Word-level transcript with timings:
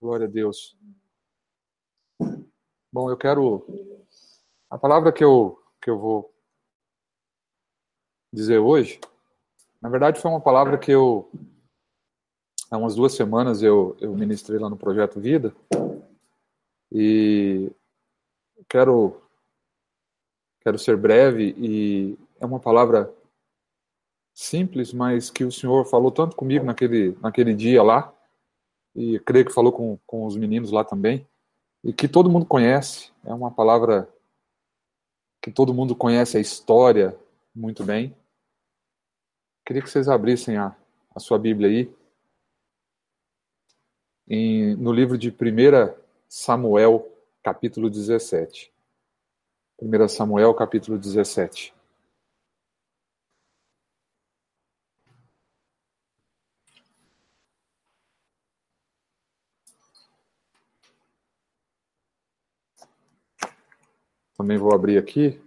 Glória 0.00 0.26
a 0.26 0.30
Deus. 0.30 0.76
Bom, 2.92 3.10
eu 3.10 3.16
quero. 3.16 3.66
A 4.70 4.78
palavra 4.78 5.12
que 5.12 5.24
eu, 5.24 5.60
que 5.82 5.90
eu 5.90 5.98
vou 5.98 6.34
dizer 8.32 8.58
hoje, 8.58 9.00
na 9.80 9.88
verdade, 9.88 10.20
foi 10.20 10.30
uma 10.30 10.40
palavra 10.40 10.78
que 10.78 10.90
eu. 10.90 11.30
Há 12.70 12.78
umas 12.78 12.94
duas 12.94 13.14
semanas 13.14 13.62
eu, 13.62 13.96
eu 14.00 14.14
ministrei 14.14 14.58
lá 14.58 14.70
no 14.70 14.76
Projeto 14.76 15.20
Vida. 15.20 15.54
E 16.90 17.70
quero, 18.68 19.20
quero 20.60 20.78
ser 20.78 20.96
breve 20.96 21.54
e 21.58 22.16
é 22.38 22.46
uma 22.46 22.60
palavra 22.60 23.12
simples, 24.32 24.92
mas 24.92 25.30
que 25.30 25.44
o 25.44 25.50
Senhor 25.50 25.84
falou 25.84 26.12
tanto 26.12 26.36
comigo 26.36 26.64
naquele, 26.64 27.16
naquele 27.20 27.54
dia 27.54 27.82
lá, 27.82 28.13
e 28.94 29.18
creio 29.20 29.44
que 29.44 29.52
falou 29.52 29.72
com, 29.72 29.98
com 30.06 30.24
os 30.24 30.36
meninos 30.36 30.70
lá 30.70 30.84
também, 30.84 31.26
e 31.82 31.92
que 31.92 32.08
todo 32.08 32.30
mundo 32.30 32.46
conhece. 32.46 33.10
É 33.24 33.32
uma 33.32 33.50
palavra 33.50 34.08
que 35.42 35.50
todo 35.50 35.74
mundo 35.74 35.94
conhece 35.94 36.36
a 36.36 36.40
história 36.40 37.16
muito 37.54 37.84
bem. 37.84 38.16
Queria 39.66 39.82
que 39.82 39.90
vocês 39.90 40.08
abrissem 40.08 40.56
a, 40.56 40.74
a 41.14 41.20
sua 41.20 41.38
Bíblia 41.38 41.68
aí, 41.68 41.94
em, 44.28 44.74
no 44.76 44.92
livro 44.92 45.18
de 45.18 45.30
1 45.30 45.34
Samuel, 46.28 47.06
capítulo 47.42 47.90
17. 47.90 48.72
1 49.80 50.08
Samuel, 50.08 50.54
capítulo 50.54 50.98
17. 50.98 51.74
Também 64.44 64.58
vou 64.58 64.74
abrir 64.74 64.98
aqui. 64.98 65.40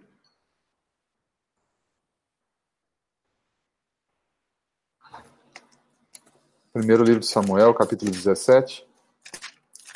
Primeiro 6.74 7.04
livro 7.04 7.20
de 7.20 7.28
Samuel, 7.28 7.76
capítulo 7.76 8.10
17. 8.10 8.88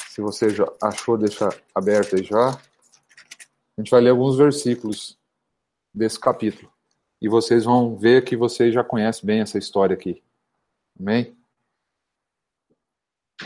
Se 0.08 0.22
você 0.22 0.52
já 0.52 0.72
achou, 0.80 1.18
deixa 1.18 1.50
aberto 1.74 2.16
aí 2.16 2.24
já. 2.24 2.50
A 2.50 3.82
gente 3.82 3.90
vai 3.90 4.02
ler 4.02 4.12
alguns 4.12 4.38
versículos 4.38 5.18
desse 5.92 6.20
capítulo. 6.20 6.72
E 7.20 7.28
vocês 7.28 7.66
vão 7.66 7.98
ver 7.98 8.24
que 8.24 8.38
vocês 8.38 8.72
já 8.72 8.84
conhecem 8.84 9.26
bem 9.26 9.42
essa 9.42 9.58
história 9.58 9.96
aqui. 9.96 10.22
Amém? 11.00 11.36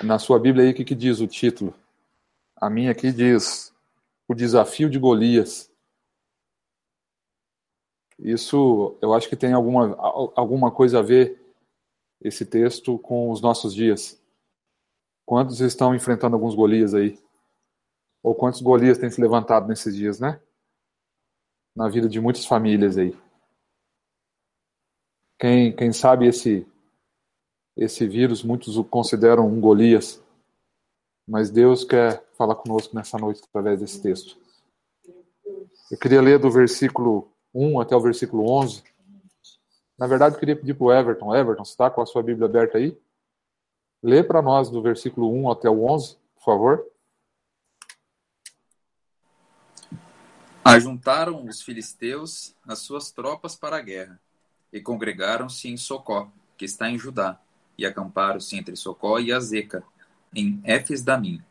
Na 0.04 0.20
sua 0.20 0.38
Bíblia 0.38 0.66
aí, 0.66 0.72
o 0.72 0.76
que, 0.76 0.84
que 0.84 0.96
diz 0.96 1.22
o 1.22 1.28
título? 1.28 1.74
A 2.58 2.70
minha 2.70 2.92
aqui 2.92 3.10
diz 3.10 3.74
o 4.28 4.34
desafio 4.34 4.90
de 4.90 5.00
Golias. 5.00 5.72
Isso, 8.18 8.98
eu 9.02 9.14
acho 9.14 9.28
que 9.28 9.36
tem 9.36 9.54
alguma, 9.54 9.96
alguma 10.36 10.72
coisa 10.72 11.00
a 11.00 11.02
ver 11.02 11.42
esse 12.22 12.46
texto 12.46 12.98
com 13.00 13.30
os 13.30 13.42
nossos 13.42 13.74
dias. 13.74 14.22
Quantos 15.26 15.60
estão 15.60 15.94
enfrentando 15.94 16.36
alguns 16.36 16.56
Golias 16.56 16.94
aí? 16.94 17.20
Ou 18.24 18.34
quantos 18.34 18.62
Golias 18.62 18.98
têm 18.98 19.10
se 19.10 19.22
levantado 19.22 19.68
nesses 19.68 19.96
dias, 19.96 20.20
né? 20.20 20.42
Na 21.76 21.90
vida 21.90 22.08
de 22.08 22.20
muitas 22.20 22.46
famílias 22.46 22.98
aí. 22.98 23.16
Quem, 25.38 25.76
quem 25.76 25.92
sabe 25.92 26.28
esse 26.28 26.66
esse 27.76 28.08
vírus 28.08 28.42
muitos 28.42 28.78
o 28.78 28.86
consideram 28.86 29.48
um 29.48 29.60
Golias, 29.60 30.24
mas 31.28 31.50
Deus 31.50 31.84
quer 31.84 32.24
falar 32.38 32.56
conosco 32.56 32.96
nessa 32.96 33.18
noite 33.18 33.42
através 33.48 33.80
desse 33.80 34.02
texto. 34.02 34.38
Eu 35.90 35.98
queria 35.98 36.22
ler 36.22 36.40
do 36.40 36.52
versículo 36.52 37.32
1 37.54 37.80
até 37.80 37.96
o 37.96 38.02
versículo 38.02 38.50
11. 38.50 38.84
Na 39.98 40.08
verdade, 40.08 40.36
eu 40.36 40.40
queria 40.40 40.56
pedir 40.56 40.74
para 40.74 40.86
o 40.86 40.94
Everton. 40.94 41.36
Everton, 41.36 41.64
você 41.64 41.72
está 41.72 41.90
com 41.90 42.02
a 42.02 42.06
sua 42.06 42.22
Bíblia 42.22 42.48
aberta 42.48 42.78
aí? 42.78 42.98
Lê 44.04 44.24
para 44.24 44.42
nós 44.42 44.70
do 44.70 44.82
versículo 44.82 45.32
1 45.32 45.52
até 45.52 45.70
o 45.70 45.86
11, 45.86 46.18
por 46.36 46.44
favor. 46.44 46.86
Ajuntaram 50.64 51.46
os 51.46 51.62
filisteus 51.62 52.56
as 52.68 52.80
suas 52.80 53.12
tropas 53.12 53.56
para 53.56 53.78
a 53.78 53.82
guerra, 53.82 54.20
e 54.74 54.82
congregaram-se 54.82 55.70
em 55.70 55.78
Socó, 55.78 56.32
que 56.58 56.66
está 56.66 56.90
em 56.90 56.98
Judá, 56.98 57.40
e 57.78 57.86
acamparam-se 57.86 58.58
entre 58.58 58.76
Socó 58.76 59.20
e 59.20 59.32
Azeca, 59.32 59.84
em 60.36 60.60
Éfes-Damim. 60.64 61.42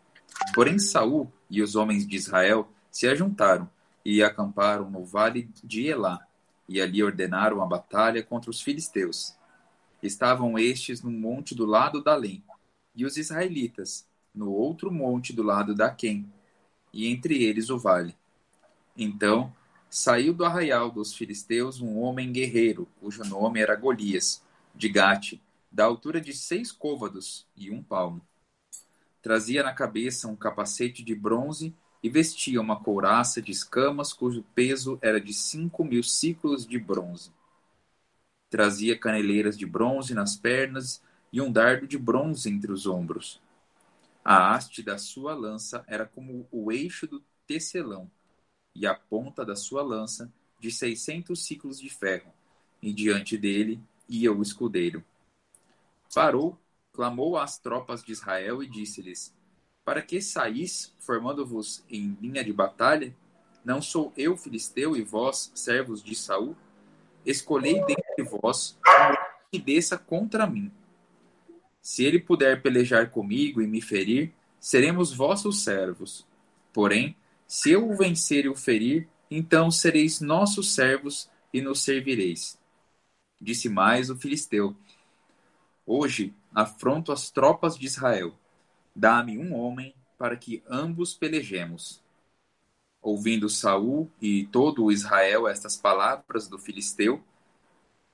Porém 0.54 0.78
Saul 0.78 1.32
e 1.48 1.62
os 1.62 1.74
homens 1.74 2.06
de 2.06 2.14
Israel 2.14 2.68
se 2.90 3.08
ajuntaram 3.08 3.68
e 4.04 4.22
acamparam 4.22 4.90
no 4.90 5.04
vale 5.04 5.48
de 5.62 5.86
Elá, 5.86 6.20
e 6.68 6.80
ali 6.80 7.02
ordenaram 7.02 7.62
a 7.62 7.66
batalha 7.66 8.22
contra 8.22 8.50
os 8.50 8.60
filisteus. 8.60 9.34
Estavam 10.02 10.58
estes 10.58 11.02
no 11.02 11.10
monte 11.10 11.54
do 11.54 11.64
lado 11.64 12.02
da 12.02 12.14
Lém, 12.14 12.44
e 12.94 13.04
os 13.04 13.16
israelitas 13.16 14.06
no 14.34 14.50
outro 14.50 14.92
monte 14.92 15.32
do 15.32 15.42
lado 15.42 15.74
da 15.74 15.90
Quem, 15.90 16.30
e 16.92 17.06
entre 17.06 17.42
eles 17.42 17.70
o 17.70 17.78
vale. 17.78 18.14
Então 18.96 19.52
saiu 19.88 20.34
do 20.34 20.44
arraial 20.44 20.90
dos 20.90 21.14
filisteus 21.14 21.80
um 21.80 21.98
homem 21.98 22.30
guerreiro, 22.32 22.88
cujo 23.00 23.24
nome 23.24 23.60
era 23.60 23.74
Golias, 23.74 24.42
de 24.74 24.88
Gate, 24.88 25.40
da 25.70 25.84
altura 25.84 26.20
de 26.20 26.32
seis 26.32 26.70
côvados 26.70 27.46
e 27.56 27.70
um 27.70 27.82
palmo. 27.82 28.20
Trazia 29.24 29.62
na 29.62 29.72
cabeça 29.72 30.28
um 30.28 30.36
capacete 30.36 31.02
de 31.02 31.14
bronze 31.14 31.74
e 32.02 32.10
vestia 32.10 32.60
uma 32.60 32.78
couraça 32.78 33.40
de 33.40 33.50
escamas 33.50 34.12
cujo 34.12 34.44
peso 34.54 34.98
era 35.00 35.18
de 35.18 35.32
cinco 35.32 35.82
mil 35.82 36.02
ciclos 36.02 36.66
de 36.66 36.78
bronze. 36.78 37.32
Trazia 38.50 38.98
caneleiras 38.98 39.56
de 39.56 39.64
bronze 39.64 40.12
nas 40.12 40.36
pernas 40.36 41.02
e 41.32 41.40
um 41.40 41.50
dardo 41.50 41.86
de 41.86 41.96
bronze 41.96 42.50
entre 42.50 42.70
os 42.70 42.86
ombros. 42.86 43.40
A 44.22 44.54
haste 44.54 44.82
da 44.82 44.98
sua 44.98 45.32
lança 45.32 45.82
era 45.86 46.04
como 46.04 46.46
o 46.52 46.70
eixo 46.70 47.06
do 47.06 47.24
tecelão, 47.46 48.10
e 48.74 48.86
a 48.86 48.94
ponta 48.94 49.42
da 49.42 49.56
sua 49.56 49.82
lança 49.82 50.30
de 50.60 50.70
seiscentos 50.70 51.46
ciclos 51.46 51.80
de 51.80 51.88
ferro, 51.88 52.30
e 52.82 52.92
diante 52.92 53.38
dele 53.38 53.80
ia 54.06 54.30
o 54.30 54.42
escudeiro. 54.42 55.02
Parou 56.14 56.58
clamou 56.94 57.36
às 57.36 57.58
tropas 57.58 58.02
de 58.02 58.12
Israel 58.12 58.62
e 58.62 58.68
disse-lhes: 58.68 59.34
Para 59.84 60.00
que 60.00 60.22
saís, 60.22 60.94
formando-vos 61.00 61.84
em 61.90 62.16
linha 62.20 62.42
de 62.42 62.52
batalha? 62.52 63.14
Não 63.64 63.82
sou 63.82 64.12
eu 64.16 64.36
filisteu 64.36 64.96
e 64.96 65.02
vós, 65.02 65.50
servos 65.54 66.02
de 66.02 66.14
Saul? 66.14 66.56
Escolhei 67.26 67.84
dentre 67.84 68.22
vós 68.22 68.78
que 69.50 69.58
desça 69.58 69.98
contra 69.98 70.46
mim. 70.46 70.70
Se 71.82 72.04
ele 72.04 72.20
puder 72.20 72.62
pelejar 72.62 73.10
comigo 73.10 73.60
e 73.60 73.66
me 73.66 73.80
ferir, 73.80 74.32
seremos 74.60 75.12
vossos 75.12 75.62
servos. 75.62 76.26
Porém, 76.72 77.16
se 77.46 77.72
eu 77.72 77.88
o 77.88 77.96
vencer 77.96 78.44
e 78.44 78.48
o 78.48 78.54
ferir, 78.54 79.08
então 79.30 79.70
sereis 79.70 80.20
nossos 80.20 80.74
servos 80.74 81.30
e 81.52 81.60
nos 81.60 81.80
servireis. 81.82 82.58
Disse 83.40 83.68
mais 83.68 84.10
o 84.10 84.16
filisteu: 84.16 84.76
Hoje 85.86 86.34
afronto 86.54 87.10
as 87.10 87.30
tropas 87.30 87.76
de 87.76 87.84
Israel. 87.84 88.34
Dá-me 88.94 89.36
um 89.36 89.54
homem 89.54 89.94
para 90.16 90.36
que 90.36 90.62
ambos 90.68 91.14
pelejemos. 91.14 92.02
Ouvindo 93.02 93.48
Saul 93.48 94.10
e 94.22 94.46
todo 94.46 94.84
o 94.84 94.92
Israel 94.92 95.48
estas 95.48 95.76
palavras 95.76 96.48
do 96.48 96.58
filisteu, 96.58 97.22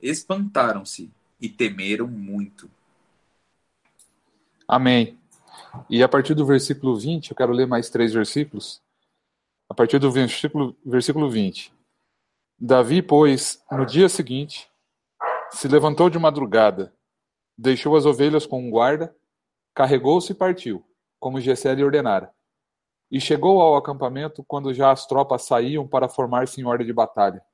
espantaram-se 0.00 1.12
e 1.40 1.48
temeram 1.48 2.08
muito. 2.08 2.70
Amém. 4.66 5.18
E 5.88 6.02
a 6.02 6.08
partir 6.08 6.34
do 6.34 6.46
versículo 6.46 6.96
20, 6.96 7.30
eu 7.30 7.36
quero 7.36 7.52
ler 7.52 7.66
mais 7.66 7.90
três 7.90 8.12
versículos. 8.12 8.82
A 9.68 9.74
partir 9.74 9.98
do 9.98 10.10
versículo, 10.10 10.76
versículo 10.84 11.30
20. 11.30 11.72
Davi, 12.58 13.02
pois, 13.02 13.62
no 13.70 13.86
dia 13.86 14.08
seguinte, 14.08 14.68
se 15.50 15.68
levantou 15.68 16.10
de 16.10 16.18
madrugada 16.18 16.92
Deixou 17.62 17.94
as 17.94 18.06
ovelhas 18.06 18.46
com 18.46 18.58
um 18.58 18.70
guarda, 18.70 19.14
carregou-se 19.74 20.32
e 20.32 20.34
partiu, 20.34 20.82
como 21.18 21.38
Gessé 21.38 21.74
lhe 21.74 21.84
ordenara. 21.84 22.34
E 23.10 23.20
chegou 23.20 23.60
ao 23.60 23.76
acampamento 23.76 24.42
quando 24.42 24.72
já 24.72 24.90
as 24.90 25.06
tropas 25.06 25.42
saíam 25.42 25.86
para 25.86 26.08
formar-se 26.08 26.58
em 26.58 26.64
ordem 26.64 26.86
de 26.86 26.92
batalha. 26.94 27.44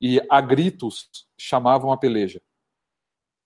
E 0.00 0.18
a 0.30 0.40
gritos 0.40 1.10
chamavam 1.36 1.92
a 1.92 1.98
peleja. 1.98 2.40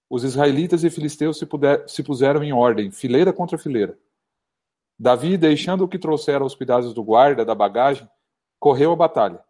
Os 0.08 0.22
israelitas 0.22 0.84
e 0.84 0.90
filisteus 0.90 1.36
se, 1.36 1.44
puder, 1.44 1.88
se 1.88 2.00
puseram 2.04 2.44
em 2.44 2.52
ordem, 2.52 2.92
fileira 2.92 3.32
contra 3.32 3.58
fileira. 3.58 3.98
Davi, 4.96 5.36
deixando 5.36 5.82
o 5.82 5.88
que 5.88 5.98
trouxera 5.98 6.44
aos 6.44 6.54
cuidados 6.54 6.94
do 6.94 7.02
guarda 7.02 7.44
da 7.44 7.56
bagagem, 7.56 8.08
correu 8.60 8.92
à 8.92 8.96
batalha. 8.96 9.44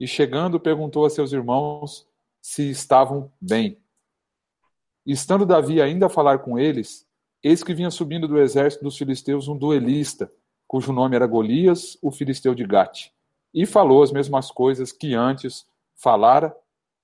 E 0.00 0.06
chegando, 0.06 0.58
perguntou 0.58 1.04
a 1.04 1.10
seus 1.10 1.30
irmãos 1.30 2.08
se 2.40 2.70
estavam 2.70 3.30
bem. 3.38 3.81
Estando 5.04 5.46
Davi 5.46 5.80
ainda 5.80 6.06
a 6.06 6.10
falar 6.10 6.38
com 6.38 6.58
eles, 6.58 7.06
Eis 7.42 7.64
que 7.64 7.74
vinha 7.74 7.90
subindo 7.90 8.28
do 8.28 8.38
exército 8.38 8.84
dos 8.84 8.96
filisteus 8.96 9.48
um 9.48 9.58
duelista, 9.58 10.32
cujo 10.68 10.92
nome 10.92 11.16
era 11.16 11.26
Golias, 11.26 11.98
o 12.00 12.12
filisteu 12.12 12.54
de 12.54 12.64
Gate, 12.64 13.10
e 13.52 13.66
falou 13.66 14.02
as 14.02 14.12
mesmas 14.12 14.48
coisas 14.50 14.92
que 14.92 15.12
antes 15.12 15.66
falara, 15.96 16.56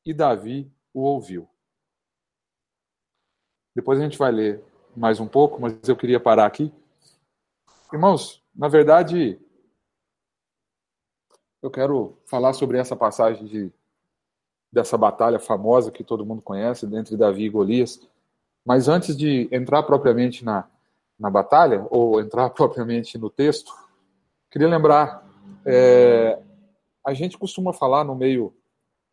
e 0.06 0.14
Davi 0.14 0.70
o 0.94 1.00
ouviu. 1.00 1.48
Depois 3.74 3.98
a 3.98 4.02
gente 4.02 4.16
vai 4.16 4.30
ler 4.30 4.64
mais 4.96 5.18
um 5.18 5.26
pouco, 5.26 5.60
mas 5.60 5.76
eu 5.88 5.96
queria 5.96 6.20
parar 6.20 6.46
aqui. 6.46 6.72
Irmãos, 7.92 8.40
na 8.54 8.68
verdade, 8.68 9.40
eu 11.60 11.70
quero 11.70 12.16
falar 12.26 12.52
sobre 12.52 12.78
essa 12.78 12.94
passagem 12.94 13.44
de, 13.44 13.72
dessa 14.72 14.96
batalha 14.96 15.38
famosa 15.38 15.90
que 15.90 16.04
todo 16.04 16.26
mundo 16.26 16.42
conhece, 16.42 16.86
entre 16.86 17.16
Davi 17.16 17.44
e 17.44 17.48
Golias. 17.48 18.00
Mas 18.64 18.88
antes 18.88 19.16
de 19.16 19.48
entrar 19.50 19.82
propriamente 19.82 20.44
na, 20.44 20.68
na 21.18 21.30
batalha, 21.30 21.86
ou 21.90 22.20
entrar 22.20 22.50
propriamente 22.50 23.16
no 23.18 23.30
texto, 23.30 23.72
queria 24.50 24.68
lembrar: 24.68 25.26
é, 25.64 26.40
a 27.04 27.14
gente 27.14 27.38
costuma 27.38 27.72
falar 27.72 28.04
no 28.04 28.14
meio, 28.14 28.54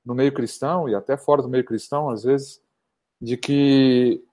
no 0.06 0.14
meio 0.14 0.34
cristão, 0.34 0.90
e 0.90 0.96
até 0.96 1.16
fora 1.16 1.42
do 1.42 1.50
meio 1.50 1.64
cristão, 1.64 2.10
às 2.10 2.24
vezes, 2.24 2.62
de 3.22 3.38
que 3.38 4.24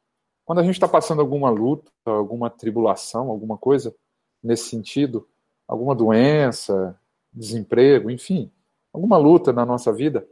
quando 0.45 0.59
a 0.59 0.63
gente 0.63 0.75
está 0.75 0.89
passando 0.89 1.21
alguma 1.21 1.51
luta, 1.51 1.91
alguma 2.05 2.51
tribulação, 2.51 3.31
alguma 3.31 3.57
coisa 3.57 3.95
nesse 4.43 4.69
sentido, 4.69 5.27
alguma 5.69 5.95
doença, 5.95 6.99
desemprego, 7.33 8.11
enfim, 8.11 8.51
alguma 8.93 9.17
luta 9.17 9.53
na 9.53 9.65
nossa 9.65 9.93
vida, 9.93 10.27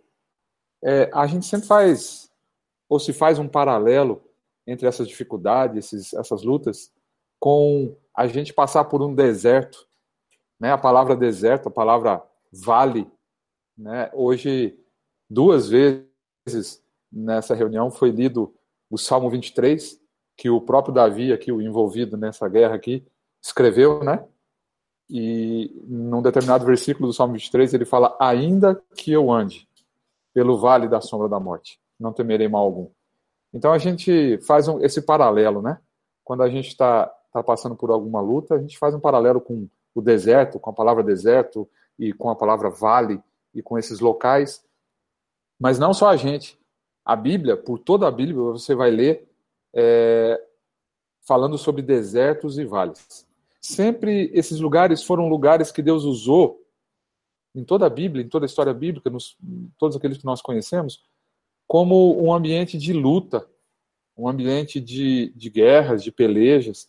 é, 0.83 1.11
a 1.13 1.27
gente 1.27 1.47
sempre 1.47 1.67
faz, 1.67 2.31
ou 2.89 2.99
se 2.99 3.13
faz 3.13 3.39
um 3.39 3.49
paralelo 3.49 4.23
entre 4.67 4.87
essas 4.87 5.09
dificuldades, 5.09 5.93
esses, 5.93 6.15
essas 6.15 6.43
lutas, 6.43 6.93
com 7.39 7.97
a 8.15 8.27
gente 8.27 8.53
passar 8.53 8.85
por 8.85 9.03
um 9.03 9.15
deserto. 9.15 9.87
Né? 10.59 10.71
A 10.73 10.79
palavra 10.79 11.17
deserto, 11.17 11.69
a 11.69 11.73
palavra 11.73 12.23
vale, 12.53 13.11
né? 13.77 14.11
hoje, 14.13 14.79
duas 15.29 15.69
vezes 15.69 16.83
nessa 17.11 17.55
reunião 17.55 17.91
foi 17.91 18.11
lido 18.11 18.55
o 18.91 18.99
Salmo 18.99 19.31
23, 19.31 20.01
que 20.37 20.51
o 20.51 20.61
próprio 20.61 20.95
Davi, 20.95 21.33
aqui, 21.33 21.53
o 21.53 21.61
envolvido 21.61 22.17
nessa 22.17 22.49
guerra 22.49 22.75
aqui, 22.75 23.07
escreveu, 23.43 24.03
né? 24.03 24.25
E 25.09 25.83
num 25.87 26.23
determinado 26.23 26.65
versículo 26.65 27.09
do 27.09 27.13
Salmo 27.13 27.35
23, 27.35 27.75
ele 27.75 27.85
fala: 27.85 28.17
Ainda 28.21 28.81
que 28.97 29.13
eu 29.13 29.31
ande 29.31 29.69
pelo 30.33 30.59
vale 30.59 30.89
da 30.89 31.01
sombra 31.01 31.29
da 31.29 31.41
morte, 31.41 31.81
não 31.99 32.13
temerei 32.13 32.49
mal 32.49 32.65
algum. 32.65 32.89
Então 33.53 33.73
a 33.73 33.79
gente 33.79 34.39
faz 34.47 34.69
um, 34.69 34.81
esse 34.81 35.03
paralelo, 35.03 35.61
né? 35.61 35.79
Quando 36.25 36.43
a 36.43 36.49
gente 36.49 36.69
está 36.69 37.07
tá 37.33 37.43
passando 37.43 37.75
por 37.75 37.91
alguma 37.91 38.21
luta, 38.21 38.55
a 38.55 38.59
gente 38.59 38.79
faz 38.79 38.95
um 38.95 39.01
paralelo 39.01 39.41
com 39.41 39.69
o 39.95 40.01
deserto, 40.01 40.59
com 40.59 40.71
a 40.71 40.73
palavra 40.73 41.03
deserto 41.03 41.69
e 41.99 42.13
com 42.13 42.31
a 42.31 42.37
palavra 42.37 42.71
vale 42.71 43.21
e 43.55 43.63
com 43.63 43.79
esses 43.79 44.01
locais. 44.01 44.65
Mas 45.59 45.79
não 45.79 45.93
só 45.93 46.09
a 46.09 46.17
gente. 46.17 46.59
A 47.05 47.17
Bíblia, 47.17 47.57
por 47.57 47.79
toda 47.79 48.07
a 48.07 48.11
Bíblia, 48.11 48.37
você 48.37 48.75
vai 48.75 48.91
ler 48.91 49.29
é, 49.75 50.41
falando 51.27 51.59
sobre 51.59 51.83
desertos 51.83 52.59
e 52.59 52.65
vales. 52.65 53.27
Sempre 53.61 54.31
esses 54.33 54.61
lugares 54.61 55.03
foram 55.03 55.29
lugares 55.29 55.71
que 55.71 55.83
Deus 55.83 56.05
usou 56.05 56.60
em 57.55 57.65
toda 57.65 57.87
a 57.87 57.91
Bíblia, 57.91 58.25
em 58.25 58.29
toda 58.29 58.45
a 58.45 58.49
história 58.49 58.73
bíblica, 58.73 59.11
nos, 59.11 59.37
todos 59.79 59.97
aqueles 59.97 60.19
que 60.19 60.25
nós 60.25 60.41
conhecemos, 60.41 61.03
como 61.67 62.23
um 62.23 62.33
ambiente 62.33 62.79
de 62.79 62.93
luta, 62.93 63.49
um 64.17 64.29
ambiente 64.29 64.81
de, 64.81 65.33
de 65.35 65.51
guerras, 65.51 66.03
de 66.03 66.13
pelejas, 66.13 66.89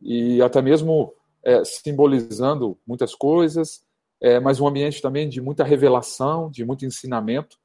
e 0.00 0.40
até 0.42 0.60
mesmo 0.60 1.14
é, 1.42 1.64
simbolizando 1.64 2.78
muitas 2.86 3.14
coisas, 3.14 3.84
é, 4.20 4.38
mas 4.38 4.60
um 4.60 4.66
ambiente 4.66 5.02
também 5.02 5.28
de 5.28 5.40
muita 5.40 5.64
revelação, 5.64 6.50
de 6.50 6.64
muito 6.64 6.84
ensinamento. 6.84 7.58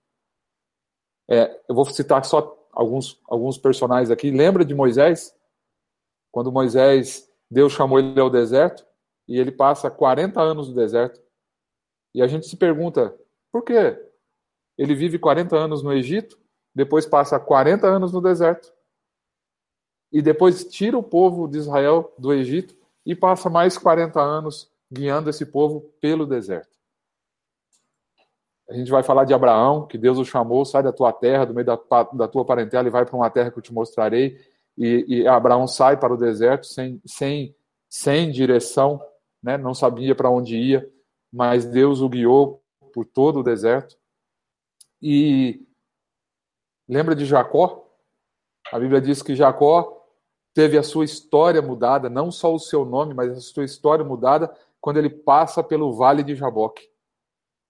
É, 1.30 1.60
eu 1.68 1.76
vou 1.76 1.86
citar 1.86 2.26
só 2.26 2.68
alguns, 2.72 3.20
alguns 3.28 3.58
personagens 3.58 4.10
aqui. 4.10 4.32
Lembra 4.32 4.66
de 4.66 4.74
Moisés? 4.74 5.36
Quando 6.32 6.52
Moisés 6.52 7.28
Deus 7.50 7.74
chamou 7.74 8.00
ele 8.00 8.20
ao 8.20 8.30
deserto 8.30 8.86
e 9.28 9.40
ele 9.40 9.52
passa 9.52 9.90
40 9.90 10.42
anos 10.42 10.70
no 10.70 10.76
deserto. 10.76 11.22
E 12.18 12.22
a 12.24 12.26
gente 12.26 12.48
se 12.48 12.58
pergunta, 12.58 13.16
por 13.52 13.62
quê? 13.62 13.96
Ele 14.76 14.96
vive 14.96 15.20
40 15.20 15.56
anos 15.56 15.84
no 15.84 15.94
Egito, 15.94 16.36
depois 16.74 17.06
passa 17.06 17.40
40 17.40 17.86
anos 17.86 18.12
no 18.12 18.20
deserto. 18.20 18.74
E 20.12 20.20
depois 20.20 20.64
tira 20.64 20.98
o 20.98 21.04
povo 21.04 21.48
de 21.48 21.60
Israel 21.60 22.12
do 22.18 22.34
Egito 22.34 22.76
e 23.06 23.16
passa 23.16 23.52
mais 23.52 23.78
40 23.78 24.20
anos 24.20 24.68
guiando 24.92 25.30
esse 25.30 25.46
povo 25.46 25.94
pelo 26.02 26.26
deserto. 26.26 26.76
A 28.68 28.74
gente 28.74 28.90
vai 28.90 29.04
falar 29.04 29.24
de 29.24 29.36
Abraão, 29.36 29.86
que 29.86 29.96
Deus 29.96 30.18
o 30.18 30.26
chamou, 30.26 30.66
sai 30.66 30.82
da 30.82 30.92
tua 30.92 31.14
terra, 31.14 31.46
do 31.46 31.54
meio 31.54 31.68
da, 31.68 31.78
da 32.14 32.28
tua 32.28 32.44
parentela 32.44 32.88
e 32.88 32.92
vai 32.92 33.06
para 33.06 33.16
uma 33.16 33.30
terra 33.30 33.52
que 33.52 33.60
eu 33.60 33.64
te 33.64 33.72
mostrarei 33.72 34.44
e, 34.76 35.06
e 35.08 35.28
Abraão 35.28 35.68
sai 35.68 35.98
para 35.98 36.16
o 36.16 36.18
deserto 36.18 36.66
sem, 36.66 37.00
sem, 37.06 37.56
sem 37.88 38.32
direção, 38.32 39.00
né? 39.40 39.56
não 39.56 39.76
sabia 39.76 40.16
para 40.16 40.32
onde 40.32 40.58
ia, 40.58 40.97
mas 41.32 41.66
Deus 41.66 42.02
o 42.02 42.10
guiou 42.10 42.62
por 42.94 43.06
todo 43.06 43.40
o 43.40 43.44
deserto. 43.44 43.98
E 45.02 45.66
lembra 46.88 47.16
de 47.16 47.26
Jacó? 47.26 47.88
A 48.72 48.80
Bíblia 48.80 49.00
diz 49.00 49.22
que 49.22 49.36
Jacó 49.36 50.06
teve 50.54 50.78
a 50.78 50.84
sua 50.84 51.06
história 51.06 51.62
mudada, 51.62 52.10
não 52.10 52.32
só 52.32 52.54
o 52.54 52.60
seu 52.60 52.84
nome, 52.84 53.14
mas 53.14 53.32
a 53.32 53.40
sua 53.40 53.64
história 53.64 54.04
mudada 54.04 54.52
quando 54.82 54.98
ele 54.98 55.10
passa 55.10 55.64
pelo 55.64 55.94
vale 55.94 56.24
de 56.24 56.36
Jaboque. 56.36 56.90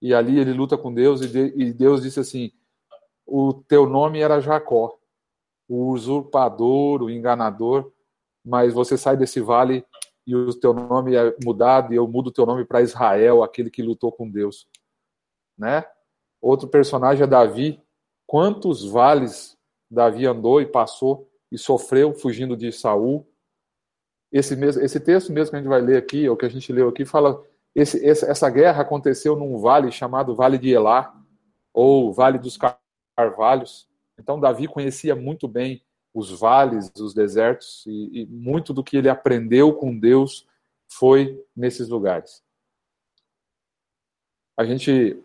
E 0.00 0.14
ali 0.14 0.38
ele 0.38 0.52
luta 0.52 0.78
com 0.78 0.94
Deus 0.94 1.20
e 1.22 1.72
Deus 1.72 2.02
disse 2.02 2.20
assim: 2.20 2.52
"O 3.26 3.52
teu 3.52 3.88
nome 3.88 4.20
era 4.20 4.40
Jacó, 4.40 4.98
o 5.68 5.90
usurpador, 5.90 7.02
o 7.02 7.10
enganador, 7.10 7.92
mas 8.44 8.72
você 8.72 8.96
sai 8.96 9.16
desse 9.16 9.40
vale 9.40 9.84
e 10.28 10.34
o 10.34 10.52
teu 10.52 10.74
nome 10.74 11.16
é 11.16 11.34
mudado 11.42 11.90
e 11.90 11.96
eu 11.96 12.06
mudo 12.06 12.26
o 12.26 12.30
teu 12.30 12.44
nome 12.44 12.62
para 12.62 12.82
Israel, 12.82 13.42
aquele 13.42 13.70
que 13.70 13.82
lutou 13.82 14.12
com 14.12 14.28
Deus, 14.28 14.68
né? 15.56 15.86
Outro 16.38 16.68
personagem 16.68 17.24
é 17.24 17.26
Davi. 17.26 17.82
Quantos 18.26 18.84
vales 18.84 19.56
Davi 19.90 20.26
andou 20.26 20.60
e 20.60 20.66
passou 20.66 21.26
e 21.50 21.56
sofreu 21.56 22.12
fugindo 22.12 22.54
de 22.54 22.70
Saul? 22.70 23.26
Esse 24.30 24.54
mesmo, 24.54 24.82
esse 24.82 25.00
texto 25.00 25.32
mesmo 25.32 25.52
que 25.52 25.56
a 25.56 25.60
gente 25.60 25.68
vai 25.68 25.80
ler 25.80 25.96
aqui, 25.96 26.28
ou 26.28 26.36
que 26.36 26.44
a 26.44 26.50
gente 26.50 26.70
leu 26.70 26.90
aqui, 26.90 27.06
fala 27.06 27.42
esse, 27.74 28.04
essa 28.06 28.50
guerra 28.50 28.82
aconteceu 28.82 29.34
num 29.34 29.56
vale 29.56 29.90
chamado 29.90 30.34
Vale 30.34 30.58
de 30.58 30.68
Elá, 30.68 31.14
ou 31.72 32.12
Vale 32.12 32.38
dos 32.38 32.58
Carvalhos. 33.16 33.88
Então, 34.18 34.38
Davi 34.38 34.68
conhecia 34.68 35.16
muito 35.16 35.48
bem 35.48 35.82
os 36.18 36.32
vales, 36.32 36.90
os 36.98 37.14
desertos, 37.14 37.84
e, 37.86 38.22
e 38.22 38.26
muito 38.26 38.74
do 38.74 38.82
que 38.82 38.96
ele 38.96 39.08
aprendeu 39.08 39.72
com 39.72 39.96
Deus 39.96 40.46
foi 40.88 41.40
nesses 41.54 41.88
lugares. 41.88 42.42
A 44.56 44.64
gente, 44.64 45.22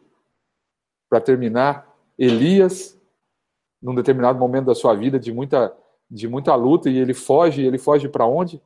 para 1.09 1.19
terminar, 1.19 1.91
Elias, 2.17 2.99
num 3.81 3.95
determinado 3.95 4.37
momento 4.37 4.65
da 4.65 4.75
sua 4.75 4.93
vida, 4.93 5.19
de 5.19 5.31
muita, 5.31 5.75
de 6.09 6.27
muita 6.27 6.53
luta, 6.53 6.91
e 6.91 6.97
ele 6.97 7.15
foge, 7.15 7.65
ele 7.65 7.79
foge 7.79 8.07
para 8.07 8.27
onde? 8.27 8.61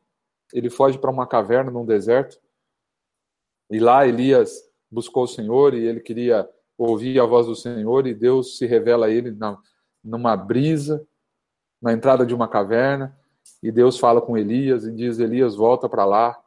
Ele 0.51 0.69
foge 0.69 0.99
para 0.99 1.11
uma 1.11 1.25
caverna 1.25 1.71
num 1.71 1.85
deserto. 1.85 2.37
E 3.71 3.79
lá 3.79 4.05
Elias 4.05 4.69
buscou 4.91 5.23
o 5.23 5.27
Senhor 5.27 5.73
e 5.73 5.85
ele 5.85 6.01
queria 6.01 6.49
ouvir 6.77 7.19
a 7.19 7.25
voz 7.25 7.47
do 7.47 7.55
Senhor, 7.55 8.05
e 8.05 8.13
Deus 8.13 8.57
se 8.57 8.65
revela 8.65 9.05
a 9.05 9.09
ele 9.09 9.31
na, 9.31 9.57
numa 10.03 10.35
brisa, 10.35 11.07
na 11.81 11.93
entrada 11.93 12.25
de 12.25 12.33
uma 12.33 12.47
caverna, 12.47 13.17
e 13.61 13.71
Deus 13.71 13.99
fala 13.99 14.21
com 14.21 14.37
Elias 14.37 14.85
e 14.85 14.91
diz: 14.91 15.19
Elias, 15.19 15.55
volta 15.55 15.87
para 15.87 16.05
lá, 16.05 16.39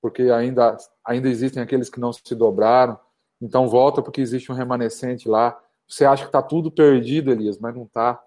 porque 0.00 0.22
ainda, 0.24 0.76
ainda 1.04 1.28
existem 1.28 1.62
aqueles 1.62 1.88
que 1.88 2.00
não 2.00 2.12
se 2.12 2.34
dobraram, 2.34 2.98
então 3.40 3.68
volta 3.68 4.02
porque 4.02 4.20
existe 4.20 4.50
um 4.50 4.54
remanescente 4.54 5.28
lá. 5.28 5.58
Você 5.88 6.04
acha 6.04 6.22
que 6.22 6.28
está 6.28 6.42
tudo 6.42 6.70
perdido, 6.70 7.30
Elias, 7.30 7.58
mas 7.58 7.74
não 7.74 7.84
está. 7.84 8.22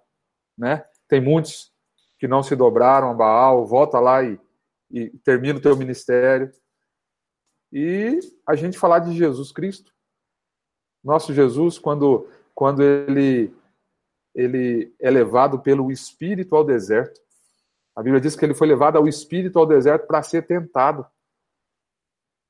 Né? 0.57 0.85
Tem 1.07 1.19
muitos 1.19 1.71
que 2.19 2.27
não 2.27 2.43
se 2.43 2.55
dobraram 2.55 3.09
a 3.09 3.13
Baal, 3.13 3.65
volta 3.65 3.99
lá 3.99 4.23
e, 4.23 4.39
e 4.91 5.09
termina 5.19 5.59
o 5.59 5.61
teu 5.61 5.75
ministério. 5.75 6.51
E 7.71 8.19
a 8.47 8.55
gente 8.55 8.77
falar 8.77 8.99
de 8.99 9.15
Jesus 9.15 9.51
Cristo. 9.51 9.91
Nosso 11.03 11.33
Jesus, 11.33 11.77
quando, 11.77 12.27
quando 12.55 12.81
ele 12.81 13.53
ele 14.37 14.93
é 14.99 15.09
levado 15.09 15.57
pelo 15.57 15.91
Espírito 15.91 16.55
ao 16.55 16.63
deserto. 16.63 17.19
A 17.95 18.03
Bíblia 18.03 18.21
diz 18.21 18.35
que 18.35 18.45
ele 18.45 18.53
foi 18.53 18.67
levado 18.67 18.95
ao 18.95 19.07
Espírito 19.07 19.57
ao 19.57 19.65
deserto 19.65 20.05
para 20.05 20.21
ser 20.21 20.45
tentado. 20.45 21.03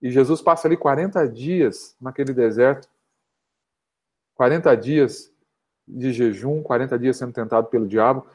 E 0.01 0.11
Jesus 0.11 0.41
passa 0.41 0.67
ali 0.67 0.75
40 0.75 1.25
dias 1.29 1.95
naquele 1.99 2.33
deserto. 2.33 2.89
40 4.35 4.75
dias 4.75 5.33
de 5.87 6.11
jejum, 6.11 6.61
40 6.61 6.99
dias 6.99 7.15
sendo 7.15 7.31
tentado 7.31 7.67
pelo 7.67 7.87
diabo. 7.87 8.27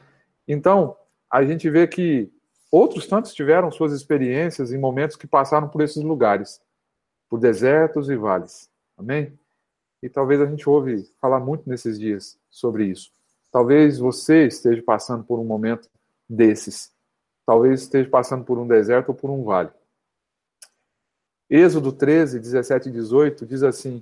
Então, 0.47 0.97
a 1.29 1.45
gente 1.45 1.69
vê 1.69 1.87
que 1.87 2.33
outros 2.71 3.05
tantos 3.05 3.35
tiveram 3.35 3.71
suas 3.71 3.93
experiências 3.93 4.73
em 4.73 4.79
momentos 4.79 5.15
que 5.15 5.27
passaram 5.27 5.69
por 5.69 5.83
esses 5.83 6.01
lugares, 6.01 6.59
por 7.29 7.39
desertos 7.39 8.09
e 8.09 8.15
vales. 8.15 8.67
Amém? 8.97 9.37
E 10.01 10.09
talvez 10.09 10.41
a 10.41 10.47
gente 10.47 10.67
ouve 10.67 11.03
falar 11.21 11.39
muito 11.39 11.69
nesses 11.69 11.99
dias 11.99 12.39
sobre 12.49 12.85
isso. 12.85 13.13
Talvez 13.53 13.99
você 13.99 14.47
esteja 14.47 14.81
passando 14.81 15.23
por 15.23 15.39
um 15.39 15.45
momento 15.45 15.87
desses. 16.27 16.91
Talvez 17.45 17.83
esteja 17.83 18.09
passando 18.09 18.43
por 18.43 18.57
um 18.57 18.67
deserto 18.67 19.09
ou 19.09 19.15
por 19.15 19.29
um 19.29 19.43
vale. 19.43 19.69
Êxodo 21.47 21.93
13, 21.93 22.39
17 22.39 22.89
e 22.89 22.91
18 22.91 23.45
diz 23.45 23.61
assim: 23.61 24.01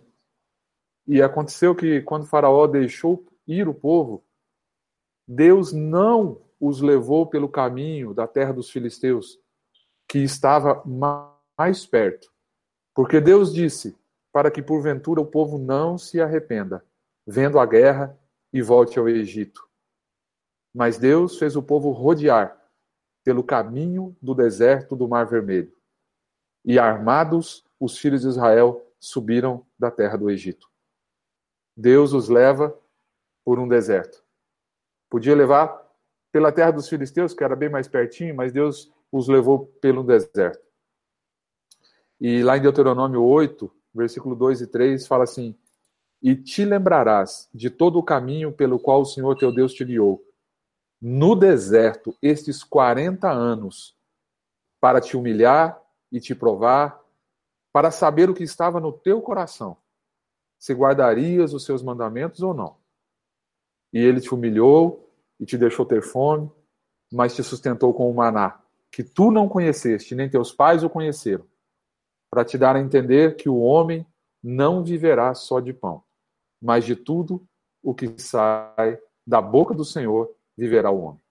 E 1.06 1.22
aconteceu 1.22 1.76
que 1.76 2.02
quando 2.02 2.26
Faraó 2.26 2.66
deixou 2.66 3.26
ir 3.46 3.68
o 3.68 3.74
povo, 3.74 4.24
Deus 5.28 5.74
não 5.74 6.42
os 6.58 6.80
levou 6.80 7.28
pelo 7.28 7.50
caminho 7.50 8.14
da 8.14 8.26
terra 8.26 8.54
dos 8.54 8.70
filisteus, 8.70 9.38
que 10.08 10.20
estava 10.20 10.82
mais 10.86 11.86
perto. 11.86 12.32
Porque 12.96 13.20
Deus 13.20 13.54
disse: 13.54 13.98
para 14.32 14.50
que 14.50 14.62
porventura 14.62 15.20
o 15.20 15.26
povo 15.26 15.58
não 15.58 15.98
se 15.98 16.22
arrependa, 16.22 16.86
vendo 17.28 17.60
a 17.60 17.66
guerra 17.66 18.18
e 18.52 18.62
volte 18.62 19.00
ao 19.00 19.08
Egito. 19.08 19.68
Mas 20.74 20.98
Deus 20.98 21.38
fez 21.38 21.56
o 21.56 21.64
povo 21.64 21.92
rodear 21.92 22.60
pelo 23.24 23.44
caminho 23.44 24.16
do 24.22 24.34
deserto 24.34 24.96
do 24.96 25.08
Mar 25.08 25.26
Vermelho. 25.26 25.74
E 26.66 26.80
armados, 26.80 27.66
os 27.80 27.98
filhos 27.98 28.22
de 28.22 28.28
Israel 28.28 28.86
subiram 29.00 29.66
da 29.78 29.90
terra 29.92 30.18
do 30.18 30.30
Egito. 30.30 30.70
Deus 31.76 32.14
os 32.14 32.30
leva 32.30 32.78
por 33.44 33.60
um 33.60 33.68
deserto. 33.68 34.24
Podia 35.10 35.36
levar 35.36 35.82
pela 36.32 36.52
terra 36.52 36.72
dos 36.72 36.88
filisteus, 36.88 37.34
que 37.34 37.44
era 37.44 37.56
bem 37.56 37.70
mais 37.70 37.88
pertinho, 37.88 38.36
mas 38.36 38.52
Deus 38.52 38.94
os 39.12 39.28
levou 39.28 39.68
pelo 39.82 40.04
deserto. 40.04 40.66
E 42.20 42.44
lá 42.44 42.58
em 42.58 42.62
Deuteronômio 42.62 43.22
8, 43.22 43.70
versículo 43.94 44.36
2 44.36 44.62
e 44.62 44.68
3, 44.68 45.08
fala 45.08 45.24
assim: 45.24 45.58
E 46.22 46.36
te 46.36 46.64
lembrarás 46.64 47.50
de 47.54 47.70
todo 47.70 47.98
o 47.98 48.04
caminho 48.04 48.52
pelo 48.52 48.80
qual 48.80 49.02
o 49.02 49.06
Senhor 49.06 49.36
teu 49.38 49.54
Deus 49.54 49.74
te 49.74 49.84
guiou, 49.84 50.24
no 51.02 51.36
deserto, 51.36 52.16
estes 52.22 52.64
40 52.64 53.28
anos, 53.28 53.98
para 54.80 55.02
te 55.02 55.18
humilhar 55.18 55.82
e 56.12 56.20
te 56.20 56.36
provar, 56.36 57.02
para 57.74 57.90
saber 57.90 58.30
o 58.30 58.36
que 58.36 58.44
estava 58.44 58.80
no 58.80 58.94
teu 58.94 59.20
coração, 59.20 59.78
se 60.60 60.74
guardarias 60.74 61.54
os 61.54 61.66
seus 61.66 61.82
mandamentos 61.82 62.42
ou 62.42 62.54
não. 62.54 62.78
E 63.92 63.98
ele 63.98 64.22
te 64.22 64.34
humilhou 64.34 65.12
e 65.40 65.46
te 65.46 65.58
deixou 65.58 65.86
ter 65.86 66.04
fome, 66.04 66.52
mas 67.12 67.36
te 67.36 67.44
sustentou 67.44 67.94
com 67.96 68.10
o 68.10 68.14
maná, 68.14 68.62
que 68.92 69.04
tu 69.04 69.32
não 69.32 69.50
conheceste, 69.50 70.14
nem 70.14 70.30
teus 70.30 70.52
pais 70.52 70.84
o 70.84 70.90
conheceram, 70.90 71.48
para 72.30 72.46
te 72.46 72.58
dar 72.58 72.76
a 72.76 72.80
entender 72.80 73.36
que 73.38 73.50
o 73.50 73.60
homem 73.60 74.06
não 74.44 74.84
viverá 74.84 75.34
só 75.34 75.60
de 75.60 75.74
pão, 75.74 76.04
mas 76.62 76.86
de 76.86 76.96
tudo 76.96 77.46
o 77.82 77.94
que 77.94 78.20
sai 78.22 79.00
da 79.26 79.42
boca 79.42 79.74
do 79.74 79.84
Senhor 79.84 80.34
viverá 80.58 80.92
o 80.92 81.02
homem. 81.02 81.22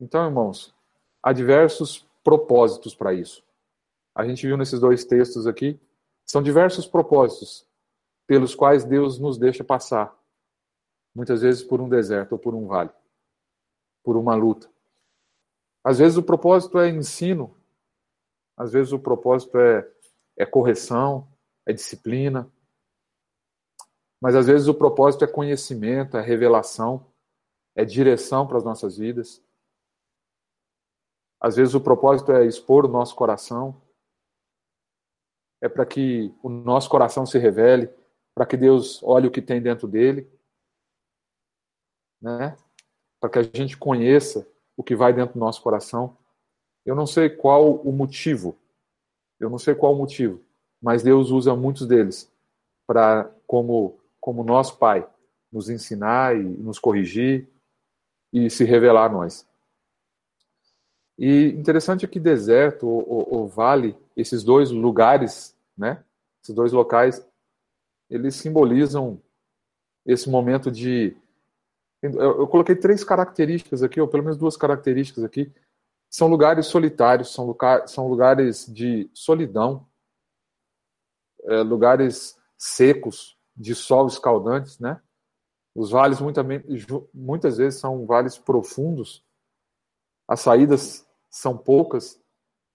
Então, 0.00 0.24
irmãos, 0.24 0.74
há 1.22 1.32
diversos 1.32 2.06
propósitos 2.22 2.94
para 2.94 3.12
isso. 3.14 3.44
A 4.14 4.24
gente 4.24 4.46
viu 4.46 4.56
nesses 4.56 4.80
dois 4.80 5.04
textos 5.04 5.46
aqui, 5.46 5.78
são 6.24 6.42
diversos 6.42 6.86
propósitos 6.86 7.66
pelos 8.26 8.54
quais 8.54 8.84
Deus 8.84 9.18
nos 9.18 9.38
deixa 9.38 9.62
passar, 9.62 10.16
muitas 11.14 11.42
vezes 11.42 11.62
por 11.62 11.80
um 11.80 11.88
deserto 11.88 12.32
ou 12.32 12.38
por 12.38 12.54
um 12.54 12.66
vale, 12.66 12.90
por 14.02 14.16
uma 14.16 14.34
luta. 14.34 14.68
Às 15.84 15.98
vezes 15.98 16.18
o 16.18 16.22
propósito 16.22 16.78
é 16.78 16.88
ensino, 16.88 17.56
às 18.56 18.72
vezes 18.72 18.92
o 18.92 18.98
propósito 18.98 19.58
é, 19.58 19.88
é 20.36 20.44
correção, 20.44 21.28
é 21.64 21.72
disciplina, 21.72 22.50
mas 24.20 24.34
às 24.34 24.46
vezes 24.46 24.68
o 24.68 24.74
propósito 24.74 25.24
é 25.24 25.28
conhecimento, 25.28 26.16
é 26.16 26.20
revelação 26.20 27.06
é 27.76 27.84
direção 27.84 28.46
para 28.46 28.56
as 28.56 28.64
nossas 28.64 28.96
vidas. 28.96 29.44
Às 31.38 31.56
vezes 31.56 31.74
o 31.74 31.80
propósito 31.80 32.32
é 32.32 32.46
expor 32.46 32.86
o 32.86 32.88
nosso 32.88 33.14
coração, 33.14 33.80
é 35.60 35.68
para 35.68 35.84
que 35.84 36.34
o 36.42 36.48
nosso 36.48 36.88
coração 36.88 37.26
se 37.26 37.38
revele, 37.38 37.90
para 38.34 38.46
que 38.46 38.56
Deus 38.56 39.02
olhe 39.02 39.28
o 39.28 39.30
que 39.30 39.42
tem 39.42 39.60
dentro 39.60 39.86
dele, 39.86 40.28
né? 42.20 42.56
Para 43.20 43.30
que 43.30 43.38
a 43.38 43.42
gente 43.42 43.76
conheça 43.76 44.48
o 44.76 44.82
que 44.82 44.96
vai 44.96 45.12
dentro 45.12 45.34
do 45.34 45.40
nosso 45.40 45.62
coração. 45.62 46.16
Eu 46.84 46.94
não 46.94 47.06
sei 47.06 47.28
qual 47.28 47.74
o 47.76 47.92
motivo, 47.92 48.56
eu 49.38 49.50
não 49.50 49.58
sei 49.58 49.74
qual 49.74 49.92
o 49.92 49.98
motivo, 49.98 50.42
mas 50.80 51.02
Deus 51.02 51.30
usa 51.30 51.54
muitos 51.54 51.86
deles 51.86 52.32
para 52.86 53.30
como 53.46 53.98
como 54.26 54.42
nosso 54.42 54.76
Pai 54.76 55.08
nos 55.52 55.70
ensinar 55.70 56.36
e 56.36 56.42
nos 56.42 56.80
corrigir 56.80 57.48
e 58.32 58.50
se 58.50 58.64
revelar 58.64 59.04
a 59.04 59.08
nós. 59.08 59.48
E 61.16 61.50
interessante 61.50 62.04
é 62.04 62.08
que 62.08 62.18
deserto 62.18 62.88
ou, 62.88 63.46
vale, 63.46 63.96
esses 64.16 64.42
dois 64.42 64.72
lugares, 64.72 65.56
né? 65.78 66.04
Esses 66.42 66.52
dois 66.52 66.72
locais, 66.72 67.24
eles 68.10 68.34
simbolizam 68.34 69.22
esse 70.04 70.28
momento 70.28 70.72
de. 70.72 71.16
Eu, 72.02 72.40
eu 72.40 72.48
coloquei 72.48 72.74
três 72.74 73.04
características 73.04 73.80
aqui, 73.80 74.00
ou 74.00 74.08
pelo 74.08 74.24
menos 74.24 74.36
duas 74.36 74.56
características 74.56 75.22
aqui. 75.22 75.52
São 76.10 76.26
lugares 76.26 76.66
solitários, 76.66 77.32
são, 77.32 77.46
lugar, 77.46 77.86
são 77.86 78.08
lugares 78.08 78.66
de 78.66 79.08
solidão, 79.14 79.86
é, 81.44 81.62
lugares 81.62 82.36
secos, 82.58 83.35
de 83.56 83.74
sol 83.74 84.06
escaldantes, 84.06 84.78
né? 84.78 85.00
Os 85.74 85.90
vales 85.90 86.18
muitas 87.12 87.56
vezes 87.56 87.80
são 87.80 88.06
vales 88.06 88.38
profundos, 88.38 89.24
as 90.26 90.40
saídas 90.40 91.06
são 91.28 91.56
poucas. 91.56 92.20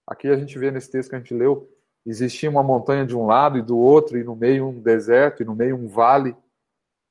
Aqui 0.06 0.28
a 0.28 0.36
gente 0.36 0.58
vê 0.58 0.70
nesse 0.70 0.90
texto 0.90 1.10
que 1.10 1.16
a 1.16 1.18
gente 1.18 1.34
leu, 1.34 1.68
existia 2.06 2.48
uma 2.48 2.62
montanha 2.62 3.06
de 3.06 3.16
um 3.16 3.26
lado 3.26 3.58
e 3.58 3.62
do 3.62 3.76
outro, 3.76 4.18
e 4.18 4.24
no 4.24 4.36
meio 4.36 4.68
um 4.68 4.80
deserto, 4.80 5.42
e 5.42 5.44
no 5.44 5.54
meio 5.54 5.76
um 5.76 5.88
vale. 5.88 6.36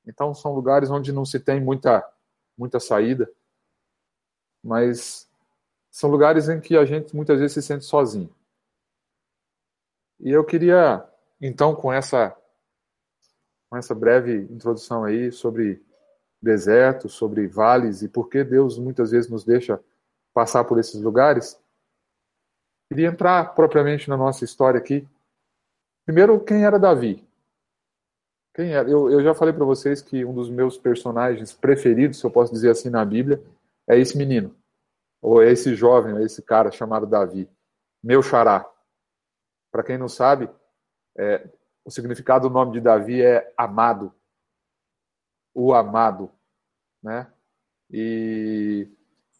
Então 0.05 0.33
são 0.33 0.53
lugares 0.53 0.89
onde 0.89 1.11
não 1.11 1.25
se 1.25 1.39
tem 1.39 1.61
muita, 1.61 2.03
muita 2.57 2.79
saída, 2.79 3.29
mas 4.63 5.29
são 5.89 6.09
lugares 6.09 6.47
em 6.47 6.59
que 6.59 6.77
a 6.77 6.85
gente 6.85 7.15
muitas 7.15 7.39
vezes 7.39 7.53
se 7.53 7.61
sente 7.61 7.85
sozinho. 7.85 8.33
E 10.19 10.29
eu 10.29 10.45
queria, 10.45 11.05
então, 11.41 11.75
com 11.75 11.91
essa 11.91 12.35
com 13.71 13.77
essa 13.77 13.95
breve 13.95 14.35
introdução 14.51 15.05
aí 15.05 15.31
sobre 15.31 15.81
desertos, 16.41 17.13
sobre 17.13 17.47
vales 17.47 18.01
e 18.01 18.09
por 18.09 18.27
que 18.27 18.43
Deus 18.43 18.77
muitas 18.77 19.11
vezes 19.11 19.31
nos 19.31 19.45
deixa 19.45 19.81
passar 20.33 20.65
por 20.65 20.77
esses 20.77 21.01
lugares, 21.01 21.57
queria 22.89 23.07
entrar 23.07 23.55
propriamente 23.55 24.09
na 24.09 24.17
nossa 24.17 24.43
história 24.43 24.77
aqui. 24.77 25.07
Primeiro, 26.05 26.37
quem 26.43 26.65
era 26.65 26.77
Davi? 26.77 27.25
Quem 28.53 28.73
era? 28.73 28.89
Eu, 28.89 29.09
eu 29.09 29.23
já 29.23 29.33
falei 29.33 29.53
para 29.53 29.63
vocês 29.63 30.01
que 30.01 30.25
um 30.25 30.33
dos 30.33 30.49
meus 30.49 30.77
personagens 30.77 31.53
preferidos, 31.53 32.19
se 32.19 32.25
eu 32.25 32.31
posso 32.31 32.51
dizer 32.51 32.71
assim, 32.71 32.89
na 32.89 33.05
Bíblia, 33.05 33.41
é 33.87 33.97
esse 33.97 34.17
menino, 34.17 34.53
ou 35.21 35.41
é 35.41 35.49
esse 35.49 35.75
jovem, 35.75 36.17
é 36.17 36.23
esse 36.23 36.41
cara 36.41 36.71
chamado 36.71 37.07
Davi, 37.07 37.49
meu 38.03 38.21
xará. 38.21 38.69
Para 39.71 39.83
quem 39.83 39.97
não 39.97 40.09
sabe, 40.09 40.49
é, 41.17 41.47
o 41.83 41.91
significado 41.91 42.47
do 42.47 42.53
nome 42.53 42.73
de 42.73 42.81
Davi 42.81 43.21
é 43.21 43.53
amado. 43.57 44.13
O 45.53 45.73
amado, 45.73 46.31
né? 47.01 47.31
E, 47.89 48.87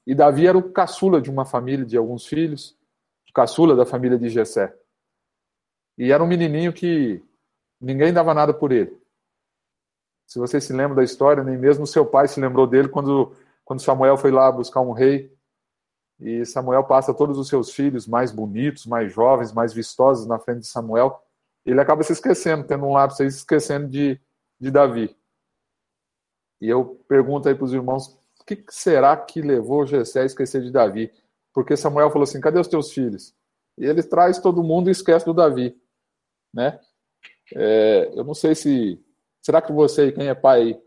e 0.05 0.13
Davi 0.13 0.47
era 0.47 0.57
o 0.57 0.71
caçula 0.71 1.21
de 1.21 1.29
uma 1.29 1.45
família 1.45 1.85
de 1.85 1.95
alguns 1.95 2.25
filhos, 2.25 2.77
caçula 3.33 3.75
da 3.75 3.85
família 3.85 4.17
de 4.17 4.27
Jessé. 4.27 4.75
E 5.97 6.11
era 6.11 6.21
um 6.21 6.27
menininho 6.27 6.73
que 6.73 7.23
ninguém 7.79 8.11
dava 8.11 8.33
nada 8.33 8.53
por 8.53 8.71
ele. 8.71 8.99
Se 10.27 10.37
você 10.39 10.59
se 10.59 10.73
lembra 10.73 10.97
da 10.97 11.03
história, 11.03 11.43
nem 11.43 11.57
mesmo 11.57 11.87
seu 11.87 12.05
pai 12.05 12.27
se 12.27 12.41
lembrou 12.41 12.67
dele 12.67 12.89
quando, 12.89 13.33
quando 13.63 13.81
Samuel 13.81 14.17
foi 14.17 14.31
lá 14.31 14.51
buscar 14.51 14.81
um 14.81 14.91
rei. 14.91 15.33
E 16.19 16.45
Samuel 16.45 16.83
passa 16.83 17.13
todos 17.13 17.37
os 17.37 17.47
seus 17.47 17.71
filhos 17.71 18.05
mais 18.05 18.31
bonitos, 18.31 18.85
mais 18.85 19.11
jovens, 19.13 19.53
mais 19.53 19.73
vistosos 19.73 20.27
na 20.27 20.39
frente 20.39 20.61
de 20.61 20.67
Samuel 20.67 21.21
ele 21.65 21.79
acaba 21.79 22.03
se 22.03 22.13
esquecendo, 22.13 22.65
tendo 22.65 22.85
um 22.85 22.93
lápis 22.93 23.21
aí, 23.21 23.29
se 23.29 23.37
esquecendo 23.37 23.87
de, 23.87 24.19
de 24.59 24.71
Davi. 24.71 25.15
E 26.59 26.69
eu 26.69 27.03
pergunto 27.07 27.47
aí 27.47 27.55
para 27.55 27.65
os 27.65 27.73
irmãos, 27.73 28.07
o 28.39 28.45
que 28.45 28.63
será 28.69 29.15
que 29.17 29.41
levou 29.41 29.85
Jessé 29.85 30.21
a 30.21 30.25
esquecer 30.25 30.61
de 30.61 30.71
Davi? 30.71 31.11
Porque 31.53 31.77
Samuel 31.77 32.09
falou 32.09 32.23
assim, 32.23 32.39
cadê 32.39 32.59
os 32.59 32.67
teus 32.67 32.91
filhos? 32.91 33.35
E 33.77 33.85
ele 33.85 34.03
traz 34.03 34.39
todo 34.39 34.63
mundo 34.63 34.89
e 34.89 34.91
esquece 34.91 35.25
do 35.25 35.33
Davi. 35.33 35.75
Né? 36.53 36.79
É, 37.55 38.11
eu 38.15 38.23
não 38.23 38.33
sei 38.33 38.55
se... 38.55 39.03
Será 39.41 39.61
que 39.61 39.71
você, 39.71 40.11
quem 40.11 40.27
é 40.27 40.35
pai, 40.35 40.79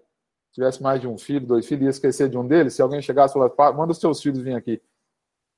tivesse 0.53 0.81
mais 0.83 1.01
de 1.01 1.09
um 1.09 1.19
filho, 1.19 1.47
dois 1.47 1.67
filhos, 1.67 1.85
ia 1.85 1.91
esquecer 1.91 2.29
de 2.29 2.39
um 2.39 2.47
deles? 2.47 2.75
Se 2.75 2.83
alguém 2.83 3.03
chegasse 3.03 3.33
e 3.33 3.35
falasse, 3.35 3.77
manda 3.77 3.93
os 3.93 3.99
teus 3.99 4.23
filhos 4.23 4.41
vir 4.41 4.55
aqui. 4.55 4.81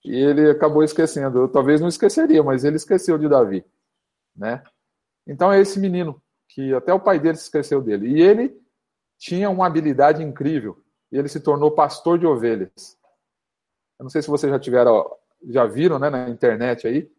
E 0.05 0.15
ele 0.15 0.51
acabou 0.51 0.83
esquecendo. 0.83 1.41
Eu 1.41 1.49
talvez 1.49 1.81
não 1.81 1.89
esqueceria, 1.89 2.43
mas 2.43 2.65
ele 2.65 2.77
esqueceu 2.77 3.19
de 3.19 3.29
Davi, 3.29 3.65
né? 4.35 4.63
Então 5.27 5.53
é 5.53 5.61
esse 5.61 5.79
menino 5.79 6.23
que 6.49 6.75
até 6.75 6.93
o 6.93 7.01
pai 7.01 7.19
dele 7.19 7.37
se 7.37 7.45
esqueceu 7.45 7.83
dele. 7.83 8.09
E 8.09 8.23
ele 8.23 8.59
tinha 9.19 9.51
uma 9.51 9.67
habilidade 9.67 10.23
incrível. 10.23 10.83
Ele 11.11 11.29
se 11.29 11.41
tornou 11.41 11.71
pastor 11.71 12.19
de 12.19 12.27
ovelhas. 12.27 12.99
Eu 13.99 14.05
não 14.05 14.11
sei 14.11 14.23
se 14.23 14.29
vocês 14.29 14.51
já 14.53 14.59
tiveram, 14.59 15.11
já 15.49 15.65
viram, 15.65 15.99
né, 15.99 16.11
na 16.11 16.29
internet 16.29 16.87
aí, 16.87 17.11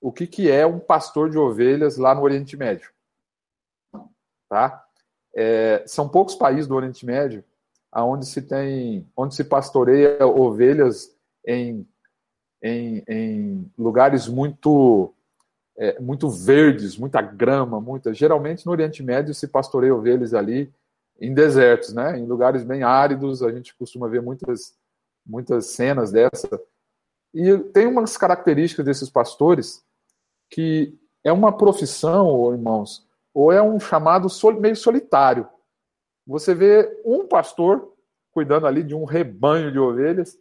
o 0.00 0.12
que, 0.12 0.26
que 0.26 0.50
é 0.50 0.66
um 0.66 0.78
pastor 0.78 1.30
de 1.30 1.38
ovelhas 1.38 1.96
lá 1.96 2.14
no 2.14 2.22
Oriente 2.22 2.56
Médio. 2.56 2.90
Tá? 4.48 4.84
É, 5.34 5.84
são 5.86 6.08
poucos 6.08 6.34
países 6.34 6.66
do 6.66 6.74
Oriente 6.74 7.04
Médio 7.04 7.44
onde 8.00 8.24
se 8.26 8.40
tem, 8.40 9.06
onde 9.14 9.34
se 9.34 9.44
pastoreia 9.44 10.26
ovelhas 10.26 11.14
em, 11.46 11.86
em, 12.62 13.04
em 13.06 13.72
lugares 13.76 14.26
muito 14.26 15.12
é, 15.76 16.00
muito 16.00 16.28
verdes, 16.28 16.96
muita 16.96 17.20
grama, 17.20 17.80
muita. 17.80 18.12
Geralmente 18.12 18.66
no 18.66 18.72
Oriente 18.72 19.02
Médio 19.02 19.34
se 19.34 19.48
pastoreia 19.48 19.94
ovelhas 19.94 20.34
ali 20.34 20.72
em 21.20 21.32
desertos, 21.32 21.92
né? 21.92 22.18
Em 22.18 22.26
lugares 22.26 22.64
bem 22.64 22.82
áridos, 22.82 23.42
a 23.42 23.50
gente 23.50 23.74
costuma 23.74 24.08
ver 24.08 24.22
muitas 24.22 24.74
muitas 25.24 25.66
cenas 25.66 26.10
dessa. 26.10 26.60
E 27.32 27.56
tem 27.72 27.86
umas 27.86 28.16
características 28.16 28.84
desses 28.84 29.08
pastores 29.08 29.84
que 30.50 30.98
é 31.24 31.32
uma 31.32 31.56
profissão, 31.56 32.52
irmãos, 32.52 33.06
ou 33.32 33.50
é 33.50 33.62
um 33.62 33.80
chamado 33.80 34.28
meio 34.60 34.76
solitário. 34.76 35.48
Você 36.26 36.54
vê 36.54 37.00
um 37.04 37.26
pastor 37.26 37.92
cuidando 38.32 38.66
ali 38.66 38.82
de 38.82 38.94
um 38.94 39.04
rebanho 39.04 39.72
de 39.72 39.78
ovelhas 39.78 40.38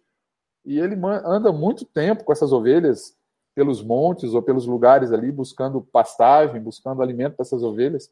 e 0.65 0.79
ele 0.79 0.95
anda 1.23 1.51
muito 1.51 1.85
tempo 1.85 2.23
com 2.23 2.31
essas 2.31 2.51
ovelhas 2.51 3.15
pelos 3.53 3.83
montes 3.83 4.33
ou 4.33 4.41
pelos 4.41 4.65
lugares 4.65 5.11
ali 5.11 5.31
buscando 5.31 5.81
pastagem, 5.81 6.61
buscando 6.61 7.01
alimento 7.01 7.35
para 7.35 7.43
essas 7.43 7.63
ovelhas. 7.63 8.11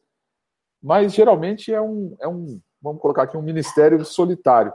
Mas 0.82 1.12
geralmente 1.12 1.72
é 1.72 1.80
um, 1.80 2.16
é 2.20 2.28
um, 2.28 2.60
vamos 2.80 3.00
colocar 3.00 3.22
aqui, 3.22 3.36
um 3.36 3.42
ministério 3.42 4.04
solitário. 4.04 4.72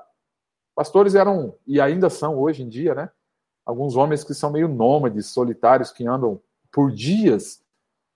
Pastores 0.75 1.15
eram, 1.15 1.55
e 1.65 1.79
ainda 1.79 2.10
são 2.10 2.38
hoje 2.38 2.63
em 2.63 2.69
dia, 2.69 2.93
né? 2.93 3.10
Alguns 3.65 3.95
homens 3.95 4.24
que 4.24 4.34
são 4.34 4.51
meio 4.51 4.67
nômades, 4.67 5.27
solitários, 5.27 5.91
que 5.91 6.05
andam 6.05 6.41
por 6.72 6.91
dias 6.91 7.63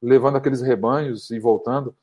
levando 0.02 0.38
aqueles 0.38 0.62
rebanhos 0.62 1.30
e 1.32 1.40
voltando. 1.40 1.96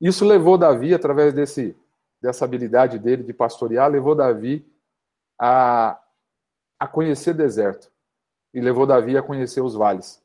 Isso 0.00 0.24
levou 0.24 0.58
Davi, 0.58 0.94
através 0.94 1.32
desse, 1.32 1.76
dessa 2.20 2.44
habilidade 2.44 2.98
dele 2.98 3.22
de 3.22 3.32
pastorear, 3.32 3.90
levou 3.90 4.14
Davi 4.14 4.66
a, 5.38 6.00
a 6.78 6.88
conhecer 6.88 7.34
deserto 7.34 7.90
e 8.52 8.60
levou 8.60 8.86
Davi 8.86 9.16
a 9.16 9.22
conhecer 9.22 9.60
os 9.60 9.74
vales. 9.74 10.22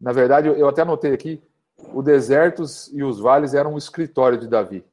Na 0.00 0.12
verdade, 0.12 0.48
eu 0.48 0.68
até 0.68 0.82
anotei 0.82 1.12
aqui, 1.12 1.42
os 1.92 2.04
desertos 2.04 2.88
e 2.92 3.02
os 3.02 3.18
vales 3.18 3.54
eram 3.54 3.74
um 3.74 3.78
escritório 3.78 4.38
de 4.38 4.48
Davi. 4.48 4.84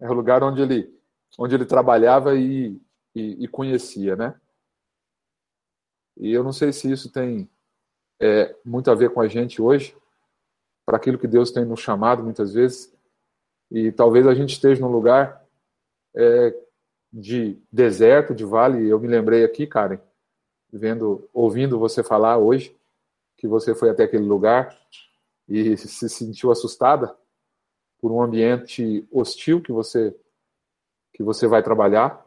É 0.00 0.08
o 0.08 0.12
lugar 0.12 0.42
onde 0.42 0.62
ele, 0.62 1.00
onde 1.38 1.54
ele 1.54 1.64
trabalhava 1.64 2.34
e, 2.34 2.80
e, 3.14 3.44
e 3.44 3.48
conhecia, 3.48 4.16
né? 4.16 4.40
E 6.16 6.30
eu 6.32 6.44
não 6.44 6.52
sei 6.52 6.72
se 6.72 6.90
isso 6.90 7.10
tem 7.10 7.48
é, 8.20 8.54
muito 8.64 8.90
a 8.90 8.94
ver 8.94 9.10
com 9.10 9.20
a 9.20 9.28
gente 9.28 9.60
hoje, 9.60 9.96
para 10.86 10.96
aquilo 10.96 11.18
que 11.18 11.26
Deus 11.26 11.50
tem 11.50 11.64
nos 11.64 11.80
chamado 11.80 12.22
muitas 12.22 12.52
vezes. 12.52 12.92
E 13.70 13.90
talvez 13.90 14.26
a 14.26 14.34
gente 14.34 14.50
esteja 14.50 14.80
num 14.80 14.92
lugar 14.92 15.44
é, 16.14 16.54
de 17.12 17.60
deserto, 17.72 18.34
de 18.34 18.44
vale. 18.44 18.86
Eu 18.86 19.00
me 19.00 19.08
lembrei 19.08 19.44
aqui, 19.44 19.66
Karen, 19.66 19.98
vendo, 20.72 21.28
ouvindo 21.32 21.78
você 21.78 22.02
falar 22.02 22.38
hoje, 22.38 22.76
que 23.36 23.46
você 23.46 23.74
foi 23.74 23.90
até 23.90 24.04
aquele 24.04 24.24
lugar 24.24 24.76
e 25.48 25.76
se 25.76 26.08
sentiu 26.08 26.50
assustada 26.50 27.16
por 28.00 28.10
um 28.10 28.22
ambiente 28.22 29.06
hostil 29.10 29.60
que 29.60 29.72
você 29.72 30.16
que 31.12 31.22
você 31.22 31.46
vai 31.46 31.62
trabalhar. 31.62 32.26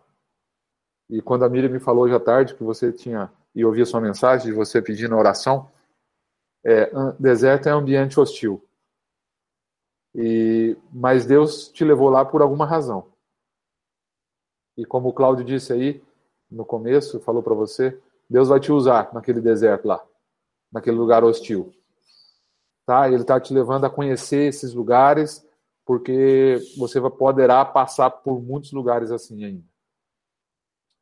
E 1.10 1.22
quando 1.22 1.44
a 1.44 1.50
Miriam 1.50 1.72
me 1.72 1.80
falou 1.80 2.04
hoje 2.04 2.14
à 2.14 2.20
tarde 2.20 2.54
que 2.54 2.64
você 2.64 2.92
tinha 2.92 3.32
e 3.54 3.66
ouvi 3.66 3.82
a 3.82 3.86
sua 3.86 4.00
mensagem 4.00 4.48
de 4.48 4.54
você 4.54 4.80
pedindo 4.82 5.16
oração, 5.16 5.72
é, 6.64 6.92
deserto 7.20 7.68
é 7.68 7.72
ambiente 7.72 8.20
hostil. 8.20 8.64
E 10.14 10.78
mas 10.94 11.26
Deus 11.26 11.70
te 11.70 11.84
levou 11.84 12.10
lá 12.10 12.24
por 12.24 12.42
alguma 12.42 12.66
razão. 12.66 13.12
E 14.78 14.86
como 14.86 15.10
o 15.10 15.14
Cláudio 15.14 15.46
disse 15.46 15.74
aí 15.74 16.04
no 16.50 16.66
começo, 16.66 17.20
falou 17.22 17.42
para 17.42 17.56
você, 17.56 18.00
Deus 18.30 18.50
vai 18.50 18.60
te 18.60 18.72
usar 18.72 19.14
naquele 19.14 19.40
deserto 19.40 19.88
lá, 19.88 20.04
naquele 20.72 20.98
lugar 20.98 21.24
hostil. 21.24 21.72
Tá? 22.86 23.08
Ele 23.08 23.22
está 23.22 23.40
te 23.40 23.54
levando 23.54 23.86
a 23.86 23.90
conhecer 23.90 24.48
esses 24.48 24.74
lugares, 24.74 25.46
porque 25.86 26.60
você 26.78 27.00
poderá 27.12 27.64
passar 27.64 28.10
por 28.10 28.42
muitos 28.42 28.72
lugares 28.72 29.12
assim 29.12 29.44
ainda. 29.44 29.64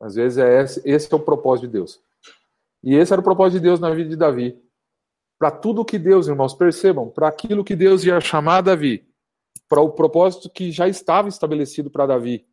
Às 0.00 0.14
vezes 0.14 0.38
é 0.38 0.62
esse, 0.62 0.82
esse 0.84 1.12
é 1.12 1.16
o 1.16 1.20
propósito 1.20 1.66
de 1.66 1.72
Deus. 1.72 2.02
E 2.82 2.94
esse 2.94 3.12
era 3.12 3.20
o 3.20 3.24
propósito 3.24 3.60
de 3.60 3.66
Deus 3.68 3.80
na 3.80 3.90
vida 3.90 4.10
de 4.10 4.16
Davi. 4.16 4.62
Para 5.38 5.50
tudo 5.50 5.84
que 5.84 5.98
Deus, 5.98 6.28
irmãos, 6.28 6.54
percebam, 6.54 7.08
para 7.08 7.28
aquilo 7.28 7.64
que 7.64 7.74
Deus 7.74 8.04
ia 8.04 8.20
chamar 8.20 8.60
Davi, 8.60 9.08
para 9.68 9.80
o 9.80 9.90
propósito 9.90 10.50
que 10.50 10.70
já 10.70 10.86
estava 10.86 11.28
estabelecido 11.28 11.90
para 11.90 12.06
Davi, 12.06 12.46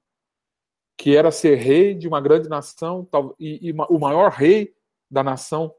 que 0.97 1.15
era 1.15 1.32
ser 1.32 1.56
rei 1.56 1.93
de 1.93 2.08
uma 2.08 2.21
grande 2.21 2.47
nação 2.47 3.08
e, 3.39 3.69
e 3.69 3.71
o 3.71 3.99
maior 3.99 4.32
rei 4.32 4.75
da 5.10 5.23
nação 5.23 5.73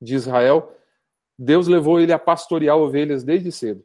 de 0.00 0.14
Israel, 0.14 0.72
Deus 1.38 1.66
levou 1.66 2.00
ele 2.00 2.12
a 2.12 2.18
pastorear 2.18 2.76
ovelhas 2.76 3.24
desde 3.24 3.50
cedo. 3.50 3.84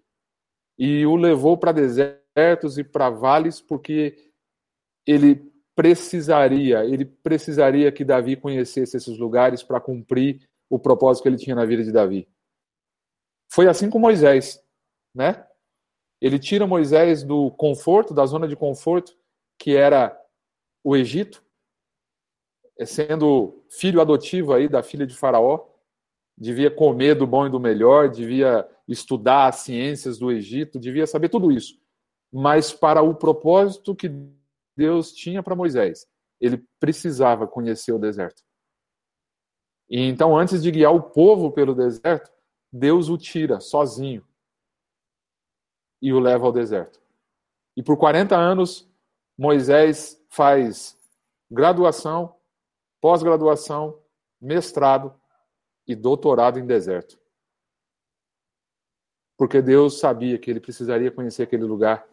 E 0.77 1.05
o 1.05 1.15
levou 1.15 1.57
para 1.57 1.71
desertos 1.71 2.77
e 2.77 2.83
para 2.83 3.09
vales, 3.09 3.59
porque 3.59 4.31
ele 5.05 5.51
precisaria, 5.75 6.83
ele 6.85 7.05
precisaria 7.05 7.91
que 7.91 8.03
Davi 8.03 8.35
conhecesse 8.35 8.97
esses 8.97 9.17
lugares 9.17 9.63
para 9.63 9.79
cumprir 9.79 10.47
o 10.69 10.77
propósito 10.77 11.23
que 11.23 11.29
ele 11.29 11.37
tinha 11.37 11.55
na 11.55 11.65
vida 11.65 11.83
de 11.83 11.91
Davi. 11.91 12.27
Foi 13.51 13.67
assim 13.67 13.89
com 13.89 13.97
Moisés, 13.97 14.61
né? 15.15 15.45
Ele 16.21 16.37
tira 16.37 16.67
Moisés 16.67 17.23
do 17.23 17.49
conforto, 17.51 18.13
da 18.13 18.25
zona 18.25 18.47
de 18.47 18.55
conforto, 18.55 19.17
que 19.57 19.75
era 19.75 20.18
o 20.83 20.95
Egito, 20.95 21.43
é 22.77 22.85
sendo 22.85 23.63
filho 23.69 23.99
adotivo 23.99 24.53
aí 24.53 24.67
da 24.67 24.81
filha 24.81 25.05
de 25.05 25.15
Faraó, 25.15 25.67
devia 26.37 26.71
comer 26.71 27.15
do 27.15 27.27
bom 27.27 27.45
e 27.45 27.49
do 27.49 27.59
melhor, 27.59 28.09
devia 28.09 28.67
estudar 28.87 29.47
as 29.47 29.57
ciências 29.57 30.17
do 30.17 30.31
Egito, 30.31 30.79
devia 30.79 31.05
saber 31.05 31.29
tudo 31.29 31.51
isso. 31.51 31.79
Mas 32.31 32.71
para 32.71 33.01
o 33.01 33.13
propósito 33.13 33.95
que 33.95 34.09
Deus 34.77 35.11
tinha 35.11 35.43
para 35.43 35.55
Moisés, 35.55 36.07
ele 36.39 36.65
precisava 36.79 37.45
conhecer 37.45 37.91
o 37.91 37.99
deserto. 37.99 38.41
E 39.89 39.99
então, 39.99 40.37
antes 40.37 40.61
de 40.61 40.71
guiar 40.71 40.93
o 40.93 41.01
povo 41.01 41.51
pelo 41.51 41.75
deserto, 41.75 42.31
Deus 42.71 43.09
o 43.09 43.17
tira 43.17 43.59
sozinho 43.59 44.25
e 46.01 46.13
o 46.13 46.19
leva 46.19 46.45
ao 46.45 46.51
deserto. 46.51 47.01
E 47.75 47.83
por 47.83 47.97
40 47.97 48.37
anos, 48.37 48.87
Moisés 49.37 50.18
faz 50.29 50.97
graduação, 51.49 52.35
pós-graduação, 53.01 53.99
mestrado 54.39 55.13
e 55.87 55.95
doutorado 55.95 56.59
em 56.59 56.65
deserto. 56.65 57.19
Porque 59.37 59.61
Deus 59.61 59.99
sabia 59.99 60.37
que 60.37 60.49
ele 60.49 60.59
precisaria 60.59 61.11
conhecer 61.11 61.43
aquele 61.43 61.63
lugar 61.63 62.05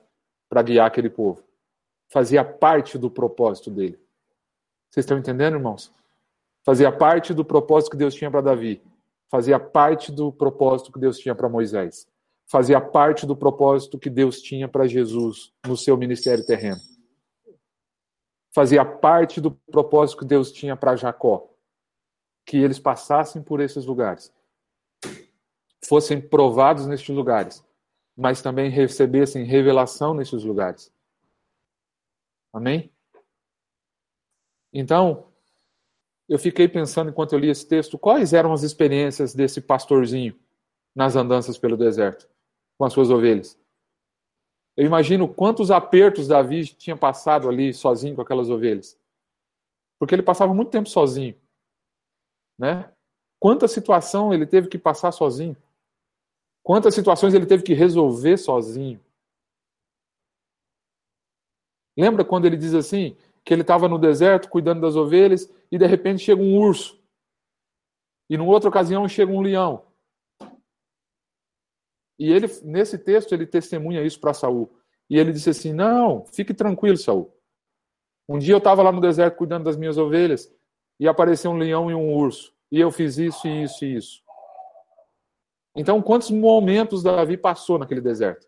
para 0.49 0.63
guiar 0.63 0.87
aquele 0.87 1.11
povo. 1.11 1.43
Fazia 2.09 2.45
parte 2.45 2.97
do 2.97 3.11
propósito 3.11 3.71
dele. 3.71 3.99
Vocês 4.91 5.05
estão 5.05 5.19
entendendo, 5.19 5.55
irmãos? 5.55 5.93
Fazia 6.65 6.91
parte 6.91 7.35
do 7.35 7.45
propósito 7.45 7.91
que 7.91 7.97
Deus 7.97 8.15
tinha 8.15 8.31
para 8.31 8.41
Davi. 8.41 8.83
Fazia 9.29 9.59
parte 9.59 10.13
do 10.13 10.33
propósito 10.33 10.93
que 10.93 11.01
Deus 11.01 11.19
tinha 11.19 11.35
para 11.35 11.49
Moisés. 11.49 12.09
Fazia 12.47 12.81
parte 12.81 13.27
do 13.27 13.37
propósito 13.37 13.99
que 13.99 14.09
Deus 14.09 14.41
tinha 14.41 14.69
para 14.69 14.87
Jesus 14.87 15.53
no 15.67 15.77
seu 15.77 15.97
ministério 15.97 16.47
terreno 16.47 16.81
fazia 18.57 18.87
parte 18.87 19.39
do 19.39 19.51
propósito 19.51 20.21
que 20.21 20.25
Deus 20.25 20.51
tinha 20.51 20.75
para 20.75 20.97
Jacó, 20.97 21.47
que 22.47 22.57
eles 22.57 22.79
passassem 22.79 23.43
por 23.43 23.61
esses 23.61 23.85
lugares, 23.85 24.33
fossem 25.85 26.19
provados 26.19 26.87
nestes 26.87 27.15
lugares, 27.15 27.63
mas 28.17 28.41
também 28.41 28.71
recebessem 28.71 29.45
revelação 29.45 30.15
nesses 30.15 30.43
lugares. 30.43 30.91
Amém? 32.51 32.91
Então, 34.73 35.31
eu 36.27 36.39
fiquei 36.39 36.67
pensando 36.67 37.11
enquanto 37.11 37.35
eu 37.35 37.39
li 37.39 37.51
esse 37.51 37.69
texto, 37.69 37.99
quais 37.99 38.33
eram 38.33 38.55
as 38.55 38.63
experiências 38.63 39.35
desse 39.35 39.61
pastorzinho 39.61 40.35
nas 40.95 41.15
andanças 41.15 41.59
pelo 41.59 41.77
deserto 41.77 42.27
com 42.79 42.87
as 42.87 42.93
suas 42.95 43.11
ovelhas. 43.11 43.61
Eu 44.77 44.85
imagino 44.85 45.33
quantos 45.33 45.71
apertos 45.71 46.29
Davi 46.29 46.67
tinha 46.67 46.97
passado 46.97 47.49
ali 47.49 47.73
sozinho 47.73 48.15
com 48.15 48.23
aquelas 48.23 48.51
ovelhas. 48.51 48.99
Porque 49.99 50.15
ele 50.15 50.23
passava 50.23 50.53
muito 50.53 50.71
tempo 50.71 50.89
sozinho. 50.89 51.35
Né? 52.59 52.93
Quanta 53.41 53.67
situação 53.67 54.35
ele 54.35 54.47
teve 54.47 54.69
que 54.69 54.79
passar 54.79 55.13
sozinho. 55.13 55.57
Quantas 56.63 56.95
situações 56.95 57.33
ele 57.33 57.47
teve 57.47 57.63
que 57.63 57.73
resolver 57.73 58.37
sozinho. 58.37 59.01
Lembra 61.97 62.25
quando 62.25 62.45
ele 62.45 62.57
diz 62.57 62.75
assim, 62.75 63.17
que 63.43 63.55
ele 63.55 63.63
estava 63.63 63.89
no 63.89 63.99
deserto 63.99 64.51
cuidando 64.51 64.81
das 64.83 64.97
ovelhas 64.97 65.51
e 65.71 65.79
de 65.79 65.87
repente 65.87 66.25
chega 66.25 66.43
um 66.43 66.59
urso. 66.59 67.01
E 68.29 68.37
numa 68.37 68.53
outra 68.53 68.69
ocasião 68.69 69.09
chega 69.09 69.33
um 69.33 69.41
leão. 69.41 69.86
E 72.19 72.33
ele 72.33 72.47
nesse 72.63 72.99
texto 72.99 73.33
ele 73.33 73.47
testemunha 73.47 74.03
isso 74.03 74.21
para 74.21 74.35
Saul. 74.35 74.71
E 75.09 75.19
ele 75.19 75.33
disse 75.33 75.51
assim: 75.51 75.73
"Não, 75.73 76.25
fique 76.27 76.55
tranquilo, 76.55 76.97
Saul. 76.97 77.33
Um 78.29 78.39
dia 78.39 78.55
eu 78.55 78.59
estava 78.59 78.83
lá 78.83 78.91
no 78.91 79.01
deserto 79.01 79.37
cuidando 79.37 79.65
das 79.65 79.77
minhas 79.77 79.99
ovelhas 79.99 80.53
e 80.99 81.07
apareceu 81.07 81.51
um 81.51 81.59
leão 81.59 81.91
e 81.91 81.95
um 81.95 82.15
urso. 82.15 82.53
E 82.71 82.81
eu 82.81 82.91
fiz 82.91 83.19
isso 83.19 83.47
e 83.47 83.63
isso 83.63 83.85
e 83.85 83.97
isso. 83.97 84.23
Então, 85.77 86.01
quantos 86.03 86.31
momentos 86.31 87.03
Davi 87.03 87.37
passou 87.37 87.79
naquele 87.79 88.01
deserto? 88.01 88.47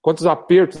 Quantos 0.00 0.24
apertos 0.26 0.80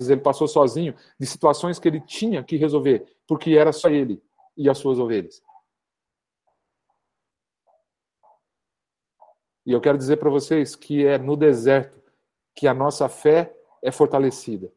ele 0.00 0.20
passou 0.20 0.46
sozinho 0.46 0.94
de 1.18 1.26
situações 1.26 1.78
que 1.78 1.88
ele 1.88 2.00
tinha 2.00 2.44
que 2.44 2.56
resolver, 2.56 3.04
porque 3.26 3.52
era 3.52 3.72
só 3.72 3.88
ele 3.88 4.22
e 4.56 4.68
as 4.68 4.78
suas 4.78 4.98
ovelhas. 4.98 5.42
E 9.68 9.72
eu 9.72 9.82
quero 9.82 9.98
dizer 9.98 10.16
para 10.16 10.30
vocês 10.30 10.74
que 10.74 11.04
é 11.04 11.18
no 11.18 11.36
deserto 11.36 12.02
que 12.54 12.66
a 12.66 12.72
nossa 12.72 13.06
fé 13.06 13.54
é 13.82 13.92
fortalecida. 13.92 14.72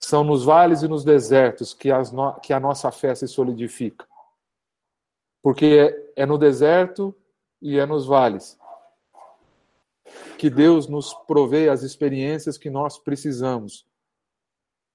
São 0.00 0.24
nos 0.24 0.42
vales 0.42 0.80
e 0.80 0.88
nos 0.88 1.04
desertos 1.04 1.74
que, 1.74 1.90
no... 2.14 2.40
que 2.40 2.54
a 2.54 2.58
nossa 2.58 2.90
fé 2.90 3.14
se 3.14 3.28
solidifica. 3.28 4.08
Porque 5.42 6.10
é 6.16 6.24
no 6.24 6.38
deserto 6.38 7.14
e 7.60 7.78
é 7.78 7.84
nos 7.84 8.06
vales 8.06 8.58
que 10.38 10.48
Deus 10.48 10.88
nos 10.88 11.12
provê 11.12 11.68
as 11.68 11.82
experiências 11.82 12.56
que 12.56 12.70
nós 12.70 12.98
precisamos, 12.98 13.86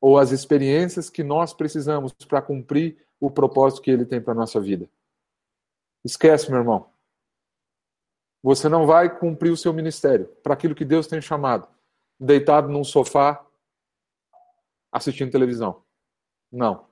ou 0.01 0.17
as 0.17 0.31
experiências 0.31 1.11
que 1.11 1.23
nós 1.23 1.53
precisamos 1.53 2.11
para 2.27 2.41
cumprir 2.41 3.05
o 3.19 3.29
propósito 3.29 3.83
que 3.83 3.91
Ele 3.91 4.05
tem 4.05 4.19
para 4.19 4.33
a 4.33 4.35
nossa 4.35 4.59
vida. 4.59 4.89
Esquece, 6.03 6.49
meu 6.49 6.59
irmão. 6.59 6.91
Você 8.43 8.67
não 8.67 8.85
vai 8.85 9.19
cumprir 9.19 9.51
o 9.51 9.57
seu 9.57 9.71
ministério 9.73 10.27
para 10.41 10.53
aquilo 10.53 10.75
que 10.75 10.85
Deus 10.85 11.07
tem 11.07 11.21
chamado, 11.21 11.67
deitado 12.19 12.67
num 12.69 12.83
sofá, 12.83 13.45
assistindo 14.91 15.31
televisão. 15.31 15.83
Não. 16.51 16.87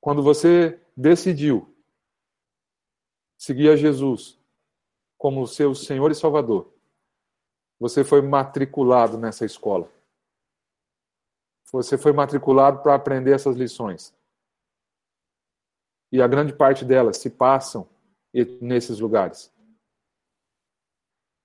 Quando 0.00 0.22
você 0.22 0.80
decidiu 0.96 1.72
seguir 3.36 3.70
a 3.70 3.76
Jesus, 3.76 4.38
como 5.16 5.46
seu 5.46 5.74
Senhor 5.74 6.10
e 6.10 6.14
Salvador, 6.14 6.72
você 7.78 8.02
foi 8.04 8.20
matriculado 8.20 9.16
nessa 9.16 9.44
escola. 9.44 9.88
Você 11.70 11.96
foi 11.96 12.12
matriculado 12.12 12.82
para 12.82 12.94
aprender 12.94 13.32
essas 13.32 13.56
lições. 13.56 14.14
E 16.10 16.20
a 16.22 16.26
grande 16.26 16.52
parte 16.52 16.84
delas 16.84 17.18
se 17.18 17.30
passam 17.30 17.88
nesses 18.60 19.00
lugares. 19.00 19.52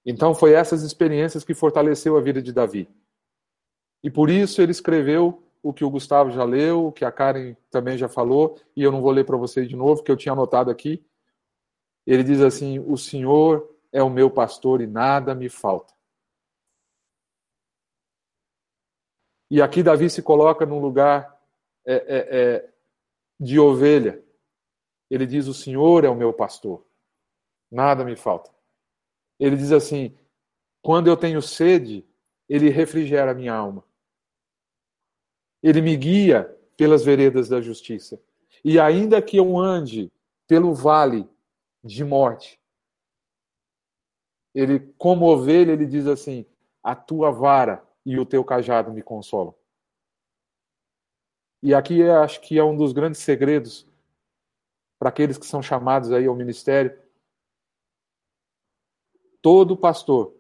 Então 0.06 0.36
foi 0.36 0.54
essas 0.54 0.84
experiências 0.84 1.44
que 1.44 1.54
fortaleceu 1.54 2.18
a 2.18 2.22
vida 2.22 2.42
de 2.42 2.52
Davi. 2.52 2.90
E 4.04 4.12
por 4.12 4.30
isso 4.30 4.62
ele 4.62 4.72
escreveu 4.72 5.42
o 5.62 5.72
que 5.74 5.86
o 5.86 5.90
Gustavo 5.90 6.30
já 6.30 6.44
leu, 6.44 6.88
o 6.88 6.92
que 6.92 7.06
a 7.06 7.12
Karen 7.12 7.56
também 7.72 7.98
já 7.98 8.10
falou, 8.10 8.60
e 8.76 8.84
eu 8.84 8.92
não 8.92 9.02
vou 9.02 9.12
ler 9.12 9.26
para 9.26 9.38
vocês 9.38 9.68
de 9.70 9.78
novo, 9.78 10.04
que 10.04 10.12
eu 10.12 10.18
tinha 10.18 10.34
anotado 10.34 10.70
aqui, 10.70 11.02
ele 12.06 12.24
diz 12.24 12.42
assim: 12.42 12.80
O 12.80 12.98
Senhor 12.98 13.74
é 13.92 14.04
o 14.04 14.10
meu 14.10 14.30
pastor 14.30 14.82
e 14.82 14.88
nada 14.88 15.34
me 15.34 15.48
falta. 15.50 15.94
E 19.50 19.62
aqui 19.62 19.84
Davi 19.84 20.10
se 20.10 20.22
coloca 20.22 20.66
num 20.66 20.80
lugar 20.80 21.40
é, 21.86 21.94
é, 21.94 22.40
é, 22.40 22.74
de 23.40 23.60
ovelha. 23.60 24.23
Ele 25.14 25.28
diz: 25.28 25.46
O 25.46 25.54
Senhor 25.54 26.04
é 26.04 26.10
o 26.10 26.16
meu 26.16 26.34
pastor, 26.34 26.84
nada 27.70 28.04
me 28.04 28.16
falta. 28.16 28.50
Ele 29.40 29.56
diz 29.56 29.72
assim: 29.72 30.18
Quando 30.82 31.08
eu 31.08 31.16
tenho 31.16 31.40
sede, 31.40 32.04
ele 32.50 32.70
refrigera 32.70 33.30
a 33.30 33.36
minha 33.36 33.54
alma. 33.54 33.86
Ele 35.62 35.82
me 35.82 35.96
guia 35.96 36.46
pelas 36.76 37.06
veredas 37.06 37.48
da 37.48 37.62
justiça. 37.62 38.20
E 38.66 38.80
ainda 38.80 39.22
que 39.22 39.38
eu 39.38 39.56
ande 39.56 40.12
pelo 40.48 40.74
vale 40.74 41.30
de 41.84 42.04
morte. 42.04 42.60
Ele, 44.52 44.80
como 44.98 45.28
ovelha, 45.28 45.74
ele 45.74 45.86
diz 45.86 46.08
assim: 46.08 46.44
a 46.82 46.96
tua 46.96 47.30
vara 47.30 47.88
e 48.04 48.18
o 48.18 48.26
teu 48.26 48.44
cajado 48.44 48.92
me 48.92 49.04
consolam. 49.04 49.54
E 51.62 51.72
aqui 51.72 52.02
acho 52.02 52.42
que 52.42 52.58
é 52.58 52.64
um 52.64 52.76
dos 52.76 52.94
grandes 52.94 53.22
segredos 53.22 53.93
para 55.04 55.10
aqueles 55.10 55.38
que 55.38 55.46
são 55.46 55.62
chamados 55.62 56.14
aí 56.14 56.28
ao 56.28 56.34
ministério. 56.34 56.98
Todo 59.42 59.76
pastor 59.76 60.34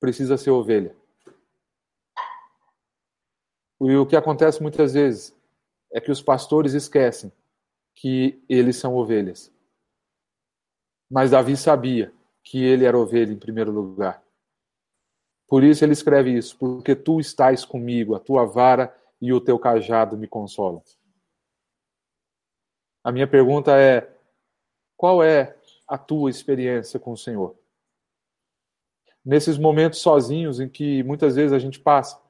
precisa 0.00 0.36
ser 0.36 0.50
ovelha. 0.50 0.92
E 3.80 3.94
o 3.94 4.04
que 4.04 4.16
acontece 4.16 4.60
muitas 4.60 4.94
vezes 4.94 5.32
é 5.92 6.00
que 6.00 6.10
os 6.10 6.20
pastores 6.20 6.74
esquecem 6.74 7.30
que 7.94 8.42
eles 8.48 8.74
são 8.74 8.96
ovelhas. 8.96 9.52
Mas 11.08 11.30
Davi 11.30 11.56
sabia 11.56 12.12
que 12.42 12.64
ele 12.64 12.84
era 12.84 12.98
ovelha 12.98 13.32
em 13.32 13.38
primeiro 13.38 13.70
lugar. 13.70 14.20
Por 15.46 15.62
isso 15.62 15.84
ele 15.84 15.92
escreve 15.92 16.36
isso, 16.36 16.58
porque 16.58 16.96
tu 16.96 17.20
estás 17.20 17.64
comigo, 17.64 18.16
a 18.16 18.18
tua 18.18 18.44
vara 18.44 18.92
e 19.20 19.32
o 19.32 19.40
teu 19.40 19.60
cajado 19.60 20.18
me 20.18 20.26
consolam. 20.26 20.82
A 23.02 23.10
minha 23.10 23.26
pergunta 23.26 23.78
é: 23.78 24.14
qual 24.96 25.22
é 25.22 25.56
a 25.88 25.96
tua 25.96 26.30
experiência 26.30 27.00
com 27.00 27.12
o 27.12 27.16
Senhor? 27.16 27.56
Nesses 29.24 29.58
momentos 29.58 30.00
sozinhos 30.00 30.60
em 30.60 30.68
que 30.68 31.02
muitas 31.02 31.36
vezes 31.36 31.52
a 31.52 31.58
gente 31.58 31.78
passa. 31.78 32.20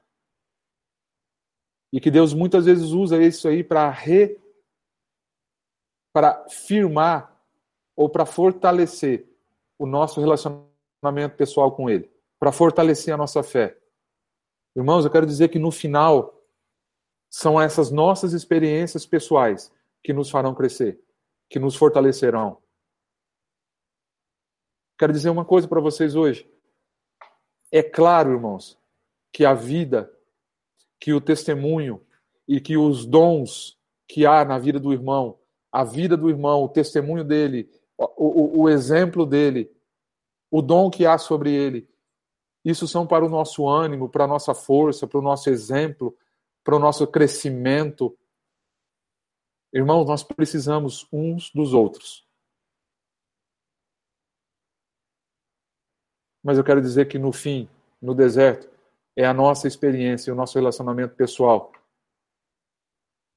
E 1.93 1.99
que 1.99 2.09
Deus 2.09 2.33
muitas 2.33 2.65
vezes 2.65 2.91
usa 2.91 3.21
isso 3.21 3.47
aí 3.47 3.63
para 3.63 3.89
re 3.89 4.39
para 6.13 6.47
firmar 6.49 7.41
ou 7.95 8.09
para 8.09 8.25
fortalecer 8.25 9.25
o 9.79 9.85
nosso 9.85 10.19
relacionamento 10.19 11.37
pessoal 11.37 11.71
com 11.71 11.89
Ele, 11.89 12.11
para 12.37 12.51
fortalecer 12.51 13.13
a 13.13 13.17
nossa 13.17 13.41
fé. 13.41 13.77
Irmãos, 14.75 15.05
eu 15.05 15.11
quero 15.11 15.25
dizer 15.25 15.49
que 15.49 15.59
no 15.59 15.71
final 15.71 16.41
são 17.29 17.59
essas 17.59 17.91
nossas 17.91 18.33
experiências 18.33 19.05
pessoais 19.05 19.71
que 20.03 20.13
nos 20.13 20.29
farão 20.29 20.53
crescer, 20.53 20.99
que 21.49 21.59
nos 21.59 21.75
fortalecerão. 21.75 22.57
Quero 24.97 25.13
dizer 25.13 25.29
uma 25.29 25.45
coisa 25.45 25.67
para 25.67 25.81
vocês 25.81 26.15
hoje. 26.15 26.49
É 27.71 27.81
claro, 27.81 28.31
irmãos, 28.31 28.77
que 29.31 29.45
a 29.45 29.53
vida, 29.53 30.11
que 30.99 31.13
o 31.13 31.21
testemunho 31.21 32.05
e 32.47 32.59
que 32.59 32.77
os 32.77 33.05
dons 33.05 33.79
que 34.07 34.25
há 34.25 34.43
na 34.43 34.59
vida 34.59 34.79
do 34.79 34.91
irmão, 34.91 35.39
a 35.71 35.83
vida 35.83 36.17
do 36.17 36.29
irmão, 36.29 36.63
o 36.63 36.69
testemunho 36.69 37.23
dele 37.23 37.69
o, 38.17 38.59
o, 38.59 38.61
o 38.61 38.69
exemplo 38.69 39.25
dele, 39.25 39.71
o 40.49 40.61
dom 40.61 40.89
que 40.89 41.05
há 41.05 41.17
sobre 41.17 41.53
ele. 41.53 41.87
Isso 42.63 42.87
são 42.87 43.07
para 43.07 43.25
o 43.25 43.29
nosso 43.29 43.67
ânimo, 43.67 44.09
para 44.09 44.25
a 44.25 44.27
nossa 44.27 44.53
força, 44.53 45.07
para 45.07 45.19
o 45.19 45.23
nosso 45.23 45.49
exemplo, 45.49 46.15
para 46.63 46.75
o 46.75 46.79
nosso 46.79 47.07
crescimento. 47.07 48.15
Irmãos, 49.73 50.05
nós 50.05 50.23
precisamos 50.23 51.07
uns 51.11 51.49
dos 51.51 51.73
outros. 51.73 52.27
Mas 56.43 56.57
eu 56.57 56.63
quero 56.63 56.81
dizer 56.81 57.07
que 57.07 57.17
no 57.17 57.31
fim, 57.31 57.69
no 58.01 58.13
deserto, 58.13 58.69
é 59.15 59.25
a 59.25 59.33
nossa 59.33 59.67
experiência, 59.67 60.33
o 60.33 60.35
nosso 60.35 60.57
relacionamento 60.57 61.15
pessoal 61.15 61.71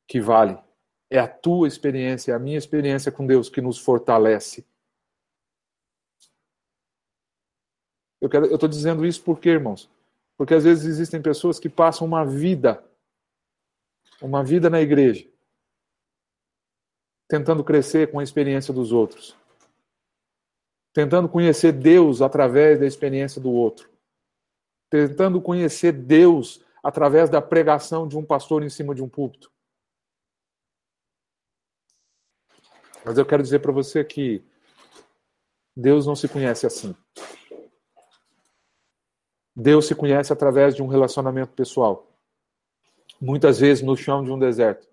que 0.09 0.20
vale. 0.20 0.59
É 1.11 1.18
a 1.18 1.29
tua 1.29 1.68
experiência, 1.68 2.33
é 2.33 2.35
a 2.35 2.38
minha 2.38 2.59
experiência 2.59 3.12
com 3.12 3.27
Deus 3.27 3.49
que 3.49 3.61
nos 3.61 3.79
fortalece. 3.79 4.66
Eu 8.20 8.55
estou 8.55 8.68
dizendo 8.68 9.05
isso 9.05 9.23
porque, 9.23 9.51
irmãos? 9.51 9.90
Porque 10.37 10.55
às 10.55 10.64
vezes 10.64 10.87
existem 10.87 11.20
pessoas 11.20 11.61
que 11.61 11.68
passam 11.68 12.07
uma 12.07 12.25
vida, 12.25 12.83
uma 14.20 14.42
vida 14.42 14.70
na 14.70 14.81
igreja, 14.81 15.29
tentando 17.28 17.64
crescer 17.64 18.10
com 18.10 18.18
a 18.18 18.22
experiência 18.22 18.72
dos 18.72 18.92
outros, 18.92 19.37
tentando 20.92 21.28
conhecer 21.28 21.72
Deus 21.72 22.22
através 22.22 22.78
da 22.78 22.87
experiência 22.87 23.40
do 23.40 23.50
outro, 23.50 23.90
tentando 24.90 25.40
conhecer 25.40 25.92
Deus 25.92 26.62
através 26.82 27.30
da 27.30 27.40
pregação 27.40 28.06
de 28.06 28.16
um 28.16 28.24
pastor 28.24 28.62
em 28.62 28.68
cima 28.68 28.94
de 28.94 29.02
um 29.02 29.08
púlpito. 29.08 29.50
Mas 33.04 33.18
eu 33.18 33.26
quero 33.26 33.42
dizer 33.42 33.58
para 33.58 33.72
você 33.72 34.02
que 34.02 34.42
Deus 35.76 36.06
não 36.06 36.14
se 36.14 36.28
conhece 36.28 36.66
assim. 36.66 36.94
Deus 39.54 39.87
se 39.87 39.94
conhece 39.94 40.32
através 40.32 40.74
de 40.74 40.82
um 40.82 40.87
relacionamento 40.87 41.52
pessoal. 41.52 42.10
Muitas 43.20 43.60
vezes 43.60 43.82
no 43.82 43.96
chão 43.96 44.24
de 44.24 44.30
um 44.30 44.38
deserto 44.38 44.88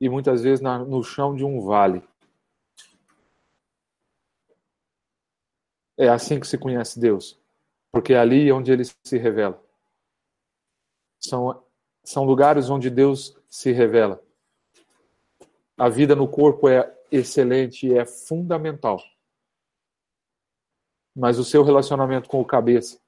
e 0.00 0.08
muitas 0.08 0.42
vezes 0.42 0.62
no 0.62 1.02
chão 1.02 1.34
de 1.34 1.44
um 1.44 1.60
vale. 1.60 2.06
É 5.98 6.08
assim 6.08 6.38
que 6.38 6.46
se 6.46 6.58
conhece 6.58 7.00
Deus, 7.00 7.40
porque 7.90 8.12
é 8.12 8.18
ali 8.18 8.52
onde 8.52 8.70
ele 8.70 8.84
se 8.84 9.16
revela. 9.16 9.62
São, 11.18 11.64
são 12.04 12.24
lugares 12.24 12.68
onde 12.68 12.90
Deus 12.90 13.36
se 13.48 13.72
revela. 13.72 14.22
A 15.78 15.88
vida 15.88 16.14
no 16.14 16.28
corpo 16.28 16.68
é 16.68 16.94
excelente 17.10 17.86
e 17.86 17.96
é 17.96 18.04
fundamental. 18.04 19.02
Mas 21.14 21.38
o 21.38 21.44
seu 21.44 21.62
relacionamento 21.62 22.28
com 22.28 22.40
o 22.40 22.44
cabeça 22.44 23.00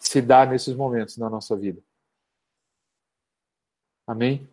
se 0.00 0.20
dá 0.20 0.44
nesses 0.44 0.74
momentos 0.74 1.16
na 1.16 1.30
nossa 1.30 1.56
vida. 1.56 1.80
Amém? 4.06 4.48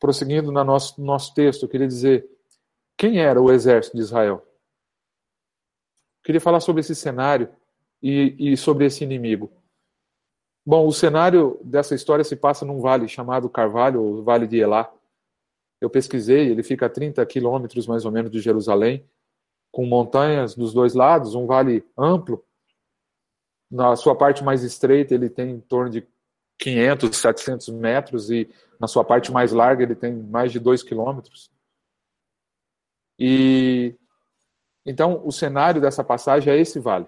Prosseguindo 0.00 0.50
no 0.50 0.64
nosso, 0.64 1.00
nosso 1.00 1.34
texto, 1.34 1.62
eu 1.64 1.68
queria 1.68 1.86
dizer 1.86 2.26
quem 2.96 3.20
era 3.20 3.40
o 3.40 3.52
exército 3.52 3.96
de 3.96 4.02
Israel. 4.02 4.36
Eu 4.36 6.24
queria 6.24 6.40
falar 6.40 6.60
sobre 6.60 6.80
esse 6.80 6.94
cenário 6.94 7.48
e, 8.02 8.52
e 8.52 8.56
sobre 8.56 8.86
esse 8.86 9.04
inimigo. 9.04 9.52
Bom, 10.64 10.86
o 10.86 10.92
cenário 10.92 11.58
dessa 11.62 11.94
história 11.94 12.24
se 12.24 12.36
passa 12.36 12.64
num 12.64 12.80
vale 12.80 13.08
chamado 13.08 13.48
Carvalho, 13.48 14.02
ou 14.02 14.22
Vale 14.22 14.46
de 14.46 14.58
Elá. 14.58 14.92
Eu 15.80 15.88
pesquisei, 15.88 16.48
ele 16.48 16.62
fica 16.62 16.86
a 16.86 16.90
30 16.90 17.24
quilômetros 17.26 17.86
mais 17.86 18.04
ou 18.04 18.12
menos 18.12 18.30
de 18.30 18.40
Jerusalém, 18.40 19.06
com 19.72 19.86
montanhas 19.86 20.54
dos 20.54 20.72
dois 20.72 20.94
lados, 20.94 21.34
um 21.34 21.46
vale 21.46 21.84
amplo. 21.96 22.44
Na 23.70 23.96
sua 23.96 24.14
parte 24.14 24.42
mais 24.42 24.62
estreita, 24.62 25.14
ele 25.14 25.30
tem 25.30 25.50
em 25.50 25.60
torno 25.60 25.90
de 25.90 26.06
500, 26.58 27.16
700 27.16 27.68
metros, 27.70 28.30
e 28.30 28.50
na 28.80 28.88
sua 28.88 29.04
parte 29.04 29.30
mais 29.30 29.52
larga, 29.52 29.82
ele 29.82 29.94
tem 29.94 30.12
mais 30.14 30.50
de 30.50 30.58
2 30.58 30.82
quilômetros. 30.82 31.50
E 33.18 33.94
então 34.86 35.20
o 35.26 35.30
cenário 35.30 35.80
dessa 35.80 36.02
passagem 36.02 36.50
é 36.50 36.58
esse 36.58 36.80
vale. 36.80 37.06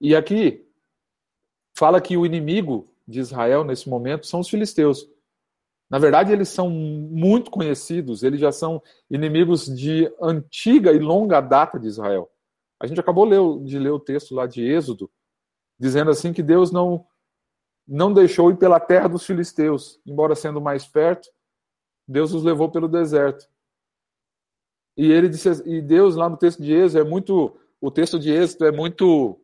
E 0.00 0.16
aqui 0.16 0.66
fala 1.78 2.00
que 2.00 2.16
o 2.16 2.26
inimigo 2.26 2.92
de 3.06 3.20
Israel 3.20 3.62
nesse 3.62 3.88
momento 3.88 4.26
são 4.26 4.40
os 4.40 4.48
filisteus. 4.48 5.08
Na 5.88 5.98
verdade, 5.98 6.32
eles 6.32 6.48
são 6.48 6.70
muito 6.70 7.50
conhecidos, 7.50 8.22
eles 8.22 8.40
já 8.40 8.52
são 8.52 8.82
inimigos 9.10 9.66
de 9.66 10.12
antiga 10.20 10.92
e 10.92 10.98
longa 10.98 11.40
data 11.40 11.78
de 11.78 11.86
Israel. 11.86 12.30
A 12.78 12.86
gente 12.86 13.00
acabou 13.00 13.26
de 13.64 13.78
ler 13.78 13.90
o 13.90 13.98
texto 13.98 14.34
lá 14.34 14.46
de 14.46 14.62
Êxodo, 14.62 15.10
dizendo 15.78 16.10
assim 16.10 16.32
que 16.32 16.42
Deus 16.42 16.70
não 16.70 17.06
não 17.86 18.12
deixou 18.12 18.50
ir 18.50 18.56
pela 18.56 18.78
terra 18.78 19.08
dos 19.08 19.24
filisteus, 19.24 20.00
embora 20.06 20.34
sendo 20.34 20.60
mais 20.60 20.86
perto, 20.86 21.28
Deus 22.06 22.32
os 22.32 22.42
levou 22.42 22.70
pelo 22.70 22.88
deserto. 22.88 23.48
E 24.96 25.10
ele 25.10 25.28
disse, 25.28 25.48
e 25.66 25.80
Deus 25.80 26.16
lá 26.16 26.28
no 26.28 26.36
texto 26.36 26.62
de 26.62 26.72
Êxodo 26.72 27.06
é 27.06 27.08
muito, 27.08 27.56
o 27.80 27.90
texto 27.90 28.18
de 28.18 28.30
Êxodo 28.30 28.66
é 28.66 28.72
muito 28.72 29.40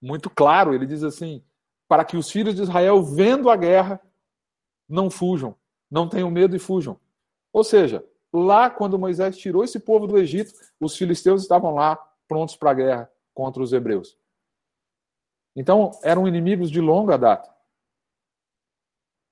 muito 0.00 0.30
claro, 0.30 0.74
ele 0.74 0.86
diz 0.86 1.02
assim: 1.02 1.42
para 1.88 2.04
que 2.04 2.16
os 2.16 2.30
filhos 2.30 2.54
de 2.54 2.62
Israel, 2.62 3.02
vendo 3.02 3.50
a 3.50 3.56
guerra, 3.56 4.00
não 4.88 5.10
fujam, 5.10 5.56
não 5.90 6.08
tenham 6.08 6.30
medo 6.30 6.54
e 6.54 6.58
fujam. 6.58 6.98
Ou 7.52 7.64
seja, 7.64 8.04
lá 8.32 8.70
quando 8.70 8.98
Moisés 8.98 9.36
tirou 9.36 9.64
esse 9.64 9.80
povo 9.80 10.06
do 10.06 10.18
Egito, 10.18 10.52
os 10.80 10.96
filisteus 10.96 11.42
estavam 11.42 11.74
lá 11.74 11.96
prontos 12.26 12.56
para 12.56 12.70
a 12.70 12.74
guerra 12.74 13.12
contra 13.34 13.62
os 13.62 13.72
hebreus. 13.72 14.16
Então, 15.54 15.90
eram 16.02 16.28
inimigos 16.28 16.70
de 16.70 16.80
longa 16.80 17.16
data. 17.16 17.52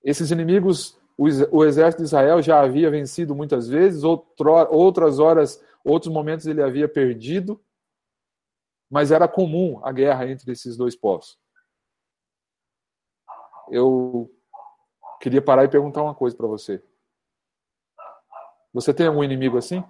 Esses 0.02 0.30
inimigos, 0.30 0.98
o 1.16 1.64
exército 1.64 2.02
de 2.02 2.06
Israel 2.06 2.42
já 2.42 2.60
havia 2.60 2.90
vencido 2.90 3.34
muitas 3.34 3.68
vezes, 3.68 4.02
outras 4.04 5.18
horas, 5.18 5.62
outros 5.84 6.12
momentos 6.12 6.46
ele 6.46 6.62
havia 6.62 6.88
perdido, 6.88 7.62
mas 8.90 9.10
era 9.10 9.26
comum 9.26 9.80
a 9.84 9.92
guerra 9.92 10.28
entre 10.28 10.52
esses 10.52 10.76
dois 10.76 10.94
povos. 10.94 11.38
Eu 13.68 14.30
queria 15.20 15.42
parar 15.42 15.64
e 15.64 15.68
perguntar 15.68 16.02
uma 16.02 16.14
coisa 16.14 16.36
para 16.36 16.46
você. 16.46 16.82
Você 18.72 18.92
tem 18.94 19.06
algum 19.06 19.24
inimigo 19.24 19.56
assim? 19.58 19.82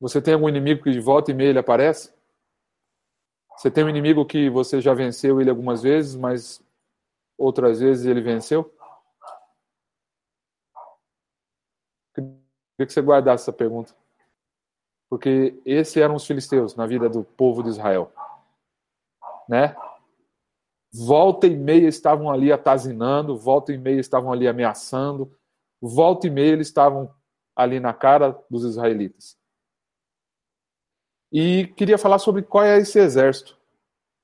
Você 0.00 0.22
tem 0.22 0.34
algum 0.34 0.48
inimigo 0.48 0.82
que 0.82 0.90
de 0.90 1.00
volta 1.00 1.30
e 1.30 1.34
meia 1.34 1.50
ele 1.50 1.58
aparece? 1.58 2.14
Você 3.56 3.70
tem 3.70 3.84
um 3.84 3.88
inimigo 3.88 4.24
que 4.26 4.50
você 4.50 4.80
já 4.80 4.94
venceu 4.94 5.40
ele 5.40 5.50
algumas 5.50 5.82
vezes, 5.82 6.16
mas 6.16 6.62
outras 7.38 7.80
vezes 7.80 8.06
ele 8.06 8.20
venceu? 8.20 8.72
Queria 12.14 12.86
que 12.86 12.92
você 12.92 13.00
guardasse 13.00 13.44
essa 13.44 13.52
pergunta 13.52 13.94
porque 15.14 15.60
esses 15.64 15.96
eram 15.96 16.16
os 16.16 16.26
filisteus 16.26 16.74
na 16.74 16.86
vida 16.88 17.08
do 17.08 17.22
povo 17.22 17.62
de 17.62 17.68
Israel. 17.68 18.12
Né? 19.48 19.76
Volta 20.92 21.46
e 21.46 21.56
meia 21.56 21.86
estavam 21.86 22.28
ali 22.28 22.52
atazinando, 22.52 23.36
volta 23.36 23.72
e 23.72 23.78
meia 23.78 24.00
estavam 24.00 24.32
ali 24.32 24.48
ameaçando, 24.48 25.32
volta 25.80 26.26
e 26.26 26.30
meia 26.30 26.52
eles 26.52 26.66
estavam 26.66 27.14
ali 27.54 27.78
na 27.78 27.94
cara 27.94 28.36
dos 28.50 28.64
israelitas. 28.64 29.38
E 31.34 31.66
queria 31.76 31.98
falar 31.98 32.20
sobre 32.20 32.42
qual 32.42 32.64
é 32.64 32.78
esse 32.78 32.98
exército. 32.98 33.58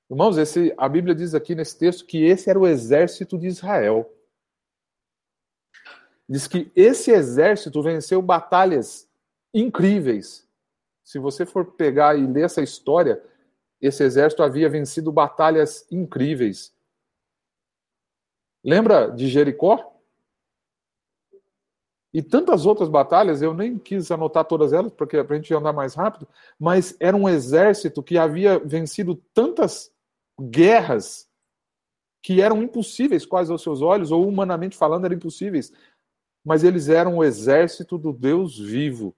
Irmãos, 0.08 0.38
esse, 0.38 0.72
a 0.78 0.88
Bíblia 0.88 1.14
diz 1.14 1.34
aqui 1.34 1.54
nesse 1.54 1.76
texto 1.76 2.06
que 2.06 2.24
esse 2.24 2.48
era 2.48 2.58
o 2.58 2.66
exército 2.66 3.36
de 3.36 3.48
Israel. 3.48 4.08
Diz 6.28 6.46
que 6.46 6.70
esse 6.76 7.10
exército 7.10 7.82
venceu 7.82 8.22
batalhas 8.22 9.08
incríveis 9.52 10.48
se 11.10 11.18
você 11.18 11.44
for 11.44 11.72
pegar 11.72 12.16
e 12.16 12.24
ler 12.24 12.44
essa 12.44 12.62
história, 12.62 13.20
esse 13.80 14.04
exército 14.04 14.44
havia 14.44 14.68
vencido 14.68 15.10
batalhas 15.10 15.84
incríveis. 15.90 16.72
Lembra 18.62 19.08
de 19.10 19.26
Jericó? 19.26 19.99
E 22.12 22.20
tantas 22.20 22.66
outras 22.66 22.88
batalhas, 22.88 23.40
eu 23.40 23.54
nem 23.54 23.78
quis 23.78 24.10
anotar 24.10 24.44
todas 24.44 24.72
elas, 24.72 24.92
porque 24.92 25.22
para 25.22 25.36
a 25.36 25.38
gente 25.38 25.54
andar 25.54 25.72
mais 25.72 25.94
rápido, 25.94 26.26
mas 26.58 26.96
era 26.98 27.16
um 27.16 27.28
exército 27.28 28.02
que 28.02 28.18
havia 28.18 28.58
vencido 28.58 29.14
tantas 29.32 29.92
guerras 30.40 31.28
que 32.22 32.40
eram 32.40 32.62
impossíveis 32.62 33.24
quase 33.24 33.52
aos 33.52 33.62
seus 33.62 33.80
olhos, 33.80 34.10
ou 34.10 34.26
humanamente 34.26 34.76
falando, 34.76 35.04
eram 35.04 35.16
impossíveis. 35.16 35.72
Mas 36.44 36.64
eles 36.64 36.88
eram 36.88 37.18
o 37.18 37.24
exército 37.24 37.96
do 37.96 38.12
Deus 38.12 38.58
vivo, 38.58 39.14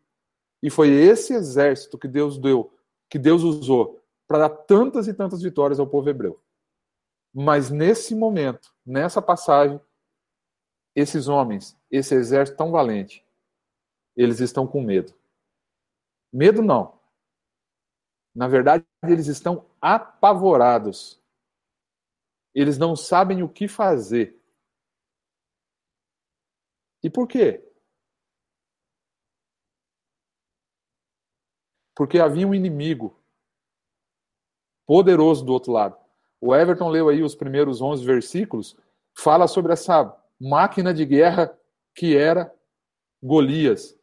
e 0.63 0.71
foi 0.71 0.91
esse 0.91 1.33
exército 1.33 1.99
que 1.99 2.07
Deus 2.07 2.39
deu, 2.39 2.73
que 3.11 3.19
Deus 3.19 3.43
usou 3.43 4.01
para 4.29 4.49
dar 4.49 4.51
tantas 4.51 5.09
e 5.09 5.15
tantas 5.15 5.43
vitórias 5.43 5.81
ao 5.81 5.87
povo 5.87 6.09
hebreu. 6.09 6.41
Mas 7.35 7.71
nesse 7.71 8.15
momento, 8.15 8.73
nessa 8.87 9.21
passagem, 9.21 9.81
esses 10.95 11.29
homens, 11.29 11.79
esse 11.91 12.15
exército 12.15 12.59
tão 12.59 12.71
valente, 12.71 13.25
eles 14.17 14.41
estão 14.41 14.67
com 14.67 14.83
medo. 14.83 15.15
Medo 16.33 16.63
não. 16.63 16.99
Na 18.35 18.49
verdade, 18.49 18.85
eles 19.05 19.27
estão 19.27 19.67
apavorados. 19.81 21.21
Eles 22.55 22.79
não 22.79 22.95
sabem 22.95 23.43
o 23.43 23.49
que 23.49 23.69
fazer. 23.69 24.39
E 27.03 27.11
por 27.11 27.27
quê? 27.27 27.73
porque 31.95 32.19
havia 32.19 32.47
um 32.47 32.55
inimigo 32.55 33.17
poderoso 34.87 35.45
do 35.45 35.53
outro 35.53 35.73
lado. 35.73 35.97
O 36.41 36.55
Everton 36.55 36.89
leu 36.89 37.09
aí 37.09 37.23
os 37.23 37.35
primeiros 37.35 37.81
11 37.81 38.05
versículos, 38.05 38.77
fala 39.17 39.47
sobre 39.47 39.73
essa 39.73 40.07
máquina 40.43 40.93
de 40.93 41.05
guerra 41.07 41.57
que 41.95 42.17
era 42.17 42.53
Golias. 43.23 43.97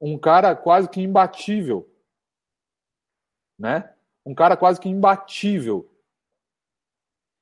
Um 0.00 0.18
cara 0.18 0.56
quase 0.56 0.88
que 0.88 1.00
imbatível. 1.02 1.86
Né? 3.58 3.92
Um 4.24 4.34
cara 4.34 4.56
quase 4.56 4.80
que 4.80 4.88
imbatível. 4.88 5.90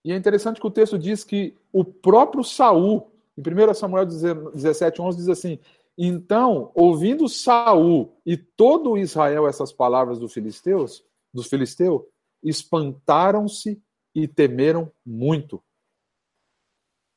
E 0.04 0.12
é 0.12 0.16
interessante 0.16 0.60
que 0.60 0.66
o 0.66 0.70
texto 0.70 0.98
diz 0.98 1.22
que 1.22 1.56
o 1.72 1.84
próprio 1.84 2.42
Saul, 2.42 3.12
em 3.36 3.42
1 3.42 3.74
Samuel 3.74 4.06
17, 4.06 5.00
11, 5.00 5.16
diz 5.16 5.28
assim: 5.28 5.60
então, 5.96 6.72
ouvindo 6.74 7.28
Saul 7.28 8.16
e 8.26 8.36
todo 8.36 8.98
Israel 8.98 9.46
essas 9.46 9.72
palavras 9.72 10.18
dos 10.18 10.32
filisteus, 10.32 11.04
dos 11.32 11.46
filisteus, 11.46 12.02
espantaram-se 12.42 13.80
e 14.14 14.26
temeram 14.26 14.90
muito. 15.04 15.62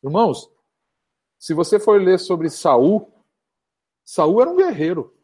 Irmãos, 0.04 0.50
se 1.38 1.54
você 1.54 1.80
for 1.80 2.02
ler 2.02 2.20
sobre 2.20 2.50
Saul, 2.50 3.12
Saul 4.04 4.42
era 4.42 4.50
um 4.50 4.56
guerreiro. 4.56 5.16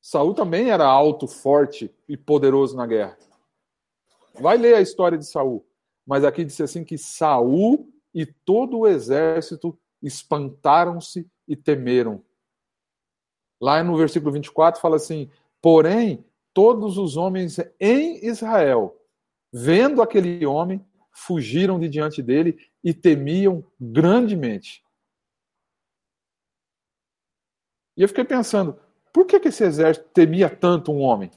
Saul 0.00 0.34
também 0.34 0.70
era 0.70 0.86
alto, 0.86 1.26
forte 1.26 1.94
e 2.08 2.16
poderoso 2.16 2.76
na 2.76 2.86
guerra. 2.86 3.18
Vai 4.34 4.56
ler 4.56 4.74
a 4.74 4.80
história 4.80 5.18
de 5.18 5.26
Saul. 5.26 5.66
Mas 6.06 6.24
aqui 6.24 6.44
diz 6.44 6.60
assim 6.60 6.84
que 6.84 6.96
Saul 6.96 7.92
e 8.14 8.24
todo 8.24 8.78
o 8.78 8.86
exército 8.86 9.78
espantaram-se 10.02 11.28
e 11.46 11.56
temeram. 11.56 12.24
Lá 13.60 13.82
no 13.82 13.96
versículo 13.96 14.32
24 14.32 14.80
fala 14.80 14.96
assim: 14.96 15.30
Porém, 15.60 16.24
todos 16.54 16.96
os 16.96 17.16
homens 17.16 17.58
em 17.78 18.24
Israel, 18.24 18.96
vendo 19.52 20.00
aquele 20.00 20.46
homem, 20.46 20.84
fugiram 21.18 21.80
de 21.80 21.88
diante 21.88 22.22
dele 22.22 22.70
e 22.82 22.94
temiam 22.94 23.64
grandemente. 23.78 24.84
E 27.96 28.02
eu 28.02 28.08
fiquei 28.08 28.24
pensando, 28.24 28.80
por 29.12 29.26
que, 29.26 29.40
que 29.40 29.48
esse 29.48 29.64
exército 29.64 30.08
temia 30.10 30.48
tanto 30.48 30.92
um 30.92 31.00
homem? 31.00 31.30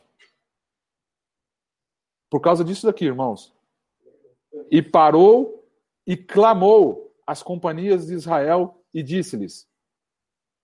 Por 2.29 2.39
causa 2.39 2.63
disso 2.63 2.85
daqui, 2.85 3.05
irmãos. 3.05 3.53
E 4.69 4.83
parou 4.83 5.67
e 6.05 6.15
clamou 6.15 7.13
às 7.25 7.41
companhias 7.41 8.05
de 8.05 8.13
Israel 8.13 8.85
e 8.93 9.01
disse-lhes: 9.01 9.67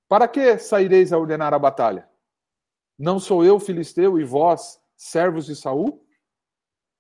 Para 0.08 0.28
que 0.28 0.60
saireis 0.60 1.12
a 1.12 1.18
ordenar 1.18 1.54
a 1.56 1.60
batalha? 1.60 2.08
Não 2.98 3.20
sou 3.20 3.44
eu 3.44 3.60
filisteu 3.60 4.20
e 4.20 4.24
vós, 4.24 4.80
servos 4.96 5.48
de 5.48 5.56
Saul? 5.56 6.06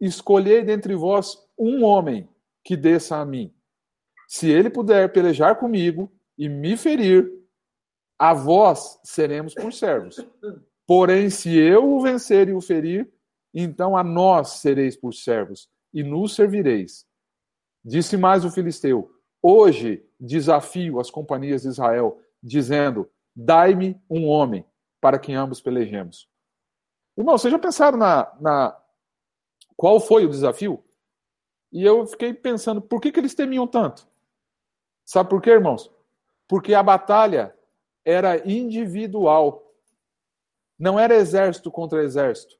Escolhei 0.01 0.63
dentre 0.63 0.95
vós 0.95 1.46
um 1.57 1.83
homem 1.83 2.29
que 2.63 2.75
desça 2.75 3.17
a 3.17 3.25
mim. 3.25 3.53
Se 4.27 4.49
ele 4.49 4.69
puder 4.69 5.11
pelejar 5.11 5.57
comigo 5.57 6.11
e 6.37 6.49
me 6.49 6.75
ferir, 6.75 7.31
a 8.19 8.33
vós 8.33 8.99
seremos 9.03 9.53
por 9.53 9.71
servos. 9.71 10.25
Porém, 10.85 11.29
se 11.29 11.55
eu 11.55 11.89
o 11.89 12.01
vencer 12.01 12.49
e 12.49 12.53
o 12.53 12.61
ferir, 12.61 13.11
então 13.53 13.95
a 13.95 14.03
nós 14.03 14.59
sereis 14.59 14.95
por 14.95 15.13
servos 15.13 15.69
e 15.93 16.03
nos 16.03 16.35
servireis. 16.35 17.05
Disse 17.83 18.17
mais 18.17 18.43
o 18.43 18.51
filisteu: 18.51 19.11
Hoje 19.41 20.05
desafio 20.19 20.99
as 20.99 21.09
companhias 21.09 21.61
de 21.61 21.69
Israel, 21.69 22.19
dizendo: 22.41 23.09
Dai-me 23.35 23.99
um 24.09 24.27
homem 24.27 24.65
para 24.99 25.19
que 25.19 25.33
ambos 25.33 25.61
pelejemos. 25.61 26.27
Irmão, 27.17 27.37
vocês 27.37 27.51
já 27.51 27.59
pensaram 27.59 27.97
na, 27.97 28.31
na 28.39 28.77
qual 29.75 29.99
foi 29.99 30.25
o 30.25 30.29
desafio? 30.29 30.83
E 31.77 31.85
eu 31.85 32.07
fiquei 32.07 32.33
pensando, 32.33 32.81
por 32.81 32.99
que, 32.99 33.11
que 33.11 33.19
eles 33.19 33.35
temiam 33.35 33.67
tanto? 33.67 34.07
Sabe 35.05 35.29
por 35.29 35.39
quê, 35.39 35.51
irmãos? 35.51 35.91
Porque 36.47 36.73
a 36.73 36.81
batalha 36.81 37.55
era 38.03 38.49
individual. 38.49 39.75
Não 40.79 40.99
era 40.99 41.13
exército 41.13 41.69
contra 41.69 42.03
exército. 42.03 42.57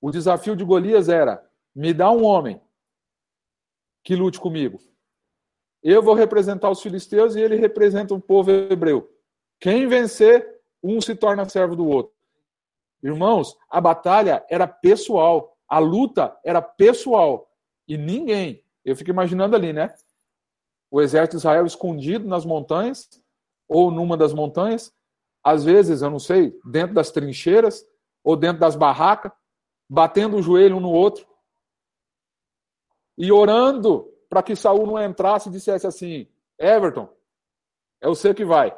O 0.00 0.12
desafio 0.12 0.54
de 0.54 0.62
Golias 0.62 1.08
era: 1.08 1.44
me 1.74 1.92
dá 1.92 2.08
um 2.12 2.24
homem 2.24 2.60
que 4.04 4.14
lute 4.14 4.38
comigo. 4.38 4.78
Eu 5.82 6.00
vou 6.00 6.14
representar 6.14 6.70
os 6.70 6.80
filisteus 6.80 7.34
e 7.34 7.40
ele 7.40 7.56
representa 7.56 8.14
o 8.14 8.20
povo 8.20 8.52
hebreu. 8.52 9.12
Quem 9.58 9.88
vencer, 9.88 10.60
um 10.80 11.00
se 11.00 11.16
torna 11.16 11.48
servo 11.48 11.74
do 11.74 11.88
outro. 11.88 12.14
Irmãos, 13.02 13.58
a 13.68 13.80
batalha 13.80 14.46
era 14.48 14.68
pessoal, 14.68 15.58
a 15.68 15.80
luta 15.80 16.38
era 16.44 16.62
pessoal. 16.62 17.45
E 17.86 17.96
ninguém, 17.96 18.62
eu 18.84 18.96
fico 18.96 19.10
imaginando 19.10 19.54
ali, 19.54 19.72
né? 19.72 19.94
O 20.90 21.00
exército 21.00 21.32
de 21.32 21.38
Israel 21.38 21.66
escondido 21.66 22.26
nas 22.26 22.44
montanhas, 22.44 23.08
ou 23.68 23.90
numa 23.90 24.16
das 24.16 24.32
montanhas, 24.32 24.94
às 25.42 25.64
vezes, 25.64 26.02
eu 26.02 26.10
não 26.10 26.18
sei, 26.18 26.58
dentro 26.64 26.94
das 26.94 27.10
trincheiras, 27.10 27.86
ou 28.22 28.36
dentro 28.36 28.58
das 28.58 28.74
barracas, 28.74 29.32
batendo 29.88 30.36
o 30.36 30.42
joelho 30.42 30.76
um 30.76 30.80
no 30.80 30.90
outro, 30.90 31.26
e 33.16 33.30
orando 33.30 34.12
para 34.28 34.42
que 34.42 34.56
Saul 34.56 34.86
não 34.86 35.02
entrasse 35.02 35.48
e 35.48 35.52
dissesse 35.52 35.86
assim: 35.86 36.28
Everton, 36.58 37.08
é 38.00 38.08
você 38.08 38.34
que 38.34 38.44
vai. 38.44 38.76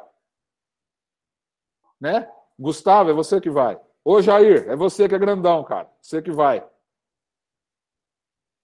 Né? 1.99 2.31
Gustavo, 2.57 3.09
é 3.09 3.13
você 3.13 3.41
que 3.41 3.49
vai. 3.49 3.79
Ô 4.03 4.21
Jair, 4.21 4.69
é 4.69 4.75
você 4.75 5.09
que 5.09 5.15
é 5.15 5.19
grandão, 5.19 5.63
cara. 5.63 5.91
Você 6.01 6.21
que 6.21 6.31
vai. 6.31 6.65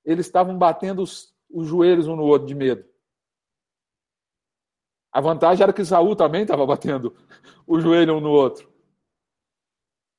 Eles 0.06 0.26
estavam 0.26 0.58
batendo 0.58 1.02
os, 1.02 1.36
os 1.50 1.68
joelhos 1.68 2.08
um 2.08 2.16
no 2.16 2.24
outro 2.24 2.48
de 2.48 2.56
medo. 2.56 2.86
A 5.12 5.22
vantagem 5.22 5.64
era 5.64 5.74
que 5.74 5.84
Saul 5.84 6.16
também 6.16 6.42
estava 6.42 6.66
batendo 6.66 7.16
o 7.66 7.80
joelho 7.80 8.18
um 8.18 8.20
no 8.20 8.32
outro. 8.32 8.70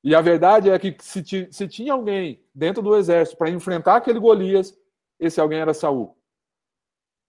E 0.03 0.15
a 0.15 0.21
verdade 0.21 0.69
é 0.69 0.79
que 0.79 0.95
se, 0.99 1.23
se 1.51 1.67
tinha 1.67 1.93
alguém 1.93 2.43
dentro 2.53 2.81
do 2.81 2.95
exército 2.95 3.37
para 3.37 3.49
enfrentar 3.49 3.95
aquele 3.95 4.19
Golias, 4.19 4.77
esse 5.19 5.39
alguém 5.39 5.59
era 5.59 5.73
Saul. 5.73 6.17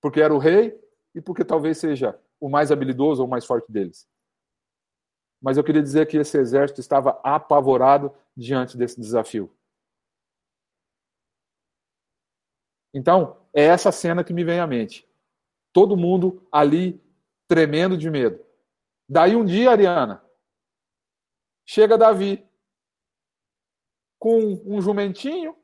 Porque 0.01 0.21
era 0.21 0.35
o 0.35 0.39
rei 0.39 0.79
e 1.15 1.21
porque 1.21 1.45
talvez 1.45 1.79
seja 1.79 2.19
o 2.41 2.49
mais 2.49 2.71
habilidoso 2.71 3.21
ou 3.21 3.27
o 3.27 3.31
mais 3.31 3.45
forte 3.45 3.71
deles. 3.71 4.09
Mas 5.41 5.57
eu 5.57 5.65
queria 5.65 5.83
dizer 5.83 6.07
que 6.07 6.17
esse 6.17 6.39
exército 6.39 6.81
estava 6.81 7.21
apavorado 7.23 8.13
diante 8.37 8.77
desse 8.77 9.01
desafio. 9.01 9.53
Então, 12.93 13.37
é 13.53 13.65
essa 13.65 13.93
cena 13.93 14.25
que 14.25 14.33
me 14.33 14.45
vem 14.45 14.61
à 14.61 14.67
mente. 14.67 15.09
Todo 15.73 15.97
mundo 15.97 16.47
ali 16.51 17.03
tremendo 17.47 17.97
de 17.97 18.11
medo. 18.11 18.45
Daí 19.09 19.35
um 19.35 19.45
dia, 19.45 19.71
Ariana, 19.71 20.23
chega 21.67 21.99
Davi 21.99 22.47
com 24.19 24.61
um 24.67 24.81
jumentinho 24.81 25.57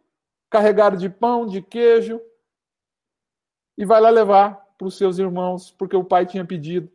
carregado 0.48 0.96
de 0.96 1.10
pão, 1.10 1.46
de 1.46 1.60
queijo, 1.60 2.20
e 3.76 3.84
vai 3.84 4.00
lá 4.00 4.08
levar 4.10 4.54
para 4.78 4.86
os 4.86 4.96
seus 4.96 5.18
irmãos, 5.18 5.72
porque 5.72 5.96
o 5.96 6.04
pai 6.04 6.26
tinha 6.26 6.44
pedido. 6.44 6.90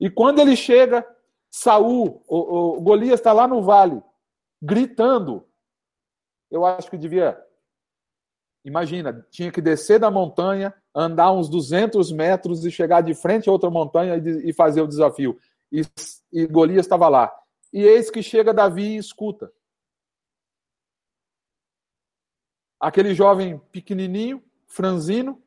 E 0.00 0.08
quando 0.08 0.38
ele 0.38 0.54
chega, 0.54 1.04
Saul, 1.50 2.22
o, 2.28 2.76
o 2.76 2.80
Golias 2.80 3.18
está 3.18 3.32
lá 3.32 3.48
no 3.48 3.62
vale, 3.62 4.02
gritando. 4.62 5.46
Eu 6.50 6.64
acho 6.64 6.88
que 6.88 6.96
devia. 6.96 7.44
Imagina, 8.64 9.26
tinha 9.30 9.50
que 9.50 9.60
descer 9.60 9.98
da 9.98 10.10
montanha, 10.10 10.74
andar 10.94 11.32
uns 11.32 11.48
200 11.48 12.12
metros 12.12 12.64
e 12.64 12.70
chegar 12.70 13.00
de 13.00 13.14
frente 13.14 13.48
a 13.48 13.52
outra 13.52 13.70
montanha 13.70 14.16
e, 14.16 14.52
fazer 14.52 14.82
o 14.82 14.86
desafio. 14.86 15.38
E, 15.70 15.82
e 16.32 16.46
Golias 16.46 16.86
estava 16.86 17.08
lá. 17.08 17.32
E 17.72 17.82
eis 17.82 18.10
que 18.10 18.22
chega 18.22 18.52
Davi 18.52 18.94
e 18.94 18.96
escuta. 18.96 19.52
Aquele 22.80 23.14
jovem 23.14 23.58
pequenininho, 23.72 24.42
franzino, 24.66 25.42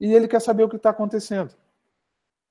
e 0.00 0.12
ele 0.12 0.26
quer 0.26 0.40
saber 0.40 0.64
o 0.64 0.68
que 0.68 0.76
está 0.76 0.90
acontecendo. 0.90 1.54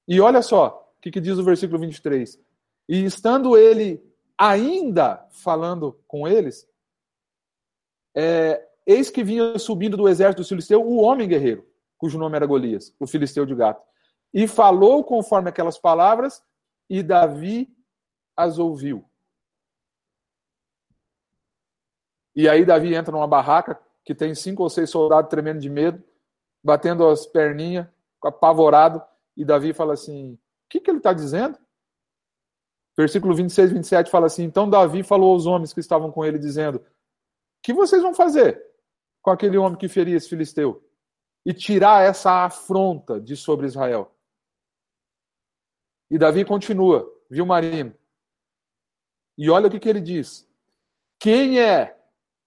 E 0.08 0.20
olha 0.22 0.42
só 0.42 0.94
o 0.98 1.02
que, 1.02 1.12
que 1.12 1.20
diz 1.20 1.38
o 1.38 1.44
versículo 1.44 1.80
23. 1.80 2.40
E 2.88 3.04
estando 3.04 3.58
ele 3.58 4.02
ainda 4.38 5.28
falando 5.30 6.02
com 6.08 6.28
eles, 6.28 6.68
é, 8.16 8.66
eis 8.86 9.10
que 9.10 9.24
vinha 9.24 9.58
subindo 9.58 9.98
do 9.98 10.08
exército 10.08 10.42
do 10.42 10.48
filisteu 10.48 10.82
o 10.82 10.98
homem 10.98 11.28
guerreiro, 11.28 11.68
cujo 11.98 12.18
nome 12.18 12.36
era 12.36 12.46
Golias, 12.46 12.96
o 13.00 13.08
filisteu 13.08 13.46
de 13.46 13.56
gato. 13.56 13.82
E 14.34 14.48
falou 14.48 15.04
conforme 15.04 15.50
aquelas 15.50 15.78
palavras, 15.78 16.44
e 16.90 17.02
Davi 17.04 17.70
as 18.36 18.58
ouviu. 18.58 19.06
E 22.36 22.48
aí 22.48 22.66
Davi 22.66 22.96
entra 22.96 23.12
numa 23.12 23.28
barraca 23.28 23.80
que 24.04 24.16
tem 24.16 24.34
cinco 24.34 24.64
ou 24.64 24.70
seis 24.70 24.90
soldados 24.90 25.30
tremendo 25.30 25.60
de 25.60 25.70
medo, 25.70 26.04
batendo 26.64 27.08
as 27.08 27.26
perninhas, 27.26 27.88
apavorado, 28.24 29.02
e 29.36 29.44
Davi 29.44 29.74
fala 29.74 29.94
assim: 29.94 30.34
o 30.34 30.40
que, 30.70 30.80
que 30.80 30.90
ele 30.90 30.98
está 30.98 31.14
dizendo? 31.14 31.58
Versículo 32.98 33.34
26, 33.34 33.72
27 33.72 34.12
fala 34.12 34.28
assim: 34.28 34.44
Então 34.44 34.70
Davi 34.70 35.04
falou 35.04 35.34
aos 35.34 35.46
homens 35.46 35.74
que 35.74 35.80
estavam 35.80 36.12
com 36.12 36.26
ele, 36.26 36.38
dizendo: 36.38 36.84
que 37.62 37.74
vocês 37.74 38.02
vão 38.02 38.14
fazer 38.14 38.62
com 39.22 39.32
aquele 39.32 39.58
homem 39.58 39.78
que 39.78 39.88
feria 39.88 40.18
esse 40.18 40.30
filisteu? 40.30 40.84
E 41.46 41.54
tirar 41.54 42.04
essa 42.04 42.46
afronta 42.46 43.20
de 43.20 43.36
sobre 43.36 43.66
Israel. 43.66 44.16
E 46.10 46.18
Davi 46.18 46.46
continua, 46.46 47.10
viu 47.30 47.46
Marino? 47.46 47.96
E 49.38 49.50
olha 49.50 49.68
o 49.68 49.72
que, 49.72 49.80
que 49.80 49.90
ele 49.90 50.02
diz: 50.02 50.48
Quem 51.20 51.60
é 51.60 51.98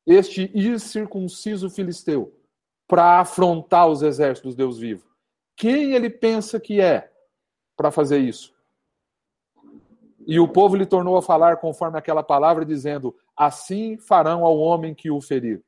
este 0.07 0.51
incircunciso 0.55 1.71
filisteu 1.71 2.39
para 2.87 3.21
afrontar 3.21 3.89
os 3.89 4.03
exércitos 4.03 4.55
Deus 4.55 4.79
vivo? 4.79 5.09
Quem 5.57 5.95
ele 5.95 6.11
pensa 6.11 6.61
que 6.61 6.81
é 6.81 7.11
para 7.77 7.91
fazer 7.91 8.19
isso? 8.19 8.55
E 10.27 10.39
o 10.39 10.49
povo 10.49 10.77
lhe 10.77 10.87
tornou 10.87 11.17
a 11.17 11.23
falar 11.23 11.57
conforme 11.57 11.99
aquela 11.99 12.23
palavra, 12.23 12.65
dizendo: 12.65 13.17
Assim 13.37 13.97
farão 13.99 14.45
ao 14.45 14.57
homem 14.59 14.95
que 14.95 15.11
o 15.11 15.21
ferir. 15.21 15.63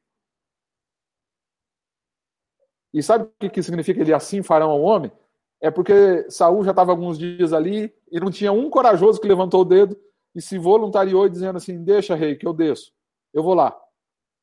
E 2.93 3.03
sabe 3.03 3.25
o 3.43 3.51
que 3.51 3.63
significa 3.63 4.01
ele 4.01 4.15
assim 4.15 4.43
farão 4.43 4.71
ao 4.71 4.81
homem? 4.81 5.13
é 5.61 5.71
porque 5.71 6.31
Saul 6.31 6.65
já 6.65 6.71
estava 6.71 6.93
alguns 6.93 7.19
dias 7.19 7.53
ali 7.53 7.95
e 8.11 8.21
não 8.21 8.31
tinha 8.31 8.53
um 8.53 8.69
corajoso 8.69 9.21
que 9.21 9.29
levantou 9.29 9.63
o 9.63 9.65
dedo 9.65 9.99
e 10.35 10.41
se 10.41 10.59
voluntariou 10.59 11.29
dizendo 11.29 11.57
assim: 11.57 11.83
"Deixa, 11.83 12.15
rei, 12.15 12.37
que 12.37 12.47
eu 12.47 12.53
desço. 12.53 12.93
Eu 13.33 13.43
vou 13.43 13.55
lá", 13.55 13.77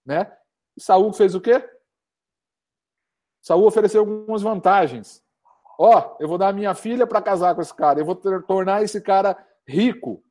né? 0.06 0.32
E 0.76 0.82
Saul 0.82 1.14
fez 1.14 1.36
o 1.36 1.42
quê? 1.42 1.64
Saul 3.42 3.66
ofereceu 3.66 4.02
algumas 4.02 4.42
vantagens. 4.42 5.24
Ó, 5.78 5.98
oh, 5.98 6.18
eu 6.20 6.28
vou 6.28 6.38
dar 6.38 6.54
minha 6.54 6.74
filha 6.76 7.06
para 7.06 7.22
casar 7.22 7.56
com 7.56 7.62
esse 7.62 7.74
cara, 7.74 8.00
eu 8.00 8.06
vou 8.06 8.16
tornar 8.16 8.84
esse 8.84 9.02
cara 9.02 9.36
rico 9.68 10.24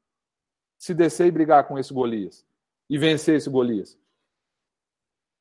se 0.78 0.95
descer 0.95 1.26
e 1.26 1.30
brigar 1.30 1.66
com 1.66 1.78
esse 1.78 1.93
Golias 1.93 2.45
e 2.93 2.99
vencer 2.99 3.36
esse 3.36 3.49
Golias. 3.49 3.99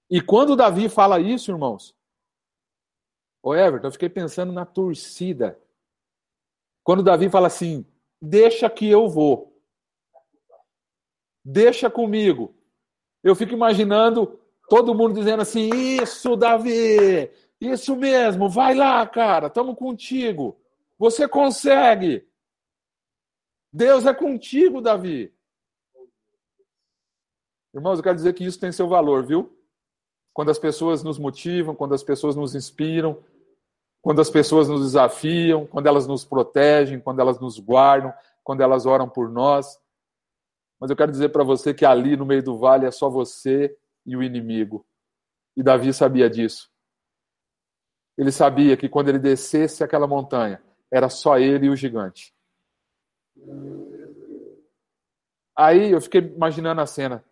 E 0.10 0.22
quando 0.22 0.56
Davi 0.56 0.88
fala 0.88 1.20
isso, 1.20 1.52
irmãos, 1.52 1.94
Ô 3.44 3.54
Everton, 3.54 3.88
eu 3.88 3.92
fiquei 3.92 4.08
pensando 4.08 4.54
na 4.54 4.66
torcida. 4.66 5.60
Quando 6.82 7.04
Davi 7.04 7.30
fala 7.30 7.48
assim: 7.48 7.86
deixa 8.22 8.70
que 8.70 8.88
eu 8.88 9.10
vou. 9.10 9.62
Deixa 11.44 11.90
comigo. 11.90 12.56
Eu 13.22 13.36
fico 13.36 13.52
imaginando 13.52 14.40
todo 14.70 14.96
mundo 14.96 15.16
dizendo 15.16 15.42
assim: 15.42 15.70
Isso, 16.02 16.38
Davi, 16.38 17.30
isso 17.60 17.98
mesmo, 17.98 18.48
vai 18.48 18.74
lá, 18.74 19.06
cara, 19.06 19.48
estamos 19.48 19.76
contigo. 19.76 20.58
Você 20.98 21.28
consegue. 21.28 22.26
Deus 23.74 24.06
é 24.06 24.14
contigo, 24.14 24.80
Davi. 24.80 25.34
Irmãos, 27.74 27.98
eu 27.98 28.04
quero 28.04 28.16
dizer 28.16 28.34
que 28.34 28.44
isso 28.44 28.60
tem 28.60 28.72
seu 28.72 28.88
valor, 28.88 29.26
viu? 29.26 29.58
Quando 30.34 30.52
as 30.52 30.60
pessoas 30.60 31.04
nos 31.04 31.18
motivam, 31.18 31.76
quando 31.76 31.94
as 31.94 32.04
pessoas 32.04 32.36
nos 32.36 32.56
inspiram, 32.56 33.24
quando 34.02 34.20
as 34.20 34.30
pessoas 34.30 34.68
nos 34.68 34.82
desafiam, 34.82 35.66
quando 35.66 35.88
elas 35.88 36.08
nos 36.08 36.26
protegem, 36.26 37.00
quando 37.00 37.20
elas 37.20 37.40
nos 37.40 37.60
guardam, 37.60 38.14
quando 38.44 38.62
elas 38.62 38.86
oram 38.86 39.08
por 39.08 39.30
nós. 39.30 39.80
Mas 40.80 40.90
eu 40.90 40.96
quero 40.96 41.12
dizer 41.12 41.30
para 41.30 41.44
você 41.44 41.74
que 41.74 41.86
ali 41.86 42.18
no 42.18 42.26
meio 42.26 42.44
do 42.44 42.58
vale 42.58 42.86
é 42.86 42.92
só 42.92 43.10
você 43.10 43.78
e 44.06 44.18
o 44.18 44.24
inimigo. 44.24 44.86
E 45.56 45.62
Davi 45.62 45.94
sabia 45.94 46.30
disso. 46.30 46.70
Ele 48.18 48.32
sabia 48.32 48.76
que 48.76 48.90
quando 48.90 49.10
ele 49.10 49.20
descesse 49.20 49.84
aquela 49.84 50.08
montanha, 50.08 50.62
era 50.92 51.08
só 51.08 51.38
ele 51.38 51.68
e 51.68 51.70
o 51.70 51.76
gigante. 51.76 52.34
Aí 55.56 55.92
eu 55.92 56.02
fiquei 56.02 56.22
imaginando 56.22 56.82
a 56.82 56.86
cena. 56.86 57.24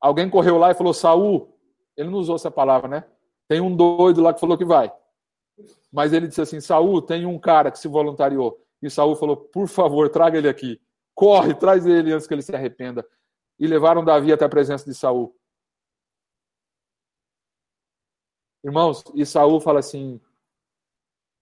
Alguém 0.00 0.30
correu 0.30 0.58
lá 0.58 0.70
e 0.70 0.74
falou: 0.74 0.94
Saul, 0.94 1.52
ele 1.96 2.10
não 2.10 2.18
usou 2.18 2.36
essa 2.36 2.50
palavra, 2.50 2.88
né? 2.88 3.04
Tem 3.48 3.60
um 3.60 3.74
doido 3.74 4.22
lá 4.22 4.32
que 4.32 4.40
falou 4.40 4.56
que 4.56 4.64
vai. 4.64 4.92
Mas 5.92 6.12
ele 6.12 6.28
disse 6.28 6.40
assim: 6.40 6.60
Saul, 6.60 7.02
tem 7.02 7.26
um 7.26 7.38
cara 7.38 7.70
que 7.70 7.78
se 7.78 7.88
voluntariou. 7.88 8.64
E 8.80 8.88
Saul 8.90 9.16
falou: 9.16 9.36
Por 9.36 9.66
favor, 9.68 10.08
traga 10.08 10.38
ele 10.38 10.48
aqui. 10.48 10.80
Corre, 11.14 11.54
traz 11.54 11.86
ele 11.86 12.12
antes 12.12 12.26
que 12.26 12.34
ele 12.34 12.42
se 12.42 12.54
arrependa. 12.54 13.06
E 13.58 13.66
levaram 13.66 14.04
Davi 14.04 14.32
até 14.32 14.44
a 14.44 14.48
presença 14.48 14.84
de 14.84 14.94
Saul. 14.94 15.34
Irmãos, 18.62 19.02
e 19.14 19.26
Saul 19.26 19.60
fala 19.60 19.80
assim: 19.80 20.20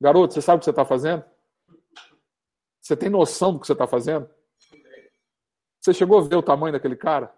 Garoto, 0.00 0.34
você 0.34 0.40
sabe 0.40 0.56
o 0.56 0.58
que 0.60 0.64
você 0.64 0.70
está 0.70 0.84
fazendo? 0.84 1.24
Você 2.80 2.96
tem 2.96 3.10
noção 3.10 3.52
do 3.52 3.60
que 3.60 3.66
você 3.66 3.72
está 3.72 3.86
fazendo? 3.86 4.30
Você 5.80 5.92
chegou 5.92 6.18
a 6.18 6.22
ver 6.22 6.36
o 6.36 6.42
tamanho 6.42 6.72
daquele 6.72 6.96
cara? 6.96 7.34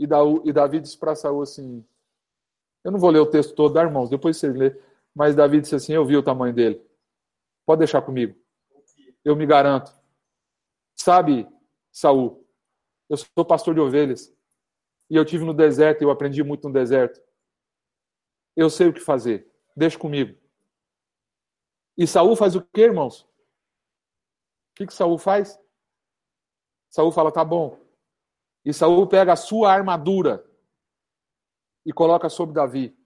E, 0.00 0.06
Davi 0.06 0.80
disse 0.80 0.96
para 0.96 1.14
Saul 1.14 1.42
assim: 1.42 1.84
Eu 2.82 2.90
não 2.90 2.98
vou 2.98 3.10
ler 3.10 3.18
o 3.18 3.26
texto 3.26 3.54
todo, 3.54 3.74
dá, 3.74 3.82
irmãos, 3.82 4.08
depois 4.08 4.38
você 4.38 4.48
lê. 4.50 4.74
Mas 5.14 5.36
Davi 5.36 5.60
disse 5.60 5.74
assim: 5.74 5.92
Eu 5.92 6.06
vi 6.06 6.16
o 6.16 6.22
tamanho 6.22 6.54
dele. 6.54 6.82
Pode 7.66 7.80
deixar 7.80 8.00
comigo. 8.00 8.34
Eu 9.22 9.36
me 9.36 9.44
garanto. 9.44 9.94
Sabe, 10.96 11.46
Saul, 11.92 12.48
eu 13.10 13.18
sou 13.18 13.44
pastor 13.44 13.74
de 13.74 13.80
ovelhas. 13.80 14.34
E 15.10 15.16
eu 15.16 15.24
tive 15.24 15.44
no 15.44 15.52
deserto, 15.52 16.00
eu 16.00 16.10
aprendi 16.10 16.42
muito 16.42 16.66
no 16.66 16.72
deserto. 16.72 17.20
Eu 18.56 18.70
sei 18.70 18.88
o 18.88 18.92
que 18.94 19.00
fazer. 19.00 19.52
Deixa 19.76 19.98
comigo. 19.98 20.34
E 21.94 22.06
Saul 22.06 22.34
faz 22.36 22.56
o 22.56 22.62
que, 22.62 22.80
irmãos? 22.80 23.22
O 23.22 23.28
que, 24.76 24.86
que 24.86 24.94
Saul 24.94 25.18
faz? 25.18 25.60
Saul 26.88 27.12
fala: 27.12 27.30
tá 27.30 27.44
bom. 27.44 27.78
E 28.64 28.72
Saul 28.72 29.06
pega 29.06 29.32
a 29.32 29.36
sua 29.36 29.72
armadura 29.72 30.44
e 31.84 31.92
coloca 31.92 32.28
sobre 32.28 32.54
Davi. 32.54 32.96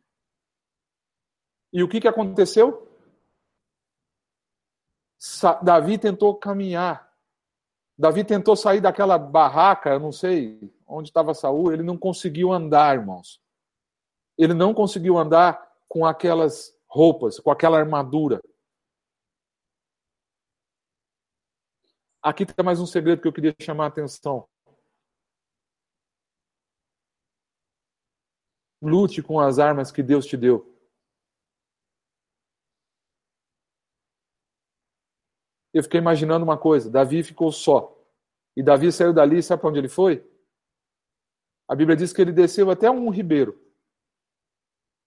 E 1.73 1.83
o 1.83 1.89
que, 1.89 2.01
que 2.01 2.09
aconteceu? 2.09 2.89
Davi 5.63 5.99
tentou 5.99 6.35
caminhar. 6.37 7.13
Davi 7.97 8.25
tentou 8.25 8.57
sair 8.57 8.81
daquela 8.81 9.17
barraca, 9.17 9.91
eu 9.91 10.01
não 10.01 10.13
sei 10.13 10.73
onde 10.87 11.09
estava 11.09 11.33
Saul, 11.33 11.73
ele 11.73 11.83
não 11.83 11.97
conseguiu 11.97 12.53
andar, 12.53 12.97
irmãos. 12.97 13.41
Ele 14.37 14.53
não 14.53 14.75
conseguiu 14.75 15.17
andar 15.17 15.73
com 15.89 16.05
aquelas 16.05 16.77
roupas, 16.87 17.39
com 17.39 17.51
aquela 17.51 17.79
armadura. 17.79 18.41
Aqui 22.21 22.43
está 22.43 22.63
mais 22.63 22.81
um 22.81 22.87
segredo 22.87 23.21
que 23.23 23.29
eu 23.29 23.33
queria 23.33 23.55
chamar 23.61 23.85
a 23.85 23.89
atenção. 23.89 24.49
Lute 28.85 29.23
com 29.23 29.41
as 29.41 29.59
armas 29.59 29.91
que 29.91 30.03
Deus 30.03 30.27
te 30.27 30.37
deu. 30.37 30.75
eu 35.75 35.83
fiquei 35.83 35.99
imaginando 35.99 36.45
uma 36.45 36.57
coisa: 36.57 36.89
Davi 36.89 37.25
ficou 37.25 37.51
só. 37.51 37.93
E 38.57 38.63
Davi 38.63 38.93
saiu 38.93 39.13
dali, 39.13 39.43
sabe 39.43 39.61
para 39.61 39.71
onde 39.71 39.81
ele 39.81 39.89
foi? 39.89 40.25
A 41.69 41.75
Bíblia 41.75 41.97
diz 41.97 42.13
que 42.13 42.23
ele 42.23 42.31
desceu 42.33 42.71
até 42.71 42.89
um 42.89 43.11
ribeiro. 43.11 43.61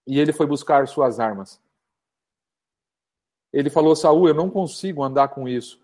E 0.06 0.20
ele 0.20 0.32
foi 0.32 0.46
buscar 0.46 0.86
suas 0.86 1.18
armas. 1.18 1.60
Ele 3.50 3.70
falou: 3.70 3.96
Saul, 3.96 4.28
eu 4.28 4.34
não 4.34 4.50
consigo 4.50 5.02
andar 5.02 5.28
com 5.28 5.48
isso. 5.48 5.80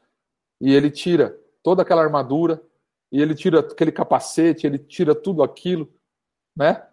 E 0.61 0.71
ele 0.71 0.91
tira 0.91 1.31
toda 1.63 1.81
aquela 1.81 2.03
armadura, 2.03 2.63
e 3.11 3.23
ele 3.23 3.35
tira 3.35 3.61
aquele 3.61 3.91
capacete, 3.91 4.67
ele 4.67 4.79
tira 4.79 5.15
tudo 5.15 5.43
aquilo, 5.43 5.91
né? 6.55 6.87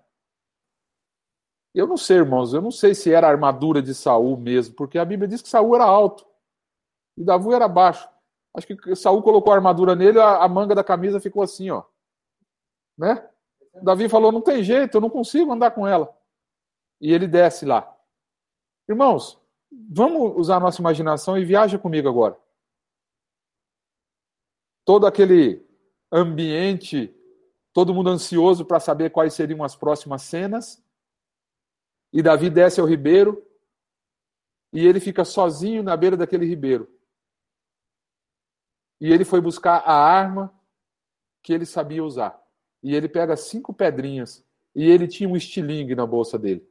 Eu 1.73 1.87
não 1.87 1.97
sei, 1.97 2.17
irmãos, 2.17 2.53
eu 2.53 2.61
não 2.61 2.71
sei 2.71 2.93
se 2.93 3.13
era 3.13 3.27
a 3.27 3.29
armadura 3.29 3.81
de 3.81 3.93
Saul 3.95 4.35
mesmo, 4.37 4.75
porque 4.75 4.97
a 4.97 5.05
Bíblia 5.05 5.27
diz 5.27 5.41
que 5.41 5.47
Saul 5.47 5.75
era 5.75 5.85
alto. 5.85 6.25
E 7.17 7.23
Davi 7.23 7.53
era 7.53 7.67
baixo. 7.67 8.09
Acho 8.53 8.67
que 8.67 8.95
Saul 8.95 9.21
colocou 9.21 9.53
a 9.53 9.55
armadura 9.55 9.95
nele, 9.95 10.19
a, 10.19 10.43
a 10.43 10.49
manga 10.49 10.75
da 10.75 10.83
camisa 10.83 11.19
ficou 11.19 11.41
assim, 11.41 11.69
ó. 11.69 11.83
Né? 12.97 13.25
Davi 13.81 14.09
falou: 14.09 14.31
não 14.31 14.41
tem 14.41 14.63
jeito, 14.63 14.97
eu 14.97 15.01
não 15.01 15.09
consigo 15.09 15.51
andar 15.51 15.71
com 15.71 15.87
ela. 15.87 16.13
E 16.99 17.13
ele 17.13 17.27
desce 17.27 17.65
lá. 17.65 17.97
Irmãos, 18.87 19.39
vamos 19.89 20.35
usar 20.35 20.57
a 20.57 20.59
nossa 20.59 20.81
imaginação 20.81 21.37
e 21.37 21.45
viaja 21.45 21.79
comigo 21.79 22.09
agora. 22.09 22.37
Todo 24.83 25.07
aquele 25.07 25.65
ambiente, 26.11 27.15
todo 27.71 27.93
mundo 27.93 28.09
ansioso 28.09 28.65
para 28.65 28.79
saber 28.79 29.11
quais 29.11 29.33
seriam 29.33 29.63
as 29.63 29.75
próximas 29.75 30.23
cenas. 30.23 30.83
E 32.13 32.21
Davi 32.21 32.49
desce 32.49 32.79
ao 32.79 32.87
ribeiro 32.87 33.45
e 34.73 34.85
ele 34.85 34.99
fica 34.99 35.25
sozinho 35.25 35.83
na 35.83 35.95
beira 35.95 36.15
daquele 36.17 36.45
ribeiro. 36.45 36.89
E 38.99 39.11
ele 39.11 39.25
foi 39.25 39.41
buscar 39.41 39.77
a 39.77 39.93
arma 39.93 40.53
que 41.41 41.51
ele 41.53 41.65
sabia 41.65 42.03
usar. 42.03 42.39
E 42.83 42.95
ele 42.95 43.09
pega 43.09 43.35
cinco 43.35 43.73
pedrinhas. 43.73 44.45
E 44.75 44.89
ele 44.89 45.07
tinha 45.07 45.27
um 45.27 45.35
estilingue 45.35 45.95
na 45.95 46.05
bolsa 46.05 46.37
dele. 46.37 46.65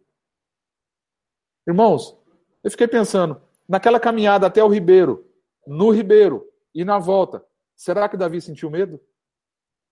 Irmãos, 1.67 2.17
eu 2.63 2.71
fiquei 2.71 2.89
pensando, 2.89 3.41
naquela 3.69 4.01
caminhada 4.01 4.47
até 4.47 4.63
o 4.63 4.69
ribeiro, 4.69 5.29
no 5.67 5.91
ribeiro 5.91 6.51
e 6.75 6.85
na 6.85 6.99
volta, 6.99 7.45
será 7.77 8.09
que 8.09 8.17
Davi 8.17 8.41
sentiu 8.41 8.71
medo? 8.71 9.01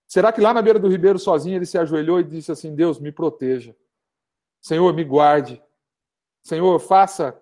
Será 0.06 0.32
que 0.32 0.40
lá 0.40 0.54
na 0.54 0.62
beira 0.62 0.78
do 0.78 0.88
ribeiro 0.88 1.18
sozinho 1.18 1.56
ele 1.56 1.66
se 1.66 1.76
ajoelhou 1.76 2.18
e 2.18 2.24
disse 2.24 2.50
assim: 2.50 2.74
Deus, 2.74 2.98
me 2.98 3.12
proteja. 3.12 3.76
Senhor, 4.60 4.92
me 4.92 5.04
guarde. 5.04 5.62
Senhor, 6.42 6.78
faça, 6.78 7.40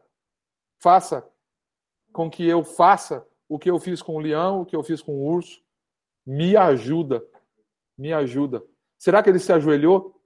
faça 0.79 1.29
com 2.13 2.31
que 2.31 2.47
eu 2.47 2.65
faça 2.65 3.27
o 3.49 3.59
que 3.59 3.71
eu 3.71 3.79
fiz 3.79 4.03
com 4.03 4.17
o 4.17 4.21
leão, 4.21 4.63
o 4.63 4.67
que 4.67 4.75
eu 4.75 4.83
fiz 4.83 5.03
com 5.03 5.13
o 5.13 5.27
urso. 5.27 5.63
Me 6.25 6.57
ajuda, 6.57 7.25
me 7.97 8.13
ajuda. 8.13 8.65
Será 8.99 9.23
que 9.23 9.31
ele 9.31 9.39
se 9.39 9.53
ajoelhou? 9.53 10.21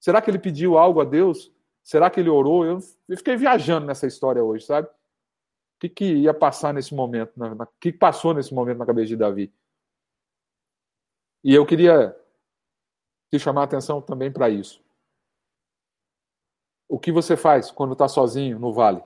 Será 0.00 0.20
que 0.20 0.30
ele 0.30 0.38
pediu 0.38 0.76
algo 0.76 1.00
a 1.00 1.04
Deus? 1.04 1.52
Será 1.82 2.10
que 2.10 2.18
ele 2.18 2.30
orou? 2.30 2.64
Eu, 2.64 2.80
fiquei 3.16 3.36
viajando 3.36 3.86
nessa 3.86 4.06
história 4.06 4.42
hoje, 4.42 4.64
sabe? 4.64 4.88
O 4.88 5.80
que, 5.80 5.88
que 5.88 6.04
ia 6.04 6.34
passar 6.34 6.74
nesse 6.74 6.94
momento? 6.94 7.32
o 7.36 7.66
que 7.80 7.92
passou 7.92 8.34
nesse 8.34 8.52
momento 8.52 8.78
na 8.78 8.86
cabeça 8.86 9.08
de 9.08 9.16
Davi? 9.16 9.52
E 11.42 11.54
eu 11.54 11.64
queria 11.66 12.16
te 13.30 13.38
chamar 13.38 13.62
a 13.62 13.64
atenção 13.64 14.00
também 14.00 14.32
para 14.32 14.48
isso. 14.48 14.83
O 16.88 16.98
que 16.98 17.10
você 17.10 17.36
faz 17.36 17.70
quando 17.70 17.92
está 17.92 18.08
sozinho 18.08 18.58
no 18.58 18.72
vale? 18.72 19.02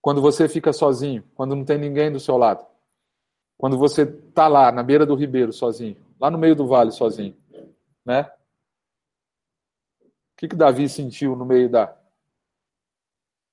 Quando 0.00 0.20
você 0.20 0.48
fica 0.48 0.72
sozinho, 0.72 1.24
quando 1.34 1.54
não 1.56 1.64
tem 1.64 1.78
ninguém 1.78 2.12
do 2.12 2.20
seu 2.20 2.36
lado. 2.36 2.66
Quando 3.56 3.78
você 3.78 4.02
está 4.02 4.48
lá 4.48 4.70
na 4.70 4.82
beira 4.82 5.06
do 5.06 5.14
ribeiro 5.14 5.52
sozinho, 5.52 5.96
lá 6.20 6.30
no 6.30 6.36
meio 6.36 6.54
do 6.54 6.66
vale 6.66 6.90
sozinho, 6.90 7.36
né? 8.04 8.30
O 10.02 10.36
que 10.36 10.48
que 10.48 10.56
Davi 10.56 10.88
sentiu 10.88 11.36
no 11.36 11.44
meio 11.44 11.70
da 11.70 11.96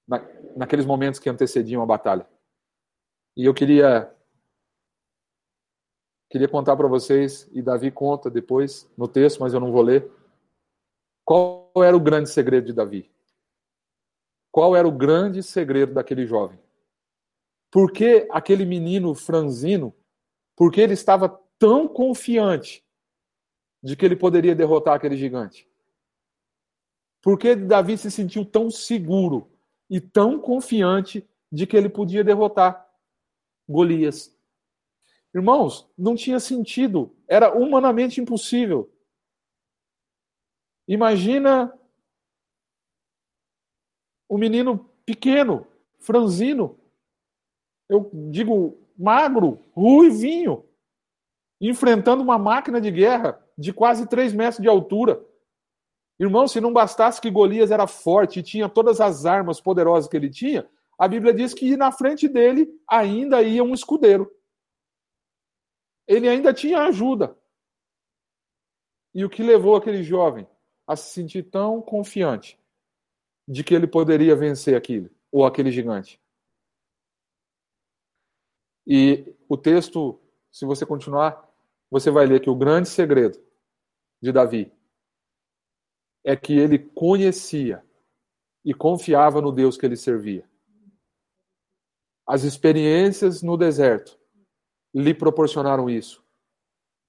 na, 0.08 0.20
naqueles 0.58 0.86
momentos 0.86 1.20
que 1.20 1.30
antecediam 1.30 1.82
a 1.82 1.86
batalha? 1.86 2.28
E 3.38 3.46
eu 3.46 3.54
queria 3.54 4.14
queria 6.30 6.48
contar 6.48 6.76
para 6.76 6.88
vocês 6.88 7.48
e 7.52 7.62
Davi 7.62 7.92
conta 7.92 8.30
depois 8.30 8.90
no 8.98 9.08
texto, 9.08 9.40
mas 9.40 9.54
eu 9.54 9.60
não 9.60 9.72
vou 9.72 9.82
ler. 9.82 10.12
Qual 11.24 11.61
era 11.78 11.96
o 11.96 12.00
grande 12.00 12.30
segredo 12.30 12.66
de 12.68 12.74
Davi? 12.74 13.12
Qual 14.52 14.76
era 14.76 14.88
o 14.88 14.92
grande 14.92 15.42
segredo 15.42 15.94
daquele 15.94 16.26
jovem? 16.26 16.60
Por 17.72 17.92
que 17.92 18.28
aquele 18.30 18.66
menino 18.66 19.16
franzino, 19.16 19.96
por 20.56 20.72
que 20.72 20.82
ele 20.82 20.94
estava 20.94 21.30
tão 21.58 21.88
confiante 21.88 22.84
de 23.82 23.96
que 23.96 24.06
ele 24.06 24.16
poderia 24.16 24.54
derrotar 24.54 24.96
aquele 24.96 25.16
gigante? 25.16 25.70
Por 27.22 27.38
que 27.38 27.56
Davi 27.56 27.98
se 27.98 28.12
sentiu 28.12 28.44
tão 28.44 28.70
seguro 28.70 29.50
e 29.90 30.02
tão 30.02 30.40
confiante 30.40 31.28
de 31.52 31.66
que 31.66 31.78
ele 31.78 31.88
podia 31.88 32.24
derrotar 32.24 32.90
Golias? 33.70 34.36
Irmãos, 35.34 35.90
não 35.98 36.16
tinha 36.16 36.40
sentido, 36.40 37.16
era 37.28 37.58
humanamente 37.58 38.20
impossível. 38.20 38.92
Imagina 40.92 41.74
um 44.30 44.38
menino 44.38 44.92
pequeno, 45.06 45.66
franzino, 45.98 46.78
eu 47.88 48.12
digo 48.30 48.78
magro, 48.98 49.64
ruivinho, 49.72 50.66
enfrentando 51.62 52.22
uma 52.22 52.38
máquina 52.38 52.82
de 52.82 52.92
guerra 52.92 53.42
de 53.58 53.72
quase 53.72 54.06
3 54.06 54.34
metros 54.34 54.62
de 54.62 54.68
altura. 54.68 55.26
Irmão, 56.20 56.46
se 56.46 56.60
não 56.60 56.74
bastasse 56.74 57.22
que 57.22 57.32
Golias 57.32 57.72
era 57.72 57.88
forte 57.88 58.42
e 58.42 58.44
tinha 58.44 58.68
todas 58.68 59.00
as 59.00 59.26
armas 59.26 59.62
poderosas 59.62 60.10
que 60.10 60.18
ele 60.18 60.30
tinha, 60.30 60.70
a 61.00 61.08
Bíblia 61.08 61.34
diz 61.34 61.54
que 61.54 61.78
na 61.78 61.94
frente 61.94 62.28
dele 62.28 62.70
ainda 62.86 63.42
ia 63.42 63.64
um 63.64 63.74
escudeiro. 63.74 64.30
Ele 66.06 66.28
ainda 66.28 66.54
tinha 66.54 66.82
ajuda. 66.82 67.34
E 69.16 69.24
o 69.24 69.30
que 69.30 69.42
levou 69.42 69.78
aquele 69.78 70.04
jovem 70.04 70.46
a 70.88 70.96
se 70.96 71.14
sentir 71.14 71.44
tão 71.44 71.82
confiante 71.82 72.60
de 73.48 73.64
que 73.64 73.74
ele 73.74 73.88
poderia 73.88 74.36
vencer 74.36 74.76
aquilo, 74.76 75.10
ou 75.32 75.46
aquele 75.46 75.72
gigante. 75.72 76.20
E 78.86 79.36
o 79.48 79.58
texto, 79.58 80.20
se 80.52 80.66
você 80.66 80.86
continuar, 80.86 81.50
você 81.90 82.10
vai 82.10 82.26
ler 82.26 82.42
que 82.42 82.50
o 82.50 82.56
grande 82.56 82.90
segredo 82.90 83.40
de 84.22 84.32
Davi 84.32 84.72
é 86.24 86.36
que 86.36 86.58
ele 86.58 86.78
conhecia 86.78 87.84
e 88.64 88.74
confiava 88.74 89.42
no 89.42 89.52
Deus 89.52 89.78
que 89.78 89.86
ele 89.86 89.96
servia. 89.96 90.48
As 92.28 92.44
experiências 92.44 93.42
no 93.42 93.58
deserto 93.58 94.20
lhe 94.94 95.14
proporcionaram 95.14 95.90
isso. 95.90 96.24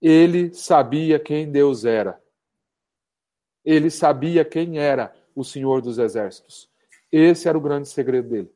Ele 0.01 0.53
sabia 0.55 1.21
quem 1.21 1.51
Deus 1.51 1.85
era. 1.85 2.22
Ele 3.65 3.91
sabia 3.91 4.45
quem 4.45 4.79
era 4.79 5.15
o 5.35 5.45
Senhor 5.45 5.81
dos 5.81 5.99
Exércitos. 5.99 6.71
Esse 7.11 7.49
era 7.49 7.57
o 7.57 7.61
grande 7.61 7.89
segredo 7.89 8.29
dele. 8.29 8.53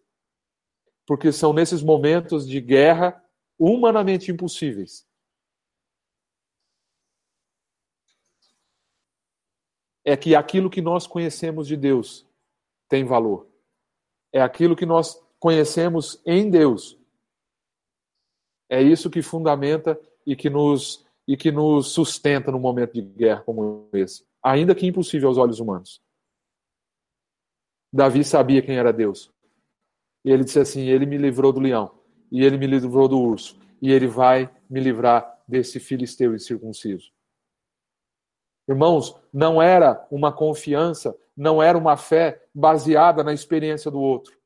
Porque 1.06 1.30
são 1.30 1.52
nesses 1.52 1.82
momentos 1.82 2.46
de 2.46 2.60
guerra 2.60 3.22
humanamente 3.58 4.30
impossíveis. 4.30 5.06
É 10.04 10.16
que 10.16 10.34
aquilo 10.34 10.70
que 10.70 10.80
nós 10.80 11.06
conhecemos 11.06 11.66
de 11.66 11.76
Deus 11.76 12.26
tem 12.88 13.04
valor. 13.04 13.48
É 14.32 14.40
aquilo 14.40 14.76
que 14.76 14.86
nós 14.86 15.20
conhecemos 15.38 16.20
em 16.24 16.50
Deus. 16.50 16.98
É 18.68 18.82
isso 18.82 19.10
que 19.10 19.22
fundamenta 19.22 19.98
e 20.26 20.34
que 20.34 20.50
nos 20.50 21.06
e 21.26 21.36
que 21.36 21.50
nos 21.50 21.88
sustenta 21.88 22.52
num 22.52 22.58
momento 22.58 22.94
de 22.94 23.02
guerra 23.02 23.42
como 23.42 23.88
esse, 23.92 24.24
ainda 24.46 24.76
que 24.76 24.86
impossível 24.86 25.28
aos 25.28 25.38
olhos 25.38 25.58
humanos. 25.58 26.00
Davi 27.92 28.22
sabia 28.22 28.62
quem 28.62 28.76
era 28.76 28.92
Deus. 28.92 29.32
E 30.24 30.30
ele 30.30 30.44
disse 30.44 30.60
assim: 30.60 30.82
Ele 30.82 31.04
me 31.04 31.18
livrou 31.18 31.52
do 31.52 31.58
leão, 31.58 31.98
e 32.30 32.44
ele 32.44 32.56
me 32.56 32.66
livrou 32.66 33.08
do 33.08 33.18
urso, 33.18 33.58
e 33.82 33.90
ele 33.90 34.06
vai 34.06 34.48
me 34.70 34.78
livrar 34.78 35.42
desse 35.48 35.80
filisteu 35.80 36.34
incircunciso. 36.34 37.10
Irmãos, 38.68 39.16
não 39.32 39.60
era 39.60 40.06
uma 40.10 40.32
confiança, 40.32 41.16
não 41.36 41.62
era 41.62 41.76
uma 41.76 41.96
fé 41.96 42.42
baseada 42.54 43.24
na 43.24 43.32
experiência 43.32 43.90
do 43.90 44.00
outro. 44.00 44.36